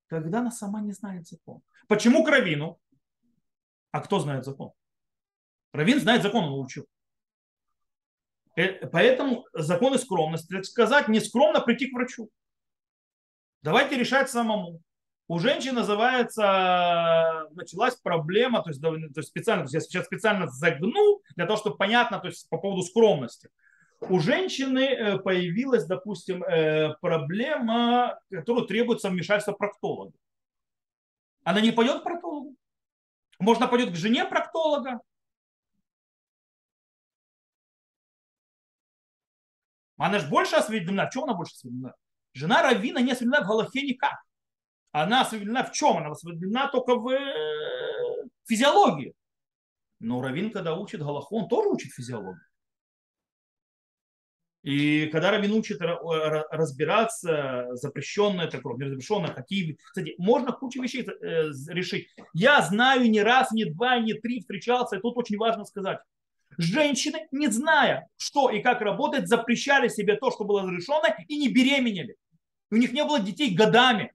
Когда 0.07 0.39
она 0.39 0.53
сама 0.53 0.81
не 0.81 0.93
знает 0.93 1.27
закон. 1.27 1.63
Почему 1.89 2.25
к 2.25 2.31
равину? 2.31 2.79
А 3.91 4.01
кто 4.01 4.21
знает 4.21 4.45
закон? 4.45 4.71
Равин 5.73 5.99
знает 5.99 6.23
закон, 6.23 6.45
он 6.45 6.61
учил. 6.61 6.87
Э, 8.55 8.87
поэтому 8.87 9.45
законы 9.53 9.99
скромности, 9.99 10.55
так 10.55 10.65
сказать, 10.65 11.09
не 11.09 11.19
скромно 11.19 11.61
прийти 11.61 11.91
к 11.91 11.95
врачу. 11.95 12.31
Давайте 13.63 13.97
решать 13.97 14.31
самому 14.31 14.81
у 15.27 15.39
женщин 15.39 15.75
называется, 15.75 17.49
началась 17.53 17.97
проблема, 17.97 18.63
то 18.63 18.71
есть, 18.71 18.81
то 18.81 18.95
есть 18.95 19.29
специально, 19.29 19.63
то 19.63 19.67
есть 19.67 19.75
я 19.75 19.81
сейчас 19.81 20.07
специально 20.07 20.49
загну 20.49 21.23
для 21.35 21.47
того, 21.47 21.59
чтобы 21.59 21.77
понятно, 21.77 22.19
то 22.19 22.29
есть 22.29 22.49
по 22.51 22.59
поводу 22.59 22.83
скромности. 22.83 23.49
У 24.01 24.21
женщины 24.21 24.81
э, 24.81 25.19
появилась, 25.19 25.87
допустим, 25.87 26.45
э, 26.45 26.95
проблема, 27.01 28.19
которую 28.31 28.67
требуется 28.67 29.09
вмешательство 29.09 29.53
проктолога. 29.53 30.13
Она 31.43 31.63
не 31.63 31.73
пойдет 31.73 32.01
к 32.01 32.05
проктологу. 32.05 32.55
Можно 33.39 33.67
пойдет 33.67 33.93
к 33.93 33.97
жене 33.97 34.27
проктолога. 34.27 35.01
Она 39.97 40.19
же 40.19 40.29
больше 40.29 40.57
осведомлена. 40.57 41.09
В 41.09 41.13
чем 41.15 41.25
она 41.25 41.35
больше 41.35 41.55
осведомлена? 41.55 41.95
Жена 42.35 42.63
Равина 42.63 42.99
не 42.99 43.13
осведомлена 43.13 43.45
в 43.45 43.49
Галахе 43.49 43.83
никак 43.83 44.25
она 45.03 45.23
освобождена 45.23 45.65
в 45.65 45.73
чем? 45.73 45.97
Она 45.97 46.11
освобождена 46.11 46.69
только 46.69 46.95
в 46.95 47.09
э, 47.11 48.29
физиологии. 48.47 49.13
Но 49.99 50.23
Равин, 50.23 50.53
когда 50.53 50.77
учит 50.77 51.01
Галаху, 51.01 51.37
он 51.37 51.49
тоже 51.49 51.69
учит 51.69 51.93
физиологию. 51.93 52.41
И 54.63 55.07
когда 55.07 55.33
Равин 55.33 55.53
учит 55.53 55.81
разбираться, 55.81 57.67
запрещенное 57.73 58.47
это 58.47 58.61
кровь, 58.61 58.79
неразрешенное, 58.79 59.35
какие... 59.35 59.75
Кстати, 59.75 60.15
можно 60.17 60.53
кучу 60.53 60.81
вещей 60.81 61.03
э, 61.03 61.51
решить. 61.71 62.09
Я 62.33 62.63
знаю 62.63 63.11
не 63.11 63.21
раз, 63.21 63.51
не 63.51 63.65
два, 63.65 63.99
не 63.99 64.15
три 64.15 64.41
встречался, 64.41 64.97
и 64.97 65.01
тут 65.01 65.17
очень 65.17 65.39
важно 65.39 65.65
сказать. 65.65 65.99
Женщины, 66.57 67.27
не 67.33 67.49
зная, 67.49 68.09
что 68.17 68.49
и 68.49 68.63
как 68.63 68.81
работает, 68.81 69.27
запрещали 69.27 69.89
себе 69.89 70.17
то, 70.17 70.31
что 70.31 70.45
было 70.45 70.63
разрешено, 70.63 71.03
и 71.27 71.37
не 71.37 71.49
беременели. 71.53 72.15
У 72.71 72.77
них 72.77 72.93
не 72.93 73.05
было 73.05 73.19
детей 73.19 73.55
годами 73.55 74.14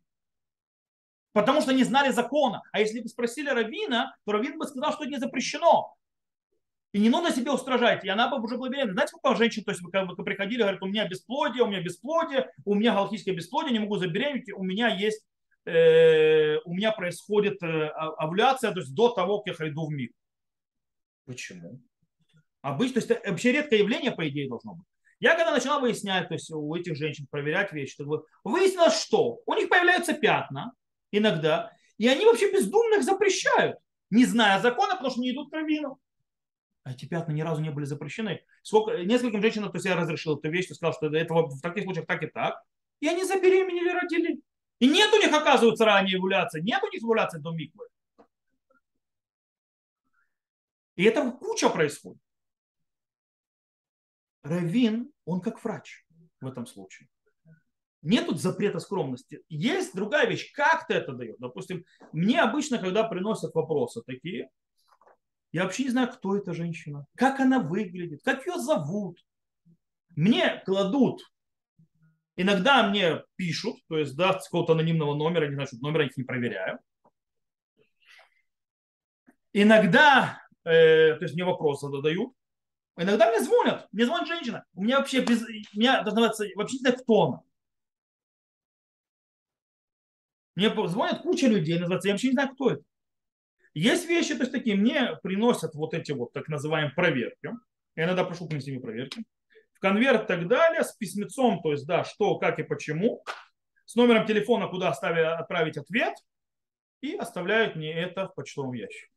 потому 1.33 1.61
что 1.61 1.73
не 1.73 1.83
знали 1.83 2.11
закона. 2.11 2.61
А 2.71 2.79
если 2.79 3.01
бы 3.01 3.07
спросили 3.07 3.49
Равина, 3.49 4.15
то 4.25 4.31
Равин 4.31 4.57
бы 4.57 4.65
сказал, 4.65 4.93
что 4.93 5.03
это 5.03 5.11
не 5.11 5.19
запрещено. 5.19 5.93
И 6.91 6.99
не 6.99 7.09
нужно 7.09 7.31
себе 7.31 7.51
устражать. 7.51 8.03
И 8.03 8.09
она 8.09 8.29
бы 8.29 8.43
уже 8.43 8.57
была 8.57 8.69
беременна. 8.69 8.93
Знаете, 8.93 9.09
сколько 9.09 9.37
женщин, 9.37 9.63
то 9.63 9.71
есть 9.71 9.81
вы, 9.83 10.23
приходили, 10.23 10.61
говорят, 10.61 10.81
у 10.81 10.87
меня 10.87 11.07
бесплодие, 11.07 11.63
у 11.63 11.67
меня 11.67 11.81
бесплодие, 11.81 12.49
у 12.65 12.73
меня 12.73 12.93
галактическое 12.93 13.35
бесплодие, 13.35 13.73
не 13.73 13.79
могу 13.79 13.97
забеременеть, 13.97 14.51
у 14.53 14.63
меня 14.63 14.87
есть, 14.87 15.23
э, 15.65 16.57
у 16.65 16.73
меня 16.73 16.91
происходит 16.91 17.61
э, 17.61 17.87
овуляция, 17.89 18.71
то 18.71 18.79
есть 18.79 18.95
до 18.95 19.09
того, 19.09 19.41
как 19.41 19.59
я 19.59 19.69
иду 19.69 19.85
в 19.85 19.91
миг. 19.91 20.11
Почему? 21.25 21.79
Обычно, 22.61 23.01
то 23.01 23.13
есть 23.13 23.27
вообще 23.27 23.51
редкое 23.51 23.77
явление, 23.77 24.11
по 24.11 24.27
идее, 24.27 24.49
должно 24.49 24.73
быть. 24.73 24.85
Я 25.19 25.35
когда 25.35 25.51
начинал 25.51 25.81
выяснять, 25.81 26.27
то 26.29 26.33
есть 26.33 26.49
у 26.49 26.73
этих 26.75 26.95
женщин 26.95 27.27
проверять 27.29 27.71
вещи, 27.71 27.97
то 27.97 28.25
выяснилось, 28.43 28.99
что 28.99 29.41
у 29.45 29.53
них 29.53 29.69
появляются 29.69 30.13
пятна, 30.13 30.73
иногда, 31.11 31.71
и 31.97 32.07
они 32.07 32.25
вообще 32.25 32.51
бездумно 32.51 32.95
их 32.95 33.03
запрещают, 33.03 33.77
не 34.09 34.25
зная 34.25 34.59
закона, 34.59 34.93
потому 34.93 35.11
что 35.11 35.21
не 35.21 35.31
идут 35.31 35.51
к 35.51 35.53
раввину. 35.53 35.99
А 36.83 36.91
эти 36.91 37.05
пятна 37.05 37.33
ни 37.33 37.41
разу 37.41 37.61
не 37.61 37.71
были 37.71 37.85
запрещены. 37.85 38.43
Сколько, 38.63 39.03
нескольким 39.03 39.41
женщинам 39.41 39.71
то 39.71 39.75
есть 39.75 39.85
я 39.85 39.95
разрешил 39.95 40.37
эту 40.37 40.49
вещь, 40.49 40.69
сказал, 40.69 40.93
что 40.93 41.15
этого 41.15 41.47
в 41.47 41.61
таких 41.61 41.83
случаях 41.83 42.07
так 42.07 42.23
и 42.23 42.27
так. 42.27 42.63
И 42.99 43.07
они 43.07 43.23
забеременели, 43.23 43.89
родили. 43.89 44.41
И 44.79 44.87
нет 44.87 45.13
у 45.13 45.17
них, 45.17 45.31
оказывается, 45.33 45.85
ранней 45.85 46.15
эволюции. 46.15 46.61
Нет 46.61 46.81
у 46.83 46.87
них 46.87 47.03
эволюции 47.03 47.39
до 47.39 47.51
миквы. 47.51 47.85
И 50.95 51.03
это 51.03 51.31
куча 51.31 51.69
происходит. 51.69 52.21
Равин, 54.43 55.11
он 55.25 55.41
как 55.41 55.63
врач 55.63 56.05
в 56.41 56.47
этом 56.47 56.65
случае. 56.65 57.09
Нет 58.01 58.27
тут 58.27 58.39
запрета 58.39 58.79
скромности. 58.79 59.43
Есть 59.49 59.93
другая 59.93 60.27
вещь. 60.27 60.51
Как 60.53 60.87
ты 60.87 60.93
это 60.93 61.13
даешь? 61.13 61.35
Допустим, 61.39 61.83
мне 62.13 62.41
обычно, 62.41 62.77
когда 62.77 63.03
приносят 63.03 63.53
вопросы 63.53 64.01
такие, 64.05 64.49
я 65.51 65.63
вообще 65.63 65.83
не 65.83 65.89
знаю, 65.89 66.09
кто 66.09 66.37
эта 66.37 66.53
женщина, 66.53 67.05
как 67.15 67.39
она 67.39 67.59
выглядит, 67.59 68.21
как 68.23 68.45
ее 68.45 68.57
зовут. 68.57 69.19
Мне 70.15 70.61
кладут, 70.65 71.21
иногда 72.35 72.87
мне 72.87 73.23
пишут, 73.35 73.75
то 73.87 73.97
есть, 73.97 74.15
да, 74.15 74.39
с 74.39 74.45
какого-то 74.45 74.73
анонимного 74.73 75.15
номера, 75.15 75.47
не 75.47 75.55
знаю, 75.55 75.67
номера 75.81 76.05
их 76.05 76.17
не 76.17 76.23
проверяю. 76.23 76.79
Иногда, 79.51 80.41
э, 80.63 81.15
то 81.15 81.23
есть 81.23 81.33
мне 81.33 81.43
вопросы 81.43 81.89
задают, 81.89 82.33
иногда 82.97 83.29
мне 83.29 83.41
звонят, 83.41 83.87
мне 83.91 84.05
звонит 84.05 84.27
женщина, 84.27 84.65
у 84.73 84.83
меня 84.83 84.99
вообще 84.99 85.21
без, 85.21 85.41
меня 85.73 86.03
вообще 86.03 86.77
не 86.77 86.79
знаю, 86.79 86.97
кто 86.97 87.23
она. 87.23 87.43
Мне 90.59 90.89
звонят 90.89 91.21
куча 91.21 91.47
людей, 91.47 91.79
называется, 91.79 92.09
я 92.09 92.13
вообще 92.13 92.27
не 92.27 92.33
знаю, 92.33 92.49
кто 92.49 92.71
это. 92.71 92.83
Есть 93.73 94.09
вещи, 94.09 94.33
то 94.33 94.41
есть 94.41 94.51
такие, 94.51 94.75
мне 94.75 95.15
приносят 95.23 95.73
вот 95.73 95.93
эти 95.93 96.11
вот 96.11 96.33
так 96.33 96.49
называемые 96.49 96.93
проверки. 96.93 97.51
Я 97.95 98.03
иногда 98.03 98.25
прошу 98.25 98.45
принести 98.45 98.71
мне 98.71 98.81
проверки. 98.81 99.23
В 99.71 99.79
конверт 99.79 100.25
и 100.25 100.27
так 100.27 100.49
далее, 100.49 100.83
с 100.83 100.91
письмецом, 100.91 101.61
то 101.61 101.71
есть, 101.71 101.87
да, 101.87 102.03
что, 102.03 102.37
как 102.39 102.59
и 102.59 102.63
почему, 102.63 103.23
с 103.85 103.95
номером 103.95 104.27
телефона, 104.27 104.67
куда 104.67 104.89
оставить, 104.89 105.23
отправить 105.23 105.77
ответ, 105.77 106.15
и 106.99 107.15
оставляют 107.15 107.77
мне 107.77 107.93
это 107.93 108.27
в 108.27 108.35
почтовом 108.35 108.73
ящике. 108.73 109.13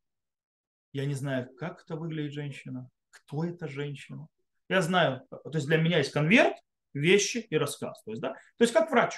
Я 0.93 1.07
не 1.07 1.15
знаю, 1.15 1.53
как 1.57 1.83
это 1.83 1.97
выглядит 1.97 2.35
женщина, 2.35 2.89
кто 3.11 3.45
эта 3.45 3.67
женщина. 3.67 4.29
Я 4.69 4.81
знаю, 4.81 5.27
то 5.29 5.51
есть 5.53 5.67
для 5.67 5.79
меня 5.79 5.99
есть 5.99 6.13
конверт, 6.13 6.55
вещи 6.95 7.39
и 7.39 7.57
рассказ. 7.57 8.01
То 8.05 8.13
есть, 8.13 8.23
да, 8.23 8.35
то 8.35 8.63
есть 8.63 8.73
как 8.73 8.93
врач. 8.93 9.17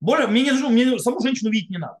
Более, 0.00 0.26
мне, 0.26 0.42
не 0.42 0.50
нужно, 0.50 0.68
мне 0.68 0.98
саму 0.98 1.20
женщину 1.20 1.50
видеть 1.50 1.70
не 1.70 1.78
надо. 1.78 1.98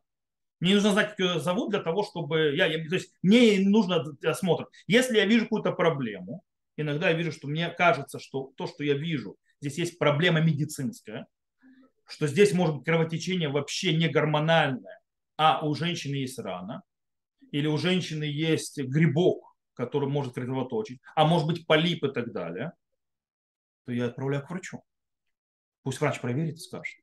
Мне 0.60 0.74
нужно 0.74 0.92
знать, 0.92 1.10
как 1.10 1.18
ее 1.18 1.40
зовут 1.40 1.70
для 1.70 1.80
того, 1.80 2.02
чтобы 2.02 2.54
я, 2.56 2.66
я 2.66 2.88
то 2.88 2.94
есть 2.94 3.12
мне 3.22 3.60
нужно 3.60 4.04
осмотр. 4.24 4.68
Если 4.86 5.16
я 5.16 5.26
вижу 5.26 5.44
какую-то 5.44 5.72
проблему, 5.72 6.42
иногда 6.76 7.10
я 7.10 7.16
вижу, 7.16 7.32
что 7.32 7.46
мне 7.46 7.68
кажется, 7.70 8.18
что 8.18 8.52
то, 8.56 8.66
что 8.66 8.82
я 8.82 8.94
вижу, 8.94 9.36
здесь 9.60 9.78
есть 9.78 9.98
проблема 9.98 10.40
медицинская, 10.40 11.26
что 12.06 12.26
здесь 12.26 12.52
может 12.52 12.76
быть 12.76 12.84
кровотечение 12.84 13.48
вообще 13.48 13.94
не 13.94 14.08
гормональное, 14.08 15.00
а 15.36 15.66
у 15.66 15.74
женщины 15.74 16.16
есть 16.16 16.38
рана. 16.38 16.82
или 17.52 17.66
у 17.66 17.78
женщины 17.78 18.24
есть 18.24 18.78
грибок, 18.78 19.56
который 19.74 20.08
может 20.08 20.34
кровоточить, 20.34 21.00
а 21.14 21.26
может 21.26 21.46
быть 21.46 21.66
полип 21.66 22.04
и 22.04 22.12
так 22.12 22.32
далее, 22.32 22.72
то 23.84 23.92
я 23.92 24.06
отправляю 24.06 24.44
к 24.44 24.50
врачу. 24.50 24.82
Пусть 25.82 26.00
врач 26.00 26.20
проверит 26.20 26.56
и 26.56 26.58
скажет. 26.58 26.96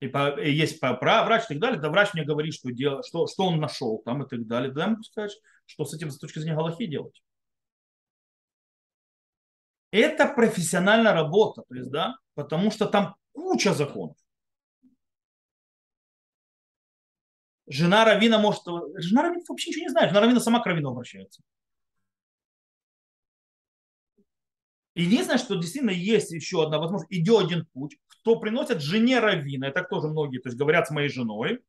И, 0.00 0.08
по, 0.08 0.38
и 0.38 0.52
есть 0.52 0.78
по, 0.78 0.92
про 0.94 1.24
врач 1.24 1.44
и 1.44 1.48
так 1.48 1.58
далее, 1.58 1.80
да 1.80 1.88
врач 1.88 2.12
мне 2.12 2.24
говорит, 2.24 2.54
что, 2.54 2.70
дело, 2.70 3.02
что, 3.02 3.26
что 3.26 3.44
он 3.46 3.58
нашел 3.58 4.02
там 4.04 4.22
и 4.22 4.28
так 4.28 4.46
далее. 4.46 4.70
Да 4.70 4.82
я 4.82 4.88
могу 4.88 5.02
сказать, 5.02 5.32
что 5.64 5.84
с 5.84 5.94
этим 5.94 6.10
с 6.10 6.18
точки 6.18 6.38
зрения 6.38 6.56
Галахи 6.56 6.86
делать. 6.86 7.22
Это 9.90 10.26
профессиональная 10.26 11.14
работа, 11.14 11.62
то 11.66 11.74
есть, 11.74 11.90
да, 11.90 12.16
потому 12.34 12.70
что 12.70 12.86
там 12.86 13.16
куча 13.32 13.72
законов. 13.72 14.16
Жена 17.68 18.04
Равина 18.04 18.38
может... 18.38 18.62
Жена 18.96 19.22
Равина 19.22 19.42
вообще 19.48 19.70
ничего 19.70 19.84
не 19.84 19.88
знает. 19.88 20.10
Жена 20.10 20.20
Равина 20.20 20.40
сама 20.40 20.60
к 20.60 20.66
Равину 20.66 20.90
обращается. 20.90 21.42
Единственное, 24.96 25.38
что 25.38 25.56
действительно 25.56 25.90
есть 25.90 26.30
еще 26.30 26.64
одна 26.64 26.78
возможность, 26.78 27.12
идет 27.12 27.44
один 27.44 27.66
путь, 27.66 27.98
кто 28.08 28.40
приносит 28.40 28.80
жене 28.80 29.20
Равина, 29.20 29.66
это 29.68 29.82
тоже 29.82 30.08
многие, 30.08 30.38
то 30.38 30.48
есть 30.48 30.58
говорят 30.58 30.88
с 30.88 30.90
моей 30.90 31.10
женой, 31.10 31.62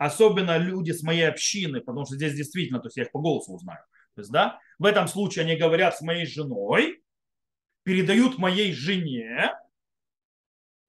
особенно 0.00 0.58
люди 0.58 0.90
с 0.90 1.04
моей 1.04 1.28
общины, 1.28 1.80
потому 1.80 2.06
что 2.06 2.16
здесь 2.16 2.34
действительно, 2.34 2.80
то 2.80 2.88
есть 2.88 2.96
я 2.96 3.04
их 3.04 3.12
по 3.12 3.20
голосу 3.20 3.52
узнаю. 3.52 3.78
То 4.16 4.22
есть, 4.22 4.32
да, 4.32 4.58
в 4.80 4.84
этом 4.84 5.06
случае 5.06 5.44
они 5.44 5.54
говорят 5.54 5.96
с 5.96 6.00
моей 6.00 6.26
женой, 6.26 7.04
передают 7.84 8.38
моей 8.38 8.72
жене, 8.72 9.54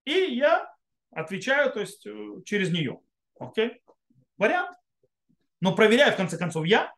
и 0.06 0.14
я 0.14 0.74
отвечаю, 1.12 1.72
то 1.72 1.80
есть 1.80 2.08
э, 2.08 2.42
через 2.44 2.72
нее. 2.72 3.02
Окей? 3.40 3.84
Вариант. 4.38 4.76
Но 5.62 5.76
проверяю, 5.76 6.12
в 6.12 6.18
конце 6.18 6.40
концов, 6.40 6.66
я. 6.66 6.92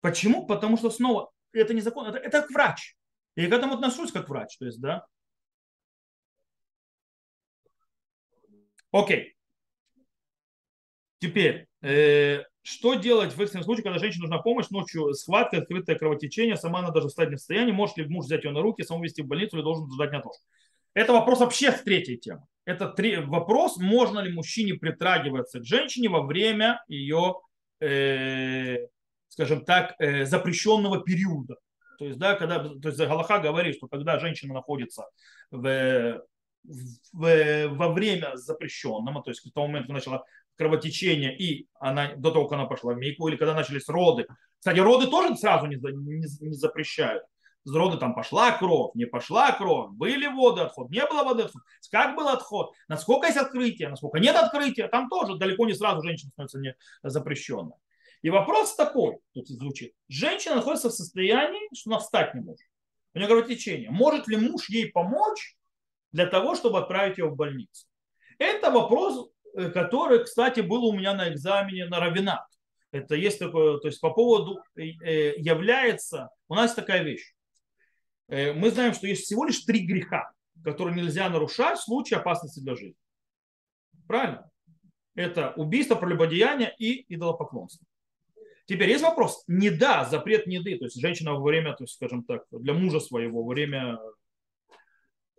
Почему? 0.00 0.46
Потому 0.46 0.76
что 0.76 0.90
снова 0.90 1.32
это 1.52 1.74
не 1.74 1.80
закон, 1.80 2.06
это, 2.06 2.18
это 2.18 2.46
врач. 2.52 2.96
Я 3.38 3.48
к 3.48 3.52
этому 3.52 3.74
отношусь 3.74 4.10
как 4.10 4.28
врач. 4.28 4.56
То 4.58 4.66
есть, 4.66 4.80
да. 4.80 5.06
Окей. 8.90 9.36
Теперь, 11.20 11.68
э, 11.82 12.42
что 12.62 12.94
делать 12.94 13.32
в 13.32 13.40
экстренном 13.40 13.64
случае, 13.64 13.84
когда 13.84 14.00
женщине 14.00 14.22
нужна 14.22 14.38
помощь, 14.38 14.70
ночью 14.70 15.14
схватка, 15.14 15.58
открытое 15.58 15.96
кровотечение, 15.96 16.56
сама 16.56 16.80
она 16.80 16.90
даже 16.90 17.08
встать 17.08 17.30
не 17.30 17.36
в 17.36 17.38
состоянии, 17.38 17.70
может 17.70 17.96
ли 17.96 18.08
муж 18.08 18.24
взять 18.24 18.42
ее 18.42 18.50
на 18.50 18.60
руки, 18.60 18.82
саму 18.82 19.04
вести 19.04 19.22
в 19.22 19.26
больницу 19.26 19.56
или 19.56 19.62
должен 19.62 19.88
ждать 19.92 20.10
на 20.10 20.20
то? 20.20 20.30
Это 20.94 21.12
вопрос 21.12 21.38
вообще 21.38 21.70
с 21.70 21.80
третьей 21.82 22.16
темы. 22.16 22.42
Это 22.64 22.88
три, 22.88 23.18
вопрос, 23.18 23.76
можно 23.76 24.18
ли 24.18 24.32
мужчине 24.32 24.74
притрагиваться 24.74 25.60
к 25.60 25.64
женщине 25.64 26.08
во 26.08 26.22
время 26.22 26.82
ее, 26.88 27.36
э, 27.78 28.78
скажем 29.28 29.64
так, 29.64 29.94
э, 30.00 30.24
запрещенного 30.24 31.04
периода. 31.04 31.56
То 31.98 32.04
есть, 32.04 32.18
да, 32.18 32.34
когда, 32.34 32.60
то 32.60 32.88
есть 32.88 32.98
Галаха 32.98 33.40
говорит, 33.40 33.76
что 33.76 33.88
когда 33.88 34.18
женщина 34.20 34.54
находится 34.54 35.06
в, 35.50 36.22
в, 37.12 37.68
во 37.68 37.88
время 37.92 38.36
запрещенного, 38.36 39.22
то 39.22 39.30
есть 39.30 39.44
в 39.44 39.52
том 39.52 39.68
момент, 39.68 39.86
когда 39.86 39.94
начала 39.94 40.24
кровотечение, 40.56 41.36
и 41.36 41.66
она, 41.80 42.14
до 42.16 42.30
того, 42.30 42.46
как 42.46 42.58
она 42.58 42.66
пошла 42.66 42.94
в 42.94 42.98
мейку, 42.98 43.28
или 43.28 43.36
когда 43.36 43.54
начались 43.54 43.88
роды. 43.88 44.26
Кстати, 44.58 44.78
роды 44.78 45.08
тоже 45.08 45.36
сразу 45.36 45.66
не, 45.66 45.76
не, 45.76 46.46
не 46.46 46.54
запрещают. 46.54 47.24
С 47.64 47.74
роды 47.74 47.98
там 47.98 48.14
пошла 48.14 48.52
кровь, 48.52 48.92
не 48.94 49.04
пошла 49.04 49.52
кровь, 49.52 49.90
были 49.90 50.26
воды 50.26 50.62
отход, 50.62 50.90
не 50.90 51.04
было 51.04 51.24
воды 51.24 51.42
отход, 51.42 51.62
как 51.90 52.16
был 52.16 52.28
отход, 52.28 52.72
насколько 52.86 53.26
есть 53.26 53.38
открытие, 53.38 53.88
насколько 53.88 54.18
нет 54.20 54.36
открытия, 54.36 54.88
там 54.88 55.08
тоже 55.08 55.36
далеко 55.36 55.66
не 55.66 55.74
сразу 55.74 56.00
женщина 56.02 56.30
становится 56.30 56.60
не 56.60 56.74
запрещенной. 57.02 57.74
И 58.22 58.30
вопрос 58.30 58.74
такой, 58.74 59.18
тут 59.32 59.46
звучит, 59.48 59.92
женщина 60.08 60.56
находится 60.56 60.88
в 60.88 60.94
состоянии, 60.94 61.68
что 61.74 61.90
она 61.90 61.98
встать 62.00 62.34
не 62.34 62.40
может. 62.40 62.66
У 63.14 63.18
нее 63.18 63.28
кровотечение. 63.28 63.90
Может 63.90 64.28
ли 64.28 64.36
муж 64.36 64.68
ей 64.68 64.90
помочь 64.90 65.56
для 66.12 66.26
того, 66.26 66.54
чтобы 66.54 66.78
отправить 66.78 67.18
ее 67.18 67.26
в 67.26 67.36
больницу? 67.36 67.86
Это 68.38 68.70
вопрос 68.70 69.30
Э, 69.58 69.70
который, 69.70 70.24
кстати, 70.24 70.60
был 70.60 70.84
у 70.84 70.92
меня 70.92 71.14
на 71.14 71.32
экзамене 71.32 71.86
на 71.86 71.98
равинат. 72.00 72.46
Это 72.92 73.16
есть 73.16 73.38
такое, 73.38 73.78
то 73.78 73.88
есть 73.88 74.00
по 74.00 74.10
поводу 74.10 74.62
э, 74.76 74.82
э, 75.02 75.34
является, 75.38 76.30
у 76.48 76.54
нас 76.54 76.74
такая 76.74 77.02
вещь. 77.02 77.34
Мы 78.30 78.70
знаем, 78.70 78.92
что 78.92 79.06
есть 79.06 79.22
всего 79.22 79.46
лишь 79.46 79.60
три 79.60 79.86
греха, 79.86 80.30
которые 80.62 80.94
нельзя 80.94 81.30
нарушать 81.30 81.78
в 81.78 81.84
случае 81.84 82.18
опасности 82.18 82.60
для 82.60 82.76
жизни. 82.76 83.00
Правильно? 84.06 84.50
Это 85.14 85.54
убийство, 85.56 85.94
прелюбодеяние 85.94 86.74
и 86.76 87.06
идолопоклонство. 87.14 87.86
Теперь 88.68 88.90
есть 88.90 89.02
вопрос. 89.02 89.44
Не 89.46 89.70
да, 89.70 90.04
запрет 90.04 90.46
неды, 90.46 90.76
то 90.76 90.84
есть 90.84 91.00
женщина 91.00 91.32
во 91.32 91.40
время, 91.40 91.72
то 91.72 91.84
есть, 91.84 91.94
скажем 91.94 92.22
так, 92.22 92.42
для 92.50 92.74
мужа 92.74 93.00
своего, 93.00 93.42
во 93.42 93.48
время 93.48 93.98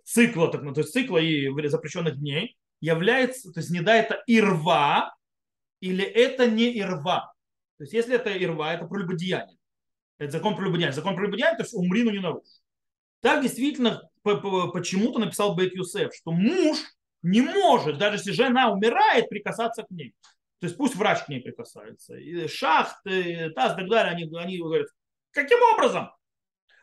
цикла, 0.04 0.52
так, 0.52 0.64
ну, 0.64 0.74
то 0.74 0.82
есть 0.82 0.92
цикла 0.92 1.20
и 1.20 1.48
запрещенных 1.68 2.18
дней, 2.18 2.58
является, 2.82 3.52
то 3.52 3.60
есть 3.60 3.70
не 3.70 3.82
да, 3.82 3.96
это 3.96 4.24
ирва, 4.26 5.16
или 5.80 6.04
это 6.04 6.50
не 6.50 6.76
ирва. 6.80 7.32
То 7.78 7.84
есть 7.84 7.94
если 7.94 8.16
это 8.16 8.36
ирва, 8.36 8.74
это 8.74 8.88
прелюбодеяние. 8.88 9.60
Это 10.18 10.32
закон 10.32 10.56
прелюбодеяния. 10.56 10.96
Закон 10.96 11.16
прелюбодеяния, 11.16 11.56
то 11.56 11.64
есть 11.64 11.76
умри, 11.76 12.02
но 12.02 12.10
не 12.10 12.20
нарушь. 12.20 12.48
Так 13.22 13.44
действительно 13.44 14.10
почему-то 14.24 15.20
написал 15.20 15.56
Бет 15.56 15.76
Юсеф, 15.76 16.16
что 16.16 16.32
муж 16.32 16.80
не 17.22 17.42
может, 17.42 18.00
даже 18.00 18.18
если 18.18 18.32
жена 18.32 18.72
умирает, 18.72 19.30
прикасаться 19.30 19.84
к 19.84 19.92
ней. 19.92 20.16
То 20.60 20.68
есть 20.68 20.78
пусть 20.78 20.96
врач 20.96 21.24
к 21.24 21.30
ней 21.30 21.42
прикасается. 21.42 22.16
И 22.18 22.48
шахт, 22.48 22.98
и 23.06 23.50
таз 23.50 23.74
и 23.74 23.76
так 23.78 23.90
далее, 23.90 24.14
они, 24.14 24.38
они 24.38 24.58
говорят, 24.58 24.88
каким 25.32 25.60
образом? 25.74 26.12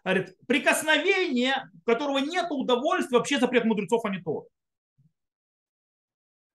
Говорит, 0.03 0.37
прикосновение, 0.47 1.71
которого 1.85 2.19
нет 2.19 2.47
удовольствия, 2.51 3.19
вообще 3.19 3.39
запрет 3.39 3.65
мудрецов, 3.65 4.05
а 4.05 4.11
не 4.11 4.23
то. 4.23 4.47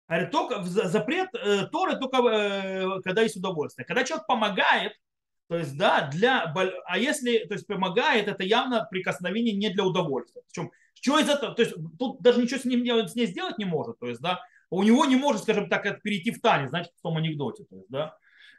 Говорит, 0.07 0.31
только 0.31 0.63
запрет 0.63 1.29
э, 1.35 1.67
Торы 1.67 1.97
только 1.97 2.17
э, 2.17 3.01
когда 3.01 3.21
есть 3.21 3.37
удовольствие. 3.37 3.85
Когда 3.85 4.03
человек 4.03 4.25
помогает, 4.25 4.93
то 5.47 5.57
есть, 5.57 5.77
да, 5.77 6.09
для, 6.09 6.53
а 6.85 6.97
если, 6.97 7.39
то 7.39 7.53
есть, 7.53 7.67
помогает, 7.67 8.27
это 8.27 8.43
явно 8.43 8.87
прикосновение 8.89 9.55
не 9.55 9.69
для 9.69 9.83
удовольствия. 9.83 10.41
Причем, 10.47 10.71
что 10.93 11.19
из 11.19 11.29
этого, 11.29 11.53
то 11.53 11.61
есть, 11.61 11.75
тут 11.99 12.21
даже 12.21 12.41
ничего 12.41 12.59
с 12.59 12.65
ним 12.65 12.85
с 13.07 13.15
ней 13.15 13.25
сделать 13.25 13.57
не 13.57 13.65
может, 13.65 13.99
то 13.99 14.07
есть, 14.07 14.21
да, 14.21 14.41
у 14.71 14.83
него 14.83 15.05
не 15.05 15.15
может, 15.15 15.43
скажем 15.43 15.69
так, 15.69 16.01
перейти 16.01 16.31
в 16.31 16.41
танец, 16.41 16.69
знаете, 16.69 16.91
в 16.97 17.01
том 17.01 17.17
анекдоте, 17.17 17.65
то 17.65 17.75
есть, 17.75 17.89
да, 17.89 18.17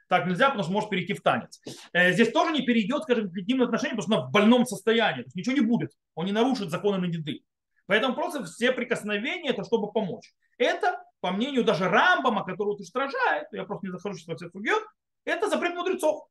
так 0.08 0.26
нельзя, 0.26 0.48
потому 0.48 0.62
что 0.62 0.72
может 0.72 0.90
перейти 0.90 1.14
в 1.14 1.22
танец. 1.22 1.60
Э, 1.92 2.12
здесь 2.12 2.30
тоже 2.32 2.52
не 2.52 2.62
перейдет, 2.62 3.04
скажем, 3.04 3.30
к 3.30 3.38
интимным 3.38 3.64
отношениям, 3.64 3.96
потому 3.96 4.12
что 4.12 4.20
она 4.20 4.28
в 4.28 4.32
больном 4.32 4.66
состоянии, 4.66 5.22
то 5.22 5.26
есть 5.28 5.36
ничего 5.36 5.54
не 5.54 5.62
будет, 5.62 5.90
он 6.14 6.26
не 6.26 6.32
нарушит 6.32 6.70
законы 6.70 6.98
на 6.98 7.06
еды. 7.06 7.42
Поэтому 7.86 8.14
просто 8.14 8.44
все 8.44 8.72
прикосновения 8.72 9.50
это 9.50 9.64
чтобы 9.64 9.90
помочь. 9.90 10.32
Это 10.58 11.02
по 11.20 11.32
мнению 11.32 11.64
даже 11.64 11.88
Рамбама, 11.88 12.44
который 12.44 12.70
устражает, 12.70 13.48
я 13.52 13.64
просто 13.64 13.86
не 13.86 13.92
захожу 13.92 14.18
сейчас 14.18 14.40
в 14.40 14.50
Сугет, 14.50 14.82
это 15.24 15.48
запрет 15.48 15.74
мудрецов. 15.74 16.28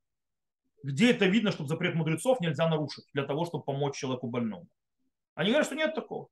Где 0.84 1.12
это 1.12 1.26
видно, 1.26 1.52
что 1.52 1.66
запрет 1.66 1.96
мудрецов 1.96 2.40
нельзя 2.40 2.68
нарушить 2.70 3.06
для 3.14 3.24
того, 3.24 3.46
чтобы 3.46 3.64
помочь 3.64 3.96
человеку 3.96 4.28
больному? 4.28 4.68
Они 5.34 5.50
говорят, 5.50 5.66
что 5.66 5.76
нет 5.76 5.96
такого. 5.96 6.28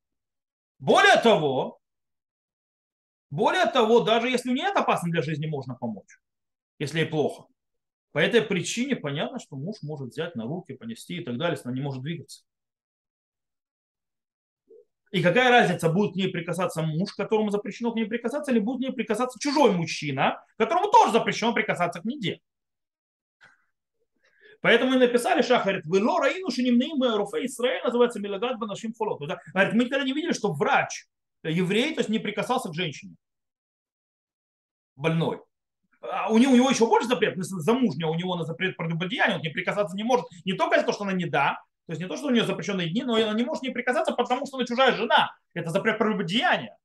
Более 0.78 1.16
того, 1.16 1.79
более 3.30 3.66
того, 3.66 4.00
даже 4.00 4.28
если 4.28 4.50
нет 4.50 4.76
опасно 4.76 5.10
для 5.10 5.22
жизни, 5.22 5.46
можно 5.46 5.74
помочь, 5.74 6.18
если 6.78 7.00
ей 7.00 7.06
плохо. 7.06 7.46
По 8.12 8.18
этой 8.18 8.42
причине 8.42 8.96
понятно, 8.96 9.38
что 9.38 9.56
муж 9.56 9.76
может 9.82 10.08
взять 10.08 10.34
на 10.34 10.44
руки, 10.44 10.74
понести 10.74 11.18
и 11.18 11.24
так 11.24 11.38
далее, 11.38 11.54
если 11.56 11.68
она 11.68 11.76
не 11.76 11.82
может 11.82 12.02
двигаться. 12.02 12.42
И 15.12 15.22
какая 15.22 15.50
разница, 15.50 15.88
будет 15.88 16.12
к 16.12 16.16
ней 16.16 16.28
прикасаться 16.28 16.82
муж, 16.82 17.14
которому 17.14 17.50
запрещено 17.50 17.92
к 17.92 17.96
ней 17.96 18.06
прикасаться, 18.06 18.52
или 18.52 18.60
будет 18.60 18.78
к 18.78 18.80
ней 18.82 18.92
прикасаться 18.92 19.38
чужой 19.40 19.72
мужчина, 19.72 20.44
которому 20.56 20.90
тоже 20.90 21.12
запрещено 21.12 21.52
прикасаться 21.52 22.00
к 22.00 22.04
неде. 22.04 22.40
Поэтому 24.60 24.92
мы 24.92 24.98
написали, 24.98 25.42
Шах 25.42 25.64
говорит, 25.64 25.84
вы 25.86 26.04
ло 26.04 26.20
раину 26.20 26.50
шинимным 26.50 27.16
руфе 27.16 27.46
Исраэль 27.46 27.82
называется 27.82 28.20
милагат 28.20 28.58
банашим 28.58 28.92
холот. 28.92 29.18
Говорит, 29.20 29.72
мы 29.72 29.84
никогда 29.84 30.04
не 30.04 30.12
видели, 30.12 30.32
что 30.32 30.52
врач, 30.52 31.06
еврей, 31.42 31.94
то 31.94 32.00
есть 32.00 32.10
не 32.10 32.18
прикасался 32.18 32.68
к 32.68 32.74
женщине 32.74 33.16
больной. 34.96 35.40
А 36.02 36.32
у 36.32 36.38
него, 36.38 36.52
у 36.52 36.56
него 36.56 36.70
еще 36.70 36.86
больше 36.86 37.08
запрет, 37.08 37.34
замужняя, 37.36 38.08
у 38.08 38.14
него 38.14 38.36
на 38.36 38.44
запрет 38.44 38.76
прелюбодеяния, 38.76 39.36
он 39.36 39.42
не 39.42 39.50
прикасаться 39.50 39.96
не 39.96 40.02
может. 40.02 40.26
Не 40.44 40.54
только 40.54 40.76
из-за 40.76 40.86
того, 40.86 40.94
что 40.94 41.04
она 41.04 41.12
не 41.12 41.26
да, 41.26 41.58
то 41.86 41.92
есть 41.92 42.00
не 42.00 42.08
то, 42.08 42.16
что 42.16 42.28
у 42.28 42.30
нее 42.30 42.44
запрещенные 42.44 42.88
дни, 42.88 43.02
но 43.02 43.16
она 43.16 43.34
не 43.34 43.44
может 43.44 43.62
не 43.62 43.70
прикасаться, 43.70 44.12
потому 44.12 44.46
что 44.46 44.56
она 44.56 44.66
чужая 44.66 44.92
жена. 44.92 45.32
Это 45.54 45.70
запрет 45.70 45.98
прелюбодеяния. 45.98 46.76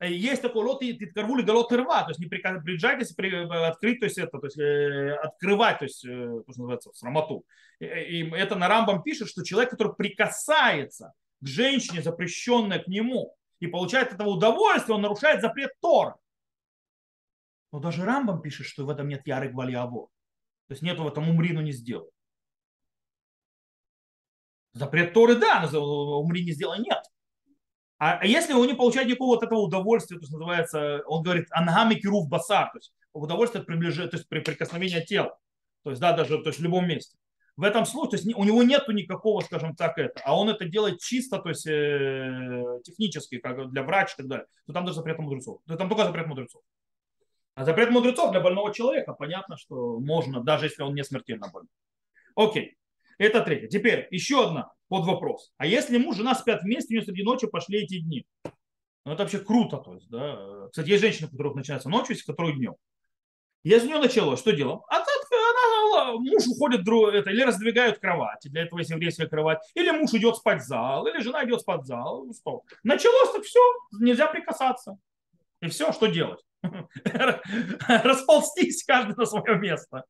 Э, 0.00 0.10
есть 0.10 0.42
такой 0.42 0.64
лот 0.64 0.82
и 0.82 0.94
ткарвули 0.94 1.42
галот 1.42 1.72
рва, 1.72 2.04
то 2.04 2.10
есть 2.10 2.20
не 2.20 2.26
приезжайтесь 2.26 3.12
при, 3.12 3.30
э, 3.32 3.66
открыть, 3.66 4.00
то 4.00 4.06
есть 4.06 4.18
это, 4.18 4.38
то 4.38 4.46
есть 4.46 4.58
э, 4.58 5.14
открывать, 5.16 5.78
то 5.78 5.84
есть 5.84 6.04
э, 6.04 6.08
то, 6.46 6.52
что 6.52 6.62
называется, 6.62 6.90
срамоту. 6.94 7.44
И, 7.80 7.86
и 7.86 8.30
это 8.30 8.54
на 8.54 8.68
Рамбам 8.68 9.02
пишет, 9.02 9.28
что 9.28 9.44
человек, 9.44 9.70
который 9.70 9.94
прикасается 9.94 11.12
к 11.44 11.46
женщине, 11.46 12.02
запрещенной 12.02 12.82
к 12.82 12.88
нему, 12.88 13.36
и 13.60 13.66
получает 13.66 14.12
этого 14.12 14.30
удовольствие, 14.30 14.96
он 14.96 15.02
нарушает 15.02 15.40
запрет 15.40 15.70
Тора. 15.80 16.16
Но 17.72 17.80
даже 17.80 18.04
Рамбам 18.04 18.40
пишет, 18.40 18.66
что 18.66 18.86
в 18.86 18.90
этом 18.90 19.08
нет 19.08 19.26
ярых 19.26 19.52
валиаво. 19.52 20.08
То 20.68 20.72
есть 20.72 20.82
нету 20.82 21.04
в 21.04 21.08
этом 21.08 21.28
умрину 21.28 21.60
не 21.60 21.72
сделай. 21.72 22.08
Запрет 24.72 25.12
Торы, 25.12 25.36
да, 25.36 25.68
умри 25.72 26.44
не 26.44 26.52
сделай, 26.52 26.78
нет. 26.80 27.02
А, 27.98 28.18
а 28.18 28.26
если 28.26 28.54
он 28.54 28.66
не 28.66 28.74
получает 28.74 29.06
никакого 29.06 29.36
вот 29.36 29.44
этого 29.44 29.60
удовольствия, 29.60 30.16
то 30.16 30.22
есть 30.22 30.32
называется, 30.32 31.02
он 31.06 31.22
говорит, 31.22 31.46
ангами 31.50 31.94
кирув 31.94 32.28
басар, 32.28 32.70
то 32.72 32.78
есть 32.78 32.92
удовольствие 33.12 33.60
от 33.60 33.66
приближения, 33.66 34.10
то 34.10 34.16
есть 34.16 34.28
при 34.28 34.40
прикосновении 34.40 35.04
тела. 35.04 35.38
То 35.84 35.90
есть, 35.90 36.00
да, 36.00 36.12
даже 36.12 36.38
то 36.38 36.48
есть 36.48 36.58
в 36.58 36.62
любом 36.62 36.88
месте. 36.88 37.16
В 37.56 37.62
этом 37.62 37.86
случае, 37.86 38.10
то 38.10 38.16
есть 38.16 38.36
у 38.36 38.44
него 38.44 38.62
нету 38.64 38.90
никакого, 38.90 39.40
скажем 39.40 39.76
так, 39.76 39.96
это, 39.96 40.20
а 40.24 40.36
он 40.36 40.48
это 40.48 40.64
делает 40.64 41.00
чисто, 41.00 41.38
то 41.38 41.50
есть 41.50 41.66
э, 41.66 42.80
технически, 42.82 43.38
как 43.38 43.70
для 43.70 43.84
врача 43.84 44.14
и 44.14 44.16
так 44.18 44.26
далее, 44.26 44.46
то 44.66 44.72
там 44.72 44.84
даже 44.84 44.96
запрет 44.96 45.18
мудрецов. 45.20 45.60
То 45.66 45.76
там 45.76 45.88
только 45.88 46.04
запрет 46.04 46.26
мудрецов. 46.26 46.62
А 47.54 47.64
запрет 47.64 47.90
мудрецов 47.90 48.32
для 48.32 48.40
больного 48.40 48.74
человека, 48.74 49.12
понятно, 49.12 49.56
что 49.56 50.00
можно, 50.00 50.42
даже 50.42 50.66
если 50.66 50.82
он 50.82 50.94
не 50.94 51.04
смертельно 51.04 51.48
больной. 51.52 51.70
Окей. 52.34 52.76
Это 53.18 53.40
третье. 53.42 53.68
Теперь 53.68 54.08
еще 54.10 54.48
одна 54.48 54.72
под 54.88 55.06
вопрос. 55.06 55.52
А 55.56 55.66
если 55.66 55.98
муж 55.98 56.16
и 56.16 56.18
жена 56.18 56.34
спят 56.34 56.62
вместе, 56.62 56.94
у 56.94 56.96
нее 56.96 57.04
среди 57.04 57.22
ночи 57.22 57.46
пошли 57.46 57.84
эти 57.84 58.00
дни? 58.00 58.26
Ну, 59.04 59.12
это 59.12 59.22
вообще 59.22 59.38
круто. 59.38 59.76
То 59.76 59.94
есть, 59.94 60.08
да. 60.08 60.66
Кстати, 60.70 60.88
есть 60.88 61.02
женщины, 61.02 61.28
у 61.28 61.30
которых 61.30 61.54
начинается 61.54 61.88
ночью, 61.88 62.14
есть 62.14 62.24
которые 62.24 62.56
днем. 62.56 62.74
Если 63.64 63.86
у 63.86 63.90
нее 63.90 64.00
началось, 64.00 64.38
что 64.38 64.52
делаем? 64.52 64.80
А 64.88 64.98
так 64.98 65.08
она, 65.32 66.12
муж 66.12 66.46
уходит 66.46 66.80
это, 66.82 67.30
или 67.30 67.42
раздвигают 67.42 67.98
кровати, 67.98 68.48
для 68.48 68.62
этого 68.62 68.78
есть 68.78 68.90
еврейская 68.90 69.26
кровать, 69.26 69.58
или 69.74 69.90
муж 69.90 70.12
идет 70.12 70.36
спать 70.36 70.62
в 70.62 70.66
зал, 70.66 71.06
или 71.06 71.20
жена 71.22 71.44
идет 71.44 71.62
спать 71.62 71.80
в 71.80 71.86
зал. 71.86 72.26
Ну, 72.26 72.34
что? 72.34 72.62
Началось, 72.82 73.32
так 73.32 73.42
все, 73.42 73.60
нельзя 74.00 74.26
прикасаться. 74.26 74.98
И 75.60 75.68
все, 75.68 75.92
что 75.92 76.06
делать? 76.06 76.40
Расползтись 77.88 78.84
каждый 78.84 79.16
на 79.16 79.24
свое 79.24 79.58
место. 79.58 80.04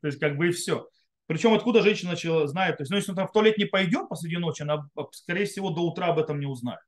То 0.00 0.06
есть 0.06 0.20
как 0.20 0.36
бы 0.36 0.48
и 0.48 0.52
все. 0.52 0.88
Причем 1.26 1.54
откуда 1.54 1.82
женщина 1.82 2.12
начала 2.12 2.46
знает, 2.46 2.76
то 2.76 2.82
есть, 2.82 2.90
ну, 2.90 2.96
если 2.96 3.10
он 3.10 3.16
там 3.16 3.28
в 3.28 3.32
туалет 3.32 3.56
не 3.58 3.64
пойдет 3.64 4.08
посреди 4.08 4.36
ночи, 4.36 4.62
она, 4.62 4.88
скорее 5.12 5.46
всего, 5.46 5.70
до 5.70 5.82
утра 5.82 6.08
об 6.08 6.18
этом 6.18 6.40
не 6.40 6.46
узнает. 6.46 6.80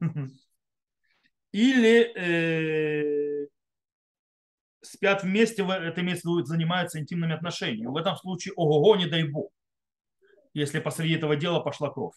Или 1.52 2.12
э, 2.16 3.46
спят 4.92 5.22
вместе, 5.22 5.62
это 5.62 6.00
имеется 6.00 6.28
в 6.28 6.32
виду, 6.32 6.44
занимаются 6.44 6.98
интимными 6.98 7.34
отношениями. 7.34 7.90
В 7.90 7.96
этом 7.96 8.16
случае, 8.16 8.54
ого-го, 8.56 8.96
не 8.96 9.06
дай 9.06 9.24
бог, 9.24 9.50
если 10.54 10.80
посреди 10.80 11.14
этого 11.14 11.36
дела 11.36 11.60
пошла 11.60 11.90
кровь. 11.90 12.14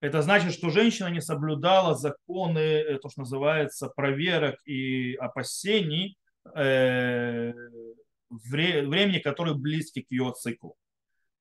Это 0.00 0.20
значит, 0.22 0.52
что 0.52 0.70
женщина 0.70 1.06
не 1.08 1.20
соблюдала 1.20 1.94
законы, 1.94 2.58
э, 2.58 2.98
то, 2.98 3.08
что 3.08 3.20
называется, 3.20 3.88
проверок 3.88 4.56
и 4.66 5.14
опасений, 5.14 6.18
э, 6.56 7.52
времени, 8.28 9.18
которые 9.20 9.54
близки 9.54 10.02
к 10.02 10.10
ее 10.10 10.32
циклу. 10.36 10.74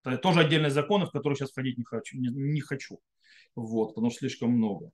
Это 0.04 0.18
тоже 0.18 0.42
отдельные 0.42 0.70
законы, 0.70 1.06
в 1.06 1.12
которые 1.12 1.38
сейчас 1.38 1.52
входить 1.52 1.78
не 1.78 1.84
хочу. 1.84 2.18
Не, 2.18 2.30
не 2.30 2.62
хочу. 2.62 3.00
Вот, 3.56 3.90
потому 3.96 4.12
что 4.12 4.20
слишком 4.20 4.52
много. 4.52 4.92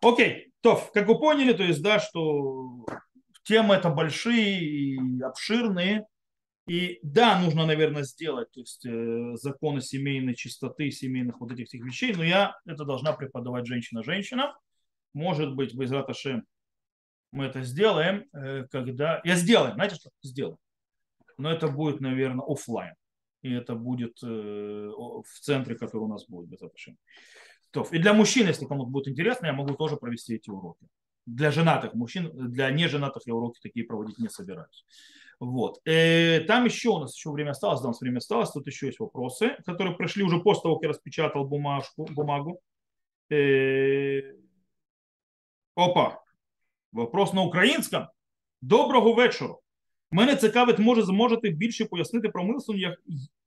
Окей, 0.00 0.52
то, 0.62 0.80
как 0.94 1.06
вы 1.06 1.18
поняли, 1.18 1.52
то 1.52 1.62
есть, 1.62 1.82
да, 1.82 2.00
что 2.00 2.86
темы 3.42 3.74
это 3.74 3.90
большие 3.90 4.60
и 4.60 5.20
обширные. 5.22 6.06
И 6.68 7.00
да, 7.02 7.40
нужно, 7.40 7.66
наверное, 7.66 8.04
сделать 8.04 8.50
то 8.52 8.60
есть, 8.60 8.86
э, 8.86 9.34
законы 9.34 9.80
семейной 9.80 10.34
чистоты, 10.34 10.90
семейных 10.90 11.40
вот 11.40 11.50
этих 11.50 11.66
всех 11.66 11.84
вещей, 11.84 12.14
но 12.14 12.22
я 12.22 12.54
это 12.64 12.84
должна 12.84 13.12
преподавать 13.12 13.66
женщина-женщина. 13.66 14.56
Может 15.12 15.54
быть, 15.56 15.74
без 15.74 15.90
Раташем 15.90 16.44
мы 17.32 17.46
это 17.46 17.62
сделаем, 17.62 18.26
э, 18.32 18.66
когда... 18.70 19.20
Я 19.24 19.34
сделаю, 19.34 19.74
знаете 19.74 19.96
что? 19.96 20.10
Сделаем 20.22 20.58
но 21.38 21.50
это 21.50 21.68
будет, 21.68 22.00
наверное, 22.00 22.44
офлайн. 22.46 22.94
И 23.42 23.52
это 23.52 23.74
будет 23.74 24.22
э, 24.22 24.26
в 24.26 25.40
центре, 25.40 25.74
который 25.74 26.02
у 26.02 26.08
нас 26.08 26.26
будет 26.26 26.48
без 26.48 26.62
отношений. 26.62 26.98
И 27.90 27.98
для 27.98 28.12
мужчин, 28.12 28.46
если 28.46 28.66
кому-то 28.66 28.90
будет 28.90 29.08
интересно, 29.08 29.46
я 29.46 29.52
могу 29.52 29.74
тоже 29.74 29.96
провести 29.96 30.34
эти 30.34 30.50
уроки. 30.50 30.86
Для 31.25 31.51
женатых 31.51 31.93
мужчин, 31.93 32.31
для 32.33 32.71
неженатых 32.71 33.23
я 33.25 33.33
уроки 33.33 33.59
такие 33.61 33.85
проводить 33.85 34.17
не 34.17 34.29
собираюсь. 34.29 34.85
Вот. 35.39 35.79
И 35.85 35.91
э, 35.91 36.39
там 36.47 36.65
еще 36.65 36.89
у 36.89 36.99
нас 36.99 37.15
еще 37.15 37.31
время 37.31 37.51
осталось, 37.51 37.81
да, 37.81 37.87
у 37.87 37.91
нас 37.91 38.01
время 38.01 38.17
осталось. 38.17 38.51
Тут 38.51 38.65
еще 38.67 38.87
есть 38.87 38.99
вопросы, 38.99 39.55
которые 39.65 39.95
прошли 39.95 40.23
уже 40.23 40.39
после 40.39 40.63
того, 40.63 40.75
как 40.75 40.83
я 40.83 40.89
распечатал 40.89 41.45
бумажку, 41.45 42.05
бумагу. 42.05 42.61
И... 43.29 43.35
Э, 43.35 44.33
опа. 45.75 46.23
Вопрос 46.91 47.33
на 47.33 47.41
українському. 47.41 48.07
Доброго 48.61 49.13
вечора. 49.13 49.55
Мене 50.11 50.35
цікавить, 50.35 50.79
може 50.79 51.01
зможете 51.01 51.49
більше 51.49 51.85
пояснити 51.85 52.29
про 52.29 52.43
мислення 52.43 52.97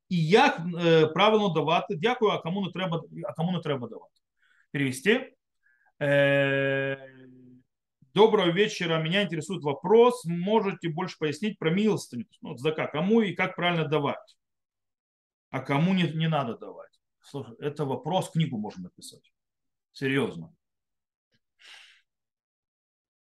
і 0.09 0.27
як 0.27 0.63
е, 0.85 1.07
правильно 1.07 1.49
давати. 1.49 1.97
Дякую, 1.97 2.31
а 2.33 2.39
кому 2.39 2.67
не 2.67 2.73
треба, 2.73 3.03
а 3.29 3.33
кому 3.33 3.53
не 3.53 3.61
треба 3.61 3.89
давати. 3.89 4.21
Перевести. 4.73 5.33
Доброго 8.16 8.50
вечера. 8.50 9.04
Меня 9.04 9.24
интересует 9.24 9.62
вопрос. 9.62 10.24
Можете 10.24 10.88
больше 10.88 11.18
пояснить 11.20 11.60
про 11.60 11.70
милостыню? 11.70 12.26
Ну, 12.40 12.56
зака, 12.56 12.88
кому 12.88 13.20
и 13.20 13.36
как 13.36 13.58
правильно 13.58 13.86
давать? 13.86 14.38
А 15.50 15.60
кому 15.60 15.94
не, 15.94 16.04
не 16.04 16.30
надо 16.30 16.58
давать? 16.58 16.98
Слушай, 17.20 17.58
это 17.60 17.84
вопрос, 17.84 18.32
книгу 18.32 18.58
можно 18.58 18.84
написать. 18.84 19.34
Серьезно. 19.92 20.56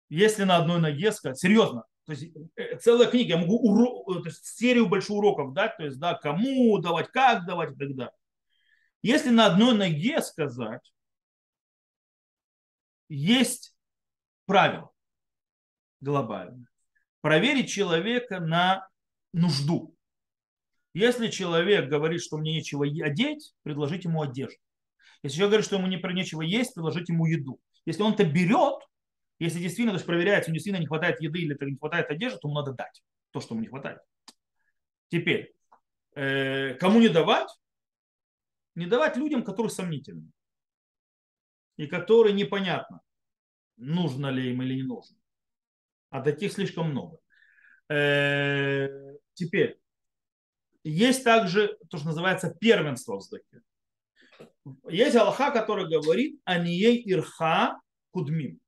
Если 0.07 0.45
на 0.45 0.55
одной 0.55 0.79
ноге 0.79 1.11
сказать, 1.11 1.37
серьезно, 1.37 1.83
то 2.05 2.13
есть 2.13 2.33
э, 2.55 2.77
целая 2.77 3.11
книга, 3.11 3.31
я 3.31 3.37
могу 3.39 3.57
урок, 3.57 4.09
э, 4.09 4.21
то 4.21 4.27
есть 4.27 4.45
серию 4.45 4.87
больших 4.87 5.17
уроков 5.17 5.51
дать, 5.53 5.75
то 5.75 5.83
есть 5.83 5.99
да, 5.99 6.13
кому 6.13 6.77
давать, 6.77 7.09
как 7.09 7.45
давать 7.45 7.73
и 7.73 7.75
так 7.75 7.93
далее. 7.93 8.15
Если 9.01 9.31
на 9.31 9.47
одной 9.47 9.75
ноге 9.75 10.21
сказать, 10.21 10.93
есть 13.09 13.76
правило 14.47 14.89
глобальное. 16.01 16.67
Проверить 17.21 17.69
человека 17.69 18.39
на 18.39 18.87
нужду. 19.33 19.95
Если 20.93 21.27
человек 21.27 21.89
говорит, 21.89 22.23
что 22.23 22.37
мне 22.37 22.53
нечего 22.53 22.85
одеть, 22.85 23.53
предложить 23.61 24.05
ему 24.05 24.23
одежду. 24.23 24.57
Если 25.21 25.37
человек 25.37 25.51
говорит, 25.51 25.65
что 25.65 25.75
ему 25.75 25.87
не, 25.87 26.13
нечего 26.13 26.41
есть, 26.41 26.73
предложить 26.73 27.09
ему 27.09 27.25
еду. 27.27 27.59
Если 27.85 28.01
он 28.01 28.13
это 28.13 28.25
берет, 28.25 28.81
если 29.39 29.59
действительно, 29.59 29.91
то 29.91 29.97
есть 29.97 30.05
проверяется, 30.05 30.49
ему 30.49 30.55
действительно 30.55 30.81
не 30.81 30.87
хватает 30.87 31.21
еды 31.21 31.39
или 31.39 31.57
не 31.61 31.77
хватает 31.77 32.09
одежды, 32.09 32.39
то 32.39 32.47
ему 32.47 32.55
надо 32.55 32.73
дать 32.73 33.03
то, 33.31 33.41
что 33.41 33.53
ему 33.53 33.61
не 33.61 33.67
хватает. 33.67 33.99
Теперь, 35.09 35.53
э, 36.15 36.73
кому 36.75 36.99
не 36.99 37.09
давать? 37.09 37.49
Не 38.75 38.87
давать 38.87 39.17
людям, 39.17 39.43
которые 39.43 39.69
сомнительны. 39.71 40.31
И 41.77 41.85
которые 41.85 42.33
непонятно, 42.33 43.01
нужно 43.77 44.27
ли 44.27 44.51
им 44.51 44.61
или 44.61 44.75
не 44.75 44.83
нужно. 44.83 45.17
А 46.09 46.21
таких 46.21 46.51
слишком 46.51 46.91
много. 46.91 47.19
Э, 47.89 48.87
теперь, 49.33 49.79
есть 50.83 51.23
также 51.23 51.77
то, 51.89 51.97
что 51.97 52.07
называется 52.07 52.55
первенство 52.59 53.17
в 53.17 53.21
сдаке. 53.21 53.61
Есть 54.89 55.15
Аллаха, 55.15 55.51
который 55.51 55.89
говорит 55.89 56.39
«Анией 56.45 57.01
ирха 57.11 57.79
кудмим» 58.11 58.59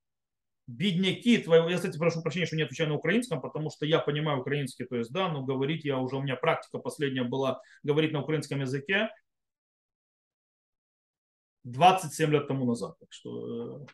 бедняки 0.70 1.40
твоего, 1.40 1.68
я, 1.70 1.78
кстати, 1.78 1.98
прошу 1.98 2.22
прощения, 2.22 2.46
что 2.46 2.56
не 2.56 2.62
отвечаю 2.62 2.90
на 2.90 2.96
украинском, 2.96 3.42
потому 3.42 3.72
что 3.72 3.88
я 3.88 4.00
понимаю 4.00 4.42
украинский, 4.42 4.86
то 4.86 4.98
есть, 4.98 5.12
да, 5.12 5.28
но 5.28 5.44
говорить 5.44 5.84
я 5.84 5.98
уже, 5.98 6.16
у 6.16 6.22
меня 6.22 6.36
практика 6.36 6.78
последняя 6.78 7.24
была 7.24 7.60
говорить 7.82 8.12
на 8.12 8.22
украинском 8.22 8.60
языке 8.62 9.10
27 11.64 12.32
лет 12.32 12.48
тому 12.48 12.66
назад, 12.66 12.96
так 13.00 13.12
что 13.12 13.88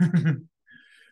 э, 0.00 0.02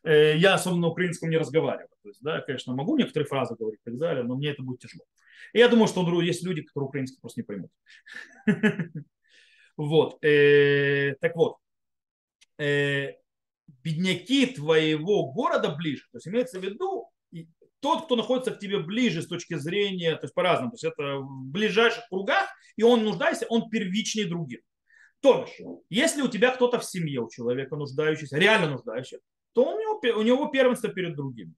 я 0.04 0.54
особенно 0.54 0.82
на 0.82 0.88
украинском 0.88 1.30
не 1.30 1.38
разговариваю. 1.38 1.88
То 2.02 2.08
есть, 2.08 2.22
да, 2.22 2.40
конечно, 2.40 2.74
могу 2.74 2.96
некоторые 2.96 3.26
фразы 3.26 3.56
говорить 3.56 3.80
и 3.80 3.90
так 3.90 3.98
далее, 3.98 4.24
но 4.24 4.36
мне 4.36 4.50
это 4.50 4.62
будет 4.62 4.80
тяжело. 4.80 5.04
И 5.52 5.58
я 5.58 5.68
думаю, 5.68 5.88
что 5.88 6.20
есть 6.20 6.44
люди, 6.44 6.62
которые 6.62 6.88
украинский 6.88 7.20
просто 7.20 7.40
не 7.40 7.44
поймут. 7.44 7.70
Вот. 9.76 10.24
Э, 10.24 11.16
так 11.20 11.34
вот 11.34 11.56
э, 12.58 13.14
бедняки 13.82 14.46
твоего 14.46 15.32
города 15.32 15.74
ближе. 15.74 16.04
То 16.12 16.18
есть 16.18 16.28
имеется 16.28 16.60
в 16.60 16.62
виду 16.62 17.10
тот, 17.80 18.06
кто 18.06 18.16
находится 18.16 18.52
к 18.52 18.58
тебе 18.58 18.78
ближе 18.78 19.20
с 19.20 19.26
точки 19.26 19.54
зрения, 19.54 20.16
то 20.16 20.24
есть 20.24 20.34
по-разному, 20.34 20.70
то 20.70 20.74
есть 20.76 20.84
это 20.84 21.18
в 21.18 21.46
ближайших 21.50 22.08
кругах, 22.08 22.48
и 22.76 22.82
он 22.82 23.04
нуждается, 23.04 23.46
он 23.50 23.68
первичнее 23.68 24.26
других. 24.26 24.60
То 25.20 25.44
есть, 25.44 25.60
если 25.90 26.22
у 26.22 26.28
тебя 26.28 26.50
кто-то 26.50 26.78
в 26.78 26.84
семье, 26.84 27.20
у 27.20 27.28
человека 27.28 27.76
нуждающийся, 27.76 28.38
реально 28.38 28.70
нуждающийся, 28.70 29.22
то 29.54 29.64
у 29.64 29.80
него, 29.80 30.18
у 30.18 30.22
него 30.22 30.46
первенство 30.48 30.90
перед 30.90 31.16
другими. 31.16 31.54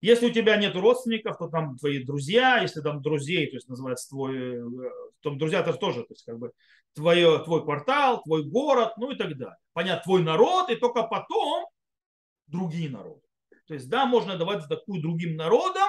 Если 0.00 0.26
у 0.26 0.32
тебя 0.32 0.56
нет 0.56 0.74
родственников, 0.74 1.38
то 1.38 1.46
там 1.46 1.76
твои 1.78 2.02
друзья, 2.02 2.58
если 2.58 2.80
там 2.80 3.02
друзей, 3.02 3.46
то 3.46 3.56
есть 3.56 3.68
называется 3.68 4.08
твой, 4.08 4.56
э, 4.56 4.90
там 5.22 5.38
друзья 5.38 5.60
это 5.60 5.74
тоже, 5.74 6.00
то 6.00 6.12
есть 6.12 6.24
как 6.24 6.38
бы 6.38 6.52
твое, 6.92 7.38
твой 7.44 7.62
квартал, 7.62 8.20
твой 8.22 8.44
город, 8.44 8.94
ну 8.96 9.12
и 9.12 9.16
так 9.16 9.38
далее. 9.38 9.56
Понятно, 9.72 10.02
твой 10.02 10.22
народ, 10.22 10.70
и 10.70 10.76
только 10.76 11.04
потом 11.04 11.66
другие 12.48 12.90
народы. 12.90 13.22
То 13.66 13.74
есть, 13.74 13.88
да, 13.88 14.04
можно 14.06 14.36
давать 14.36 14.66
такую 14.68 15.00
другим 15.00 15.36
народам, 15.36 15.88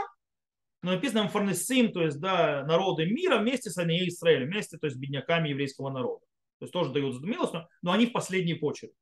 но 0.84 0.92
написано 0.92 1.28
фарнесим, 1.28 1.92
то 1.92 2.04
есть, 2.04 2.20
да, 2.20 2.64
народы 2.66 3.06
мира 3.06 3.40
вместе 3.40 3.72
с 3.72 3.78
Ане 3.78 4.08
Израилем, 4.08 4.50
вместе, 4.50 4.78
то 4.78 4.86
есть, 4.86 4.98
бедняками 4.98 5.50
еврейского 5.50 5.90
народа. 5.90 6.24
То 6.60 6.66
есть, 6.66 6.74
тоже 6.74 6.94
дают 6.94 7.22
милость, 7.24 7.54
но, 7.82 7.92
они 7.92 8.06
в 8.06 8.12
последней 8.12 8.60
очередь. 8.60 8.94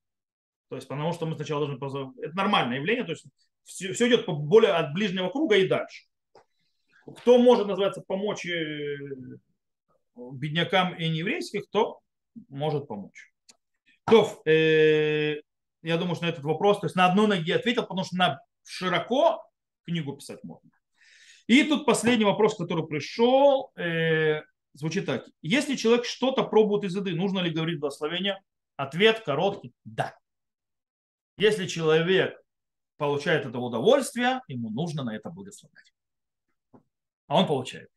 То 0.71 0.77
есть, 0.77 0.87
потому 0.87 1.11
что 1.11 1.25
мы 1.25 1.35
сначала 1.35 1.67
должны... 1.67 2.13
Это 2.21 2.33
нормальное 2.33 2.77
явление, 2.77 3.03
то 3.03 3.11
есть, 3.11 3.25
все, 3.65 3.91
все 3.91 4.07
идет 4.07 4.25
более 4.25 4.71
от 4.71 4.93
ближнего 4.93 5.27
круга 5.27 5.57
и 5.57 5.67
дальше. 5.67 6.05
Кто 7.17 7.37
может, 7.39 7.67
называется, 7.67 8.01
помочь 8.07 8.45
э, 8.45 8.95
беднякам 10.15 10.95
и 10.95 11.09
нееврейских, 11.09 11.67
кто 11.67 11.99
может 12.47 12.87
помочь. 12.87 13.33
То, 14.05 14.41
э, 14.45 15.41
я 15.83 15.97
думаю, 15.97 16.15
что 16.15 16.23
на 16.23 16.29
этот 16.29 16.45
вопрос, 16.45 16.79
то 16.79 16.85
есть 16.85 16.95
на 16.95 17.05
одной 17.05 17.27
ноге 17.27 17.57
ответил, 17.57 17.81
потому 17.81 18.05
что 18.05 18.15
на 18.15 18.39
широко 18.63 19.43
книгу 19.83 20.15
писать 20.15 20.41
можно. 20.45 20.69
И 21.47 21.63
тут 21.63 21.85
последний 21.85 22.23
вопрос, 22.23 22.55
который 22.55 22.87
пришел, 22.87 23.73
э, 23.75 24.41
звучит 24.71 25.05
так. 25.05 25.25
Если 25.41 25.75
человек 25.75 26.05
что-то 26.05 26.45
пробует 26.45 26.85
из 26.85 26.95
еды, 26.95 27.13
нужно 27.13 27.39
ли 27.39 27.51
говорить 27.51 27.81
благословение? 27.81 28.41
Ответ 28.77 29.19
короткий– 29.19 29.73
да. 29.83 30.15
Если 31.41 31.65
человек 31.65 32.39
получает 32.97 33.47
это 33.47 33.57
удовольствие, 33.57 34.41
ему 34.47 34.69
нужно 34.69 35.03
на 35.03 35.15
это 35.15 35.31
благословлять. 35.31 35.91
А 37.25 37.39
он 37.39 37.47
получает. 37.47 37.89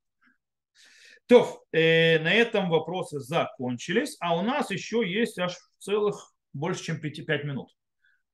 То, 1.27 1.63
э, 1.71 2.21
на 2.21 2.33
этом 2.33 2.71
вопросы 2.71 3.21
закончились, 3.21 4.17
а 4.21 4.35
у 4.35 4.41
нас 4.41 4.71
еще 4.71 5.07
есть 5.07 5.39
аж 5.39 5.59
целых 5.79 6.33
больше, 6.55 6.85
чем 6.85 7.01
5, 7.03 7.27
5 7.27 7.45
минут. 7.45 7.77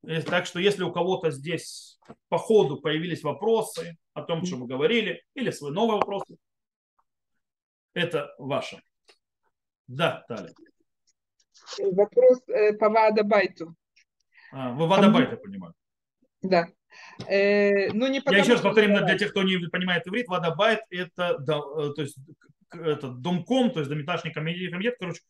Э, 0.05 0.23
так 0.23 0.47
что 0.47 0.61
если 0.61 0.85
у 0.85 0.93
кого-то 0.93 1.33
здесь 1.33 1.99
по 2.29 2.39
ходу 2.39 2.81
появились 2.81 3.25
вопросы 3.25 3.97
о 4.15 4.23
том, 4.23 4.45
что 4.45 4.59
мы 4.59 4.69
говорили, 4.69 5.25
или 5.35 5.51
свои 5.51 5.73
новые 5.73 5.97
вопросы, 5.97 6.37
это 7.95 8.33
ваше. 8.39 8.81
Да, 9.89 10.25
Таля. 10.29 10.53
Вопрос 11.81 12.43
э, 12.47 12.75
по 12.75 12.89
Вадабайту. 12.89 13.75
А, 14.53 14.71
вы 14.73 14.87
Вадабайт, 14.87 15.31
я 15.31 15.37
понимаю. 15.37 15.75
Да. 16.43 16.69
Э, 17.29 17.93
ну, 17.93 18.09
не 18.09 18.21
я 18.31 18.39
еще 18.39 18.53
раз 18.53 18.63
повторим 18.63 18.95
для 18.95 19.17
тех, 19.17 19.31
кто 19.31 19.43
не 19.43 19.59
понимает 19.69 20.07
иврит, 20.07 20.27
Вадабайт 20.29 20.81
это, 20.91 21.39
да, 21.39 21.59
э, 21.59 21.93
то 21.95 22.03
есть, 22.03 22.19
это 22.73 23.09
домком, 23.09 23.71
то 23.71 23.81
есть 23.81 23.91
домиташный 23.91 24.33
комитет, 24.33 24.97
короче, 24.99 25.21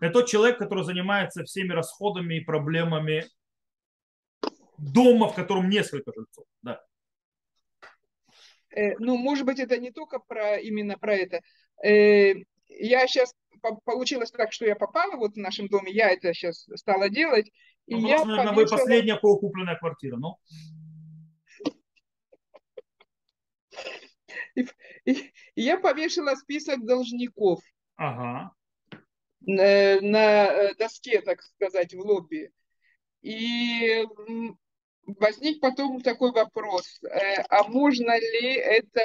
это 0.00 0.12
тот 0.14 0.28
человек, 0.28 0.58
который 0.58 0.84
занимается 0.84 1.44
всеми 1.44 1.72
расходами 1.72 2.36
и 2.36 2.44
проблемами 2.44 3.26
дома, 4.78 5.28
в 5.28 5.34
котором 5.34 5.68
несколько 5.68 6.12
жильцов. 6.14 6.46
Да. 6.62 6.80
Э, 8.74 8.96
ну, 8.98 9.16
может 9.16 9.44
быть, 9.44 9.60
это 9.60 9.76
не 9.78 9.90
только 9.90 10.18
про 10.20 10.56
именно 10.56 10.96
про 10.96 11.14
это. 11.14 11.40
Э, 11.84 12.34
я 12.78 13.06
сейчас 13.06 13.34
получилось 13.84 14.30
так, 14.30 14.52
что 14.52 14.66
я 14.66 14.76
попала 14.76 15.16
вот 15.16 15.34
в 15.34 15.38
нашем 15.38 15.68
доме, 15.68 15.92
я 15.92 16.10
это 16.10 16.32
сейчас 16.32 16.66
стала 16.74 17.08
делать. 17.08 17.50
И 17.86 17.94
ну, 17.94 18.08
я 18.08 18.24
наверное, 18.24 18.54
повешала... 18.54 18.78
вы 18.78 18.78
последняя 18.78 19.18
купленная 19.18 19.76
квартира, 19.76 20.16
ну? 20.16 20.36
И, 24.54 24.66
и, 25.04 25.12
и 25.54 25.62
я 25.62 25.78
повешала 25.78 26.34
список 26.34 26.84
должников. 26.84 27.60
Ага. 27.96 28.52
На, 29.40 30.00
на 30.00 30.46
э, 30.46 30.74
доске, 30.74 31.20
так 31.20 31.42
сказать, 31.42 31.94
в 31.94 32.00
лобби. 32.00 32.50
И 33.22 34.04
возник 35.06 35.60
потом 35.60 36.00
такой 36.00 36.32
вопрос, 36.32 37.02
э, 37.02 37.42
а 37.48 37.64
можно 37.64 38.18
ли 38.18 38.54
это 38.54 39.00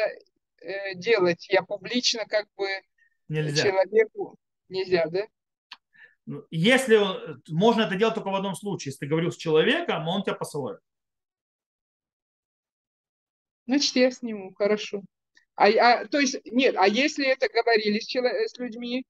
э, 0.62 0.96
делать? 0.96 1.48
Я 1.50 1.64
публично 1.64 2.26
как 2.26 2.48
бы 2.56 2.68
Нельзя. 3.28 3.64
человеку... 3.64 4.38
Нельзя, 4.68 5.08
да? 5.08 5.28
Ну, 6.26 6.44
если 6.50 7.00
можно 7.50 7.84
это 7.84 7.96
делать 7.96 8.16
только 8.16 8.32
в 8.32 8.36
одном 8.36 8.56
случае, 8.56 8.90
если 8.90 9.06
ты 9.06 9.08
говорил 9.08 9.32
с 9.32 9.38
человеком, 9.38 10.08
он 10.08 10.24
тебя 10.24 10.34
посылает. 10.34 10.80
Значит, 13.68 13.96
я 13.96 14.12
сниму, 14.12 14.54
хорошо. 14.56 15.04
А, 15.56 15.68
а, 15.68 16.08
то 16.08 16.20
есть, 16.20 16.40
нет, 16.46 16.76
а 16.78 16.88
если 16.88 17.28
это 17.28 17.48
говорили 17.48 18.00
с, 18.00 18.06
чело, 18.06 18.28
с 18.28 18.58
людьми, 18.58 19.06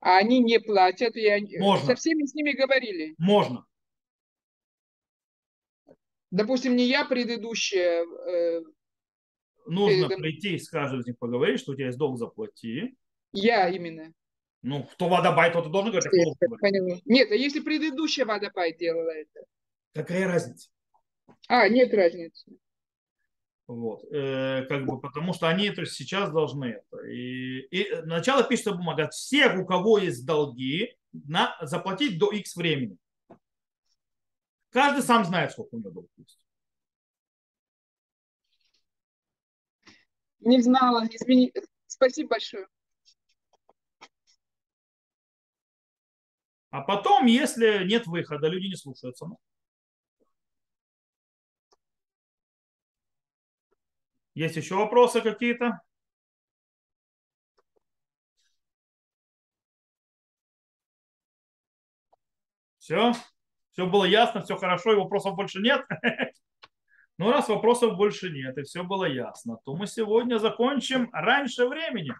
а 0.00 0.18
они 0.18 0.40
не 0.40 0.60
платят, 0.60 1.16
я, 1.16 1.38
Можно. 1.60 1.86
со 1.86 1.94
всеми 1.96 2.24
с 2.24 2.34
ними 2.34 2.52
говорили? 2.52 3.14
Можно. 3.18 3.66
Допустим, 6.30 6.74
не 6.74 6.86
я 6.86 7.04
предыдущая. 7.04 8.04
Э, 8.04 8.62
Нужно 9.66 10.08
перед... 10.08 10.20
прийти 10.20 10.54
и 10.54 10.58
с 10.58 10.68
каждым 10.68 11.00
из 11.00 11.06
них 11.06 11.18
поговорить, 11.18 11.60
что 11.60 11.72
у 11.72 11.74
тебя 11.74 11.86
есть 11.86 11.98
долг, 11.98 12.18
заплати. 12.18 12.96
Я 13.34 13.68
именно. 13.68 14.12
Ну, 14.62 14.84
кто 14.84 15.08
водобайт, 15.08 15.52
тот 15.52 15.70
должен 15.70 15.90
говорить. 15.90 16.38
Поняла. 16.60 17.00
Нет, 17.04 17.30
а 17.30 17.34
если 17.34 17.60
предыдущая 17.60 18.24
водобайт 18.24 18.78
делала 18.78 19.10
это? 19.10 19.44
Какая 19.92 20.26
разница? 20.26 20.70
А, 21.48 21.68
нет 21.68 21.92
разницы. 21.92 22.56
Вот. 23.66 24.04
Э, 24.12 24.64
как 24.66 24.86
бы, 24.86 25.00
потому 25.00 25.32
что 25.32 25.48
они 25.48 25.70
то 25.70 25.80
есть, 25.80 25.94
сейчас 25.94 26.30
должны 26.30 26.66
это. 26.66 27.06
И, 27.06 27.60
и 27.70 28.02
начало 28.02 28.44
пишется 28.44 28.72
бумага. 28.72 29.08
Всех, 29.10 29.58
у 29.60 29.66
кого 29.66 29.98
есть 29.98 30.24
долги, 30.24 30.96
на, 31.12 31.56
заплатить 31.60 32.18
до 32.18 32.30
X 32.30 32.56
времени. 32.56 32.96
Каждый 34.70 35.02
сам 35.02 35.24
знает, 35.24 35.52
сколько 35.52 35.74
у 35.74 35.78
него 35.78 35.90
долг 35.90 36.10
есть. 36.16 36.38
Не 40.40 40.60
знала, 40.60 41.06
извини. 41.10 41.52
Спасибо 41.86 42.30
большое. 42.30 42.66
А 46.74 46.80
потом, 46.80 47.26
если 47.26 47.84
нет 47.86 48.08
выхода, 48.08 48.48
люди 48.48 48.66
не 48.66 48.74
слушаются. 48.74 49.26
Ну. 49.26 49.38
Есть 54.34 54.56
еще 54.56 54.74
вопросы 54.74 55.20
какие-то? 55.20 55.80
Все? 62.78 63.12
Все 63.70 63.86
было 63.86 64.04
ясно, 64.04 64.42
все 64.42 64.56
хорошо, 64.56 64.94
и 64.94 64.96
вопросов 64.96 65.36
больше 65.36 65.60
нет. 65.60 65.86
Но 67.18 67.30
раз 67.30 67.48
вопросов 67.48 67.96
больше 67.96 68.30
нет, 68.30 68.58
и 68.58 68.62
все 68.64 68.82
было 68.82 69.04
ясно, 69.04 69.58
то 69.64 69.76
мы 69.76 69.86
сегодня 69.86 70.38
закончим 70.38 71.08
раньше 71.12 71.68
времени. 71.68 72.16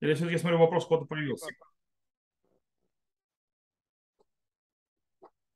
Или 0.00 0.14
все-таки, 0.14 0.38
смотрю, 0.38 0.60
вопрос 0.60 0.86
куда-то 0.86 1.04
появился. 1.04 1.48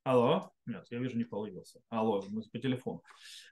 Алло? 0.08 0.50
Нет, 0.64 0.86
я 0.88 1.00
вижу, 1.00 1.18
не 1.18 1.24
появился. 1.24 1.80
Алло, 1.90 2.24
мы 2.30 2.40
по 2.40 2.58
телефону. 2.58 3.02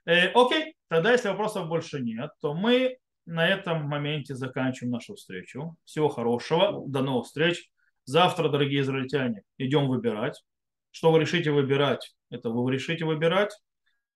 Э, 0.07 0.29
окей, 0.29 0.75
тогда 0.87 1.11
если 1.11 1.27
вопросов 1.27 1.67
больше 1.67 1.99
нет, 1.99 2.31
то 2.41 2.55
мы 2.55 2.97
на 3.27 3.47
этом 3.47 3.83
моменте 3.83 4.33
заканчиваем 4.33 4.91
нашу 4.91 5.13
встречу. 5.13 5.77
Всего 5.83 6.09
хорошего, 6.09 6.83
до 6.87 7.03
новых 7.03 7.27
встреч. 7.27 7.69
Завтра, 8.05 8.49
дорогие 8.49 8.81
израильтяне, 8.81 9.43
идем 9.59 9.87
выбирать. 9.87 10.43
Что 10.89 11.11
вы 11.11 11.19
решите 11.19 11.51
выбирать, 11.51 12.15
это 12.31 12.49
вы 12.49 12.73
решите 12.73 13.05
выбирать, 13.05 13.55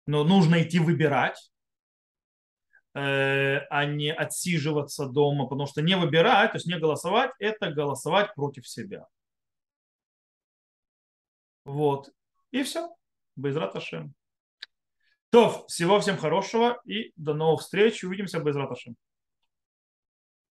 но 0.08 0.24
нужно 0.24 0.64
идти 0.64 0.80
выбирать, 0.80 1.52
э, 2.96 3.58
а 3.70 3.86
не 3.86 4.12
отсиживаться 4.12 5.06
дома, 5.06 5.46
потому 5.46 5.68
что 5.68 5.84
не 5.84 5.96
выбирать, 5.96 6.54
то 6.54 6.56
есть 6.56 6.66
не 6.66 6.80
голосовать, 6.80 7.30
это 7.38 7.70
голосовать 7.70 8.34
против 8.34 8.68
себя. 8.68 9.06
Вот. 11.66 12.10
И 12.52 12.64
все. 12.64 12.94
Без 13.36 13.56
раташем. 13.56 14.14
То, 15.30 15.66
всего 15.68 16.00
всем 16.00 16.18
хорошего 16.18 16.82
и 16.86 17.14
до 17.16 17.34
новых 17.34 17.62
встреч. 17.62 18.04
Увидимся 18.04 18.40
без 18.40 18.56
раташем. 18.56 18.96